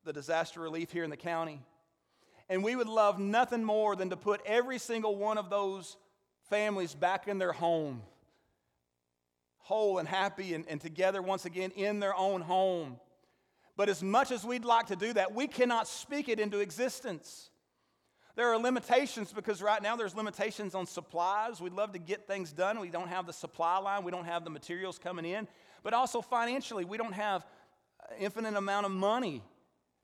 the 0.03 0.13
disaster 0.13 0.59
relief 0.59 0.91
here 0.91 1.03
in 1.03 1.09
the 1.09 1.17
county. 1.17 1.61
And 2.49 2.63
we 2.63 2.75
would 2.75 2.87
love 2.87 3.19
nothing 3.19 3.63
more 3.63 3.95
than 3.95 4.09
to 4.09 4.17
put 4.17 4.41
every 4.45 4.79
single 4.79 5.15
one 5.15 5.37
of 5.37 5.49
those 5.49 5.97
families 6.49 6.95
back 6.95 7.27
in 7.27 7.37
their 7.37 7.51
home, 7.51 8.01
whole 9.59 9.99
and 9.99 10.07
happy 10.07 10.53
and, 10.53 10.65
and 10.67 10.79
together 10.79 11.21
once 11.21 11.45
again 11.45 11.71
in 11.75 11.99
their 11.99 12.15
own 12.15 12.41
home. 12.41 12.99
But 13.75 13.89
as 13.89 14.01
much 14.01 14.31
as 14.31 14.43
we'd 14.43 14.65
like 14.65 14.87
to 14.87 14.95
do 14.95 15.13
that, 15.13 15.35
we 15.35 15.47
cannot 15.47 15.87
speak 15.87 16.29
it 16.29 16.39
into 16.39 16.59
existence. 16.59 17.51
There 18.35 18.51
are 18.51 18.57
limitations 18.57 19.33
because 19.33 19.61
right 19.61 19.81
now 19.81 19.95
there's 19.95 20.15
limitations 20.15 20.73
on 20.73 20.85
supplies. 20.85 21.59
We'd 21.59 21.73
love 21.73 21.91
to 21.93 21.99
get 21.99 22.27
things 22.27 22.53
done. 22.53 22.79
We 22.79 22.89
don't 22.89 23.09
have 23.09 23.27
the 23.27 23.33
supply 23.33 23.77
line, 23.77 24.03
we 24.03 24.11
don't 24.11 24.25
have 24.25 24.43
the 24.43 24.49
materials 24.49 24.97
coming 24.97 25.25
in. 25.25 25.47
But 25.83 25.93
also 25.93 26.21
financially, 26.21 26.85
we 26.85 26.97
don't 26.97 27.13
have 27.13 27.45
infinite 28.19 28.55
amount 28.55 28.85
of 28.85 28.91
money 28.91 29.43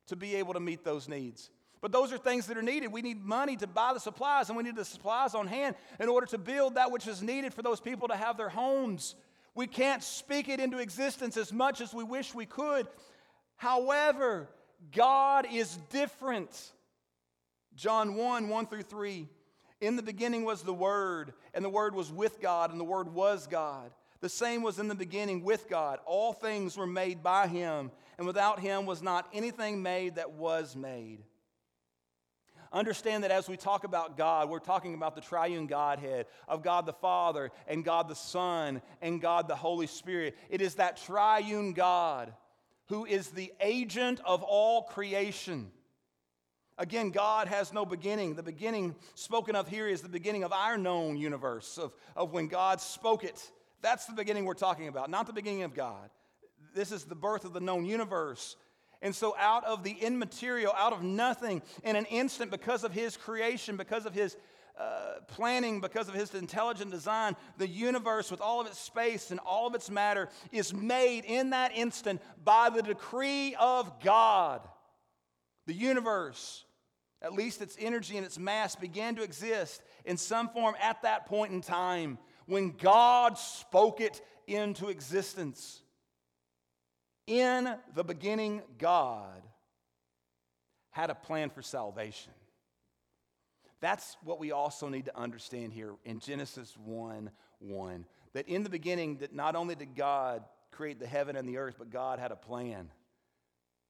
to 0.08 0.16
be 0.16 0.36
able 0.36 0.54
to 0.54 0.60
meet 0.60 0.84
those 0.84 1.08
needs. 1.08 1.50
But 1.82 1.92
those 1.92 2.14
are 2.14 2.18
things 2.18 2.48
that 2.48 2.58
are 2.58 2.64
needed. 2.64 2.94
We 2.94 3.02
need 3.02 3.24
money 3.26 3.58
to 3.58 3.68
buy 3.68 3.94
the 3.94 4.00
supplies, 4.00 4.48
and 4.48 4.58
we 4.58 4.64
need 4.64 4.76
the 4.76 4.86
supplies 4.86 5.36
on 5.36 5.48
hand 5.48 5.76
in 6.00 6.08
order 6.08 6.26
to 6.28 6.38
build 6.38 6.76
that 6.76 6.92
which 6.92 7.08
is 7.08 7.22
needed 7.22 7.54
for 7.54 7.62
those 7.62 7.82
people 7.82 8.08
to 8.08 8.16
have 8.16 8.38
their 8.38 8.50
homes. 8.50 9.16
We 9.54 9.68
can't 9.68 10.02
speak 10.02 10.48
it 10.48 10.60
into 10.60 10.78
existence 10.78 11.36
as 11.36 11.52
much 11.52 11.82
as 11.82 11.94
we 11.94 12.04
wish 12.04 12.34
we 12.34 12.46
could. 12.46 12.88
However, 13.58 14.48
God 14.94 15.46
is 15.52 15.78
different. 15.90 16.72
John 17.76 18.16
1 18.16 18.48
1 18.48 18.66
through 18.68 18.84
3. 18.84 19.28
In 19.82 19.98
the 19.98 20.04
beginning 20.04 20.46
was 20.46 20.64
the 20.64 20.74
Word, 20.74 21.34
and 21.54 21.66
the 21.66 21.70
Word 21.70 21.94
was 21.94 22.12
with 22.12 22.40
God, 22.40 22.72
and 22.72 22.80
the 22.80 22.86
Word 22.86 23.14
was 23.14 23.48
God. 23.48 23.92
The 24.24 24.30
same 24.30 24.64
was 24.64 24.80
in 24.80 24.88
the 24.88 24.96
beginning 24.96 25.44
with 25.44 25.70
God. 25.70 26.00
All 26.06 26.34
things 26.34 26.76
were 26.78 26.88
made 26.88 27.22
by 27.22 27.48
Him 27.48 27.92
and 28.18 28.28
without 28.28 28.60
him 28.60 28.86
was 28.86 29.02
not 29.02 29.28
anything 29.34 29.82
made 29.82 30.16
that 30.16 30.32
was 30.32 30.76
made. 30.76 31.20
Understand 32.72 33.24
that 33.24 33.32
as 33.32 33.48
we 33.48 33.56
talk 33.56 33.84
about 33.84 34.18
God, 34.18 34.50
we're 34.50 34.60
talking 34.60 34.96
about 34.96 35.14
the 35.14 35.22
triune 35.22 35.68
Godhead 35.68 36.26
of 36.48 36.64
God 36.64 36.88
the 36.88 36.94
Father 36.94 37.52
and 37.68 37.86
God 37.86 38.08
the 38.08 38.16
Son 38.16 38.82
and 39.02 39.22
God 39.22 39.48
the 39.48 39.56
Holy 39.56 39.86
Spirit. 39.86 40.36
It 40.50 40.62
is 40.62 40.76
that 40.76 40.98
triune 40.98 41.74
God 41.74 42.34
who 42.88 43.06
is 43.06 43.30
the 43.30 43.54
agent 43.62 44.20
of 44.26 44.42
all 44.42 44.84
creation. 44.84 45.72
Again, 46.80 47.12
God 47.12 47.48
has 47.48 47.72
no 47.72 47.86
beginning. 47.86 48.34
The 48.34 48.42
beginning 48.42 48.96
spoken 49.14 49.56
of 49.56 49.68
here 49.68 49.88
is 49.88 50.02
the 50.02 50.10
beginning 50.10 50.44
of 50.44 50.52
our 50.52 50.76
known 50.78 51.16
universe, 51.16 51.78
of, 51.78 51.94
of 52.16 52.34
when 52.34 52.48
God 52.48 52.82
spoke 52.82 53.24
it. 53.24 53.52
That's 53.84 54.06
the 54.06 54.14
beginning 54.14 54.46
we're 54.46 54.54
talking 54.54 54.88
about, 54.88 55.10
not 55.10 55.28
the 55.28 55.34
beginning 55.34 55.64
of 55.64 55.76
God. 55.76 56.10
This 56.74 56.92
is 56.92 57.04
the 57.04 57.16
birth 57.16 57.44
of 57.44 57.52
the 57.54 57.60
known 57.60 57.86
universe. 57.86 58.56
And 59.02 59.14
so, 59.14 59.36
out 59.38 59.66
of 59.66 59.84
the 59.84 59.92
immaterial, 59.92 60.74
out 60.76 60.94
of 60.94 61.04
nothing, 61.04 61.62
in 61.84 61.98
an 61.98 62.06
instant, 62.06 62.50
because 62.50 62.86
of 62.86 62.94
his 62.94 63.18
creation, 63.18 63.76
because 63.76 64.06
of 64.06 64.14
his 64.14 64.38
uh, 64.80 65.16
planning, 65.28 65.82
because 65.82 66.08
of 66.08 66.16
his 66.16 66.34
intelligent 66.34 66.92
design, 66.92 67.36
the 67.58 67.68
universe, 67.68 68.32
with 68.32 68.40
all 68.40 68.62
of 68.62 68.68
its 68.68 68.80
space 68.80 69.30
and 69.30 69.42
all 69.42 69.68
of 69.68 69.76
its 69.76 69.90
matter, 69.90 70.30
is 70.54 70.74
made 70.74 71.26
in 71.26 71.50
that 71.50 71.74
instant 71.76 72.22
by 72.42 72.70
the 72.70 72.82
decree 72.82 73.54
of 73.60 74.02
God. 74.02 74.62
The 75.68 75.74
universe, 75.74 76.64
at 77.22 77.34
least 77.34 77.62
its 77.62 77.76
energy 77.78 78.16
and 78.16 78.26
its 78.26 78.40
mass, 78.40 78.78
began 78.78 79.16
to 79.18 79.24
exist 79.24 79.84
in 80.06 80.16
some 80.16 80.48
form 80.48 80.76
at 80.82 81.02
that 81.02 81.26
point 81.26 81.52
in 81.52 81.60
time 81.60 82.18
when 82.46 82.72
God 82.72 83.38
spoke 83.38 84.02
it 84.02 84.22
into 84.48 84.90
existence. 84.90 85.82
In 87.26 87.74
the 87.96 88.04
beginning, 88.04 88.62
God 88.78 89.42
had 90.92 91.10
a 91.10 91.16
plan 91.16 91.50
for 91.50 91.62
salvation. 91.62 92.34
That's 93.80 94.16
what 94.24 94.40
we 94.40 94.52
also 94.52 94.88
need 94.88 95.06
to 95.06 95.18
understand 95.18 95.74
here 95.74 95.94
in 96.06 96.20
Genesis 96.20 96.76
1 96.78 97.32
1. 97.60 98.06
That 98.34 98.48
in 98.48 98.64
the 98.64 98.70
beginning, 98.70 99.18
that 99.18 99.34
not 99.34 99.56
only 99.56 99.76
did 99.76 99.96
God 99.96 100.44
create 100.72 101.00
the 101.00 101.08
heaven 101.08 101.36
and 101.36 101.48
the 101.48 101.58
earth, 101.58 101.76
but 101.78 101.90
God 101.90 102.20
had 102.20 102.32
a 102.32 102.36
plan. 102.36 102.90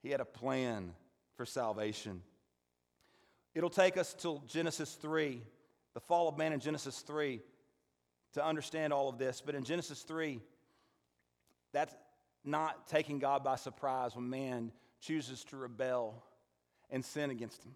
He 0.01 0.09
had 0.09 0.19
a 0.19 0.25
plan 0.25 0.93
for 1.35 1.45
salvation. 1.45 2.21
It'll 3.55 3.69
take 3.69 3.97
us 3.97 4.13
till 4.13 4.43
Genesis 4.47 4.93
3, 4.95 5.41
the 5.93 5.99
fall 5.99 6.27
of 6.27 6.37
man 6.37 6.53
in 6.53 6.59
Genesis 6.59 6.99
3, 7.01 7.39
to 8.33 8.45
understand 8.45 8.93
all 8.93 9.09
of 9.09 9.17
this. 9.17 9.41
But 9.45 9.55
in 9.55 9.63
Genesis 9.63 10.01
3, 10.01 10.39
that's, 11.71 11.93
not 12.43 12.87
taking 12.87 13.19
God 13.19 13.43
by 13.43 13.55
surprise 13.55 14.15
when 14.15 14.29
man 14.29 14.71
chooses 14.99 15.43
to 15.45 15.57
rebel 15.57 16.23
and 16.89 17.03
sin 17.03 17.29
against 17.29 17.63
him. 17.63 17.75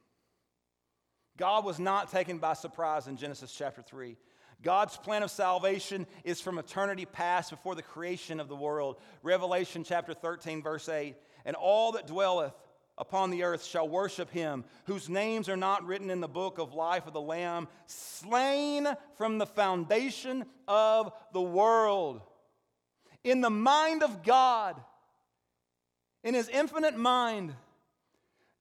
God 1.37 1.65
was 1.65 1.79
not 1.79 2.11
taken 2.11 2.39
by 2.39 2.53
surprise 2.53 3.07
in 3.07 3.17
Genesis 3.17 3.53
chapter 3.55 3.81
3. 3.81 4.17
God's 4.63 4.97
plan 4.97 5.21
of 5.21 5.29
salvation 5.29 6.07
is 6.23 6.41
from 6.41 6.57
eternity 6.57 7.05
past 7.05 7.51
before 7.51 7.75
the 7.75 7.83
creation 7.83 8.39
of 8.39 8.49
the 8.49 8.55
world. 8.55 8.97
Revelation 9.21 9.83
chapter 9.83 10.15
13, 10.15 10.63
verse 10.63 10.89
8. 10.89 11.15
And 11.45 11.55
all 11.55 11.91
that 11.91 12.07
dwelleth 12.07 12.53
upon 12.97 13.29
the 13.29 13.43
earth 13.43 13.63
shall 13.63 13.87
worship 13.87 14.29
him, 14.31 14.63
whose 14.85 15.09
names 15.09 15.49
are 15.49 15.57
not 15.57 15.85
written 15.85 16.09
in 16.09 16.21
the 16.21 16.27
book 16.27 16.57
of 16.57 16.73
life 16.73 17.07
of 17.07 17.13
the 17.13 17.21
Lamb, 17.21 17.67
slain 17.85 18.87
from 19.17 19.37
the 19.37 19.45
foundation 19.45 20.45
of 20.67 21.11
the 21.33 21.41
world 21.41 22.21
in 23.27 23.41
the 23.41 23.49
mind 23.49 24.03
of 24.03 24.23
God, 24.23 24.81
in 26.23 26.33
his 26.33 26.47
infinite 26.49 26.95
mind, 26.95 27.53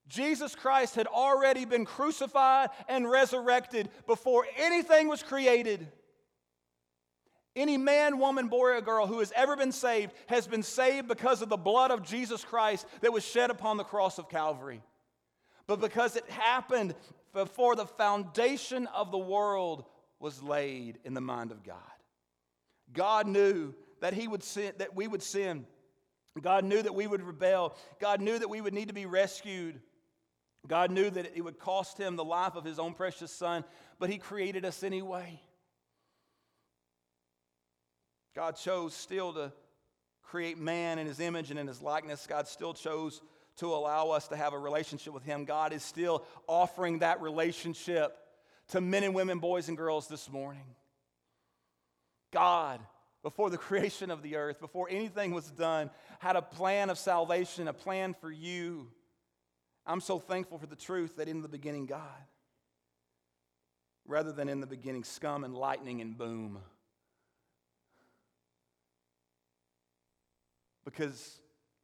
Jesus 0.08 0.54
Christ 0.54 0.94
had 0.94 1.06
already 1.06 1.64
been 1.64 1.84
crucified 1.84 2.70
and 2.88 3.10
resurrected 3.10 3.88
before 4.06 4.46
anything 4.56 5.08
was 5.08 5.22
created. 5.22 5.88
Any 7.56 7.78
man, 7.78 8.18
woman, 8.18 8.48
boy, 8.48 8.76
or 8.76 8.80
girl 8.82 9.06
who 9.06 9.20
has 9.20 9.32
ever 9.34 9.56
been 9.56 9.72
saved 9.72 10.12
has 10.26 10.46
been 10.46 10.62
saved 10.62 11.08
because 11.08 11.40
of 11.40 11.48
the 11.48 11.56
blood 11.56 11.90
of 11.90 12.02
Jesus 12.02 12.44
Christ 12.44 12.86
that 13.00 13.14
was 13.14 13.24
shed 13.24 13.50
upon 13.50 13.78
the 13.78 13.84
cross 13.84 14.18
of 14.18 14.28
Calvary. 14.28 14.82
But 15.66 15.80
because 15.80 16.16
it 16.16 16.28
happened 16.28 16.94
before 17.32 17.74
the 17.74 17.86
foundation 17.86 18.86
of 18.88 19.10
the 19.10 19.18
world 19.18 19.84
was 20.20 20.42
laid 20.42 20.98
in 21.04 21.14
the 21.14 21.20
mind 21.22 21.50
of 21.50 21.64
God. 21.64 21.76
God 22.92 23.26
knew 23.26 23.74
that 24.00 24.12
he 24.12 24.28
would 24.28 24.42
sin, 24.42 24.72
that 24.76 24.94
we 24.94 25.08
would 25.08 25.22
sin. 25.22 25.66
God 26.40 26.64
knew 26.64 26.82
that 26.82 26.94
we 26.94 27.06
would 27.06 27.22
rebel. 27.22 27.74
God 27.98 28.20
knew 28.20 28.38
that 28.38 28.50
we 28.50 28.60
would 28.60 28.74
need 28.74 28.88
to 28.88 28.94
be 28.94 29.06
rescued. 29.06 29.80
God 30.66 30.90
knew 30.90 31.08
that 31.08 31.32
it 31.34 31.40
would 31.40 31.58
cost 31.58 31.96
him 31.96 32.16
the 32.16 32.24
life 32.24 32.54
of 32.54 32.64
his 32.64 32.78
own 32.78 32.92
precious 32.92 33.32
son, 33.32 33.64
but 33.98 34.10
he 34.10 34.18
created 34.18 34.64
us 34.64 34.82
anyway. 34.82 35.40
God 38.36 38.56
chose 38.56 38.92
still 38.92 39.32
to 39.32 39.50
create 40.22 40.58
man 40.58 40.98
in 40.98 41.06
his 41.06 41.20
image 41.20 41.50
and 41.50 41.58
in 41.58 41.66
his 41.66 41.80
likeness. 41.80 42.26
God 42.26 42.46
still 42.46 42.74
chose 42.74 43.22
to 43.56 43.74
allow 43.74 44.10
us 44.10 44.28
to 44.28 44.36
have 44.36 44.52
a 44.52 44.58
relationship 44.58 45.14
with 45.14 45.22
him. 45.22 45.46
God 45.46 45.72
is 45.72 45.82
still 45.82 46.22
offering 46.46 46.98
that 46.98 47.22
relationship 47.22 48.14
to 48.68 48.82
men 48.82 49.04
and 49.04 49.14
women, 49.14 49.38
boys 49.38 49.68
and 49.68 49.76
girls 49.76 50.06
this 50.06 50.30
morning. 50.30 50.66
God, 52.30 52.80
before 53.22 53.48
the 53.48 53.56
creation 53.56 54.10
of 54.10 54.20
the 54.20 54.36
earth, 54.36 54.60
before 54.60 54.86
anything 54.90 55.30
was 55.30 55.50
done, 55.50 55.88
had 56.18 56.36
a 56.36 56.42
plan 56.42 56.90
of 56.90 56.98
salvation, 56.98 57.68
a 57.68 57.72
plan 57.72 58.14
for 58.20 58.30
you. 58.30 58.88
I'm 59.86 60.02
so 60.02 60.18
thankful 60.18 60.58
for 60.58 60.66
the 60.66 60.76
truth 60.76 61.16
that 61.16 61.26
in 61.26 61.40
the 61.40 61.48
beginning, 61.48 61.86
God, 61.86 62.02
rather 64.06 64.32
than 64.32 64.50
in 64.50 64.60
the 64.60 64.66
beginning, 64.66 65.04
scum 65.04 65.42
and 65.42 65.54
lightning 65.54 66.02
and 66.02 66.18
boom. 66.18 66.58
Because 70.86 71.40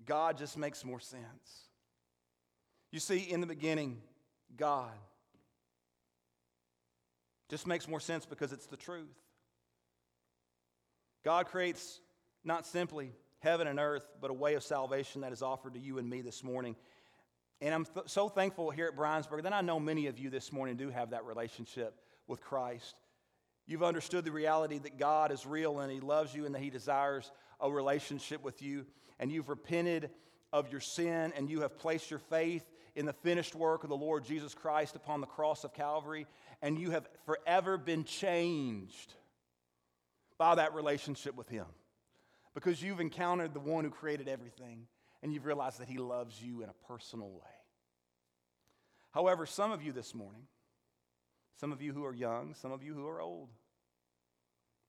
God 0.07 0.38
just 0.38 0.57
makes 0.57 0.82
more 0.82 1.00
sense. 1.00 1.68
You 2.90 3.00
see, 3.00 3.18
in 3.18 3.42
the 3.42 3.46
beginning, 3.46 3.98
God 4.57 4.92
just 7.50 7.66
makes 7.66 7.86
more 7.86 8.00
sense 8.00 8.24
because 8.24 8.53
it's 8.53 8.64
the 8.64 8.78
truth. 8.78 9.14
God 11.22 11.46
creates 11.46 12.00
not 12.44 12.66
simply 12.66 13.12
heaven 13.40 13.66
and 13.66 13.78
earth, 13.78 14.07
but 14.20 14.30
a 14.30 14.34
way 14.34 14.55
of 14.55 14.62
salvation 14.62 15.20
that 15.20 15.32
is 15.32 15.42
offered 15.42 15.74
to 15.74 15.80
you 15.80 15.98
and 15.98 16.09
me 16.09 16.22
this 16.22 16.42
morning. 16.42 16.76
And 17.61 17.74
I'm 17.74 17.84
th- 17.84 18.09
so 18.09 18.28
thankful 18.28 18.70
here 18.70 18.86
at 18.86 18.96
Briensburg 18.96 19.42
that 19.42 19.53
I 19.53 19.61
know 19.61 19.78
many 19.78 20.07
of 20.07 20.18
you 20.18 20.30
this 20.30 20.53
morning 20.53 20.76
do 20.76 20.90
have 20.90 21.11
that 21.11 21.24
relationship 21.24 21.94
with 22.26 22.40
Christ. 22.40 22.96
You've 23.66 23.82
understood 23.82 24.24
the 24.24 24.32
reality 24.32 24.78
that 24.78 24.98
God 24.98 25.30
is 25.30 25.46
real 25.46 25.80
and 25.80 25.92
He 25.92 26.00
loves 26.00 26.34
you 26.34 26.46
and 26.46 26.55
that 26.55 26.62
He 26.62 26.70
desires 26.70 27.30
a 27.62 27.70
relationship 27.70 28.42
with 28.42 28.60
you. 28.60 28.84
And 29.18 29.30
you've 29.30 29.48
repented 29.48 30.10
of 30.52 30.70
your 30.70 30.80
sin 30.80 31.32
and 31.36 31.48
you 31.48 31.62
have 31.62 31.78
placed 31.78 32.10
your 32.10 32.18
faith 32.18 32.64
in 32.94 33.06
the 33.06 33.12
finished 33.12 33.54
work 33.54 33.84
of 33.84 33.88
the 33.88 33.96
Lord 33.96 34.24
Jesus 34.24 34.54
Christ 34.54 34.96
upon 34.96 35.20
the 35.20 35.26
cross 35.26 35.64
of 35.64 35.72
Calvary. 35.72 36.26
And 36.60 36.78
you 36.78 36.90
have 36.90 37.08
forever 37.24 37.78
been 37.78 38.04
changed 38.04 39.14
by 40.38 40.56
that 40.56 40.74
relationship 40.74 41.34
with 41.36 41.48
Him 41.48 41.66
because 42.54 42.82
you've 42.82 43.00
encountered 43.00 43.54
the 43.54 43.60
one 43.60 43.84
who 43.84 43.90
created 43.90 44.28
everything 44.28 44.86
and 45.22 45.32
you've 45.32 45.46
realized 45.46 45.78
that 45.78 45.88
He 45.88 45.98
loves 45.98 46.42
you 46.42 46.62
in 46.62 46.68
a 46.68 46.86
personal 46.86 47.30
way. 47.30 47.52
However, 49.12 49.46
some 49.46 49.72
of 49.72 49.82
you 49.82 49.92
this 49.92 50.14
morning, 50.14 50.42
some 51.60 51.70
of 51.70 51.80
you 51.80 51.92
who 51.92 52.04
are 52.04 52.14
young, 52.14 52.54
some 52.54 52.72
of 52.72 52.82
you 52.82 52.94
who 52.94 53.06
are 53.06 53.20
old, 53.20 53.50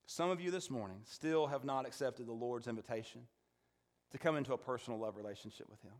some 0.05 0.29
of 0.29 0.41
you 0.41 0.51
this 0.51 0.69
morning 0.69 0.97
still 1.05 1.47
have 1.47 1.63
not 1.63 1.85
accepted 1.85 2.27
the 2.27 2.33
Lord's 2.33 2.67
invitation 2.67 3.21
to 4.11 4.17
come 4.17 4.35
into 4.35 4.53
a 4.53 4.57
personal 4.57 4.99
love 4.99 5.15
relationship 5.15 5.69
with 5.69 5.81
Him. 5.81 5.93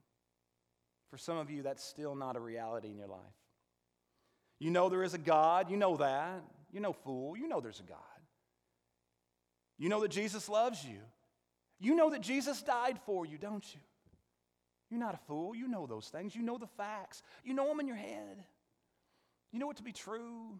For 1.10 1.18
some 1.18 1.38
of 1.38 1.50
you, 1.50 1.62
that's 1.62 1.84
still 1.84 2.16
not 2.16 2.36
a 2.36 2.40
reality 2.40 2.90
in 2.90 2.98
your 2.98 3.08
life. 3.08 3.20
You 4.60 4.72
know 4.72 4.90
there 4.90 5.04
is 5.04 5.14
a 5.14 5.20
God, 5.20 5.70
you 5.70 5.78
know 5.78 5.98
that. 5.98 6.44
You're 6.72 6.82
no 6.82 6.94
fool, 6.94 7.38
you 7.38 7.48
know 7.48 7.60
there's 7.60 7.80
a 7.80 7.84
God. 7.84 8.00
You 9.78 9.90
know 9.90 10.02
that 10.02 10.12
Jesus 10.12 10.50
loves 10.50 10.84
you. 10.84 11.00
You 11.80 11.96
know 11.96 12.12
that 12.12 12.22
Jesus 12.22 12.62
died 12.62 13.00
for 13.06 13.26
you, 13.26 13.38
don't 13.38 13.66
you? 13.74 13.82
You're 14.90 15.00
not 15.00 15.16
a 15.16 15.20
fool. 15.28 15.56
You 15.56 15.68
know 15.68 15.88
those 15.88 16.08
things. 16.08 16.36
You 16.36 16.44
know 16.44 16.58
the 16.58 16.68
facts. 16.68 17.24
You 17.44 17.54
know 17.54 17.68
them 17.68 17.80
in 17.80 17.88
your 17.88 17.98
head. 17.98 18.44
You 19.52 19.60
know 19.60 19.72
it 19.72 19.78
to 19.78 19.84
be 19.84 19.92
true. 19.92 20.60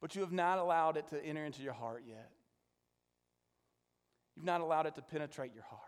But 0.00 0.14
you 0.14 0.22
have 0.22 0.32
not 0.32 0.58
allowed 0.58 0.96
it 0.96 1.08
to 1.08 1.22
enter 1.24 1.44
into 1.44 1.62
your 1.62 1.72
heart 1.72 2.04
yet. 2.06 2.30
You've 4.34 4.46
not 4.46 4.60
allowed 4.60 4.86
it 4.86 4.94
to 4.94 5.02
penetrate 5.02 5.52
your 5.54 5.64
heart. 5.64 5.82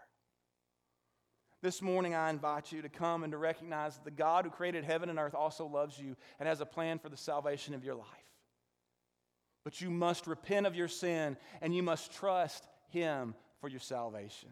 This 1.62 1.80
morning, 1.80 2.14
I 2.14 2.28
invite 2.28 2.72
you 2.72 2.82
to 2.82 2.88
come 2.88 3.22
and 3.22 3.30
to 3.30 3.38
recognize 3.38 3.94
that 3.94 4.04
the 4.04 4.10
God 4.10 4.44
who 4.44 4.50
created 4.50 4.84
heaven 4.84 5.08
and 5.08 5.18
earth 5.18 5.34
also 5.34 5.64
loves 5.64 5.98
you 5.98 6.16
and 6.40 6.48
has 6.48 6.60
a 6.60 6.66
plan 6.66 6.98
for 6.98 7.08
the 7.08 7.16
salvation 7.16 7.72
of 7.72 7.84
your 7.84 7.94
life. 7.94 8.06
But 9.64 9.80
you 9.80 9.88
must 9.88 10.26
repent 10.26 10.66
of 10.66 10.74
your 10.74 10.88
sin 10.88 11.36
and 11.60 11.74
you 11.74 11.84
must 11.84 12.12
trust 12.12 12.66
Him 12.88 13.34
for 13.60 13.68
your 13.68 13.80
salvation. 13.80 14.50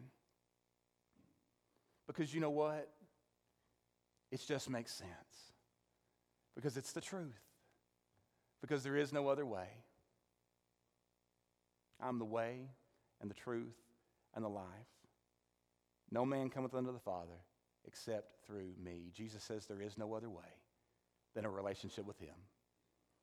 Because 2.06 2.32
you 2.32 2.40
know 2.40 2.50
what? 2.50 2.88
It 4.30 4.40
just 4.46 4.70
makes 4.70 4.92
sense. 4.92 5.10
Because 6.54 6.76
it's 6.76 6.92
the 6.92 7.00
truth. 7.00 7.49
Because 8.60 8.82
there 8.82 8.96
is 8.96 9.12
no 9.12 9.28
other 9.28 9.46
way. 9.46 9.68
I'm 12.00 12.18
the 12.18 12.24
way 12.24 12.68
and 13.20 13.30
the 13.30 13.34
truth 13.34 13.76
and 14.34 14.44
the 14.44 14.48
life. 14.48 14.66
No 16.10 16.24
man 16.24 16.50
cometh 16.50 16.74
unto 16.74 16.92
the 16.92 16.98
Father 16.98 17.38
except 17.86 18.44
through 18.46 18.72
me. 18.82 19.10
Jesus 19.14 19.42
says 19.42 19.66
there 19.66 19.80
is 19.80 19.96
no 19.96 20.14
other 20.14 20.28
way 20.28 20.42
than 21.34 21.44
a 21.44 21.50
relationship 21.50 22.06
with 22.06 22.18
Him. 22.18 22.34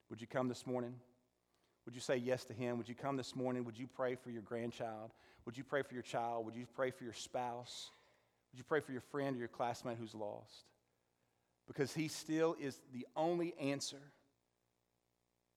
Would 0.10 0.22
you 0.22 0.28
come 0.28 0.48
this 0.48 0.66
morning? 0.66 0.96
Would 1.86 1.96
you 1.96 2.02
say 2.02 2.18
yes 2.18 2.44
to 2.46 2.54
Him? 2.54 2.78
Would 2.78 2.90
you 2.90 2.96
come 2.96 3.18
this 3.18 3.36
morning? 3.36 3.66
Would 3.66 3.78
you 3.78 3.88
pray 3.88 4.16
for 4.16 4.30
your 4.30 4.42
grandchild? 4.42 5.12
Would 5.46 5.58
you 5.58 5.64
pray 5.64 5.82
for 5.82 5.94
your 5.94 6.04
child? 6.04 6.46
Would 6.46 6.56
you 6.56 6.66
pray 6.76 6.92
for 6.92 7.04
your 7.04 7.14
spouse? 7.14 7.92
Would 8.52 8.58
you 8.58 8.64
pray 8.64 8.80
for 8.80 8.92
your 8.92 9.02
friend 9.02 9.36
or 9.36 9.40
your 9.40 9.48
classmate 9.48 9.98
who's 10.00 10.16
lost? 10.16 10.66
Because 11.68 11.94
He 11.94 12.08
still 12.08 12.56
is 12.60 12.80
the 12.94 13.06
only 13.16 13.54
answer 13.60 14.02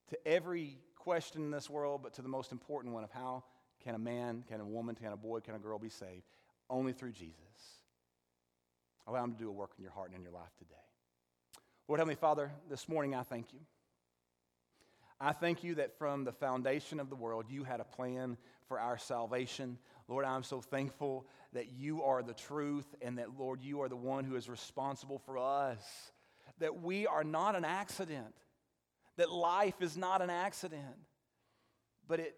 to 0.09 0.27
every 0.27 0.77
question 0.95 1.41
in 1.41 1.51
this 1.51 1.69
world, 1.69 2.01
but 2.03 2.13
to 2.13 2.21
the 2.21 2.29
most 2.29 2.51
important 2.51 2.93
one 2.93 3.03
of 3.03 3.11
how 3.11 3.43
can 3.83 3.95
a 3.95 3.99
man, 3.99 4.43
can 4.47 4.59
a 4.59 4.65
woman, 4.65 4.95
can 4.95 5.11
a 5.11 5.17
boy, 5.17 5.39
can 5.39 5.55
a 5.55 5.59
girl 5.59 5.79
be 5.79 5.89
saved? 5.89 6.23
Only 6.69 6.93
through 6.93 7.11
Jesus. 7.11 7.35
Allow 9.07 9.23
Him 9.23 9.31
to 9.33 9.37
do 9.37 9.49
a 9.49 9.51
work 9.51 9.71
in 9.77 9.83
your 9.83 9.91
heart 9.91 10.09
and 10.09 10.17
in 10.17 10.23
your 10.23 10.33
life 10.33 10.51
today. 10.57 10.75
Lord 11.87 11.99
Heavenly 11.99 12.15
Father, 12.15 12.51
this 12.69 12.87
morning 12.87 13.15
I 13.15 13.23
thank 13.23 13.53
you. 13.53 13.59
I 15.19 15.33
thank 15.33 15.63
you 15.63 15.75
that 15.75 15.97
from 15.97 16.23
the 16.23 16.31
foundation 16.31 16.99
of 16.99 17.09
the 17.09 17.15
world, 17.15 17.45
you 17.47 17.63
had 17.63 17.79
a 17.79 17.83
plan 17.83 18.37
for 18.67 18.79
our 18.79 18.97
salvation. 18.97 19.77
Lord, 20.07 20.25
I'm 20.25 20.41
so 20.41 20.61
thankful 20.61 21.27
that 21.53 21.71
you 21.71 22.01
are 22.03 22.23
the 22.23 22.33
truth 22.33 22.87
and 23.01 23.19
that, 23.19 23.37
Lord, 23.37 23.61
you 23.61 23.81
are 23.81 23.89
the 23.89 23.95
one 23.95 24.23
who 24.23 24.35
is 24.35 24.49
responsible 24.49 25.19
for 25.19 25.37
us. 25.37 25.83
That 26.59 26.81
we 26.81 27.05
are 27.05 27.23
not 27.23 27.55
an 27.55 27.65
accident, 27.65 28.33
that 29.17 29.31
life 29.31 29.81
is 29.81 29.97
not 29.97 30.21
an 30.21 30.29
accident, 30.29 30.97
but 32.07 32.19
it 32.19 32.35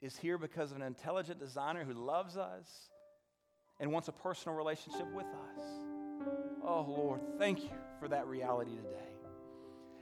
is 0.00 0.16
here 0.16 0.38
because 0.38 0.70
of 0.70 0.76
an 0.76 0.82
intelligent 0.82 1.38
designer 1.38 1.84
who 1.84 1.94
loves 1.94 2.36
us 2.36 2.90
and 3.80 3.92
wants 3.92 4.08
a 4.08 4.12
personal 4.12 4.56
relationship 4.56 5.06
with 5.12 5.26
us. 5.26 5.64
Oh, 6.64 6.84
Lord, 6.88 7.20
thank 7.38 7.62
you 7.62 7.70
for 7.98 8.08
that 8.08 8.26
reality 8.26 8.76
today. 8.76 9.12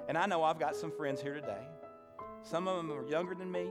And 0.09 0.19
I 0.19 0.27
know 0.27 0.43
I've 0.43 0.59
got 0.59 0.77
some 0.77 0.91
friends 0.91 1.21
here 1.21 1.35
today. 1.35 1.67
Some 2.43 2.69
of 2.69 2.77
them 2.77 2.91
are 2.93 3.07
younger 3.07 3.35
than 3.35 3.51
me, 3.51 3.69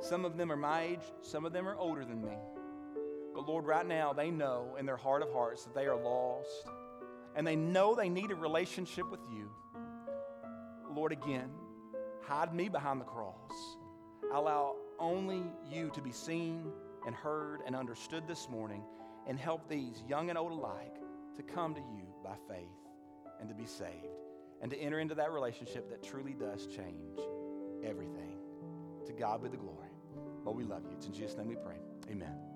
some 0.00 0.24
of 0.24 0.36
them 0.36 0.50
are 0.50 0.56
my 0.56 0.82
age, 0.82 1.00
some 1.22 1.44
of 1.44 1.52
them 1.52 1.68
are 1.68 1.76
older 1.76 2.04
than 2.04 2.22
me. 2.22 2.36
But 3.34 3.46
Lord, 3.46 3.64
right 3.64 3.86
now, 3.86 4.12
they 4.12 4.30
know 4.30 4.76
in 4.78 4.86
their 4.86 4.96
heart 4.96 5.22
of 5.22 5.32
hearts 5.32 5.64
that 5.64 5.74
they 5.74 5.86
are 5.86 5.96
lost. 5.96 6.68
And 7.36 7.46
they 7.46 7.56
know 7.56 7.94
they 7.94 8.08
need 8.08 8.32
a 8.32 8.34
relationship 8.34 9.08
with 9.10 9.20
you. 9.32 9.48
Lord, 10.92 11.12
again, 11.12 11.50
hide 12.22 12.54
me 12.54 12.68
behind 12.68 13.00
the 13.00 13.04
cross. 13.04 13.52
Allow 14.32 14.76
only 14.98 15.42
you 15.70 15.90
to 15.94 16.00
be 16.00 16.12
seen 16.12 16.70
and 17.06 17.14
heard 17.14 17.60
and 17.66 17.74
understood 17.74 18.26
this 18.28 18.48
morning 18.48 18.82
and 19.26 19.38
help 19.38 19.68
these 19.68 20.02
young 20.08 20.28
and 20.28 20.38
old 20.38 20.52
alike 20.52 20.96
to 21.36 21.42
come 21.42 21.74
to 21.74 21.80
you 21.80 22.04
by 22.22 22.34
faith 22.48 22.66
and 23.40 23.48
to 23.48 23.54
be 23.54 23.66
saved 23.66 24.06
and 24.60 24.70
to 24.70 24.78
enter 24.78 25.00
into 25.00 25.14
that 25.14 25.32
relationship 25.32 25.88
that 25.88 26.02
truly 26.02 26.34
does 26.34 26.66
change 26.66 27.18
everything. 27.84 28.38
To 29.06 29.12
God 29.12 29.42
be 29.42 29.48
the 29.48 29.56
glory. 29.56 29.88
Lord, 30.44 30.56
we 30.56 30.64
love 30.64 30.82
you. 30.84 30.92
It's 30.96 31.06
in 31.06 31.12
Jesus' 31.12 31.36
name 31.36 31.48
we 31.48 31.56
pray. 31.56 31.78
Amen. 32.10 32.49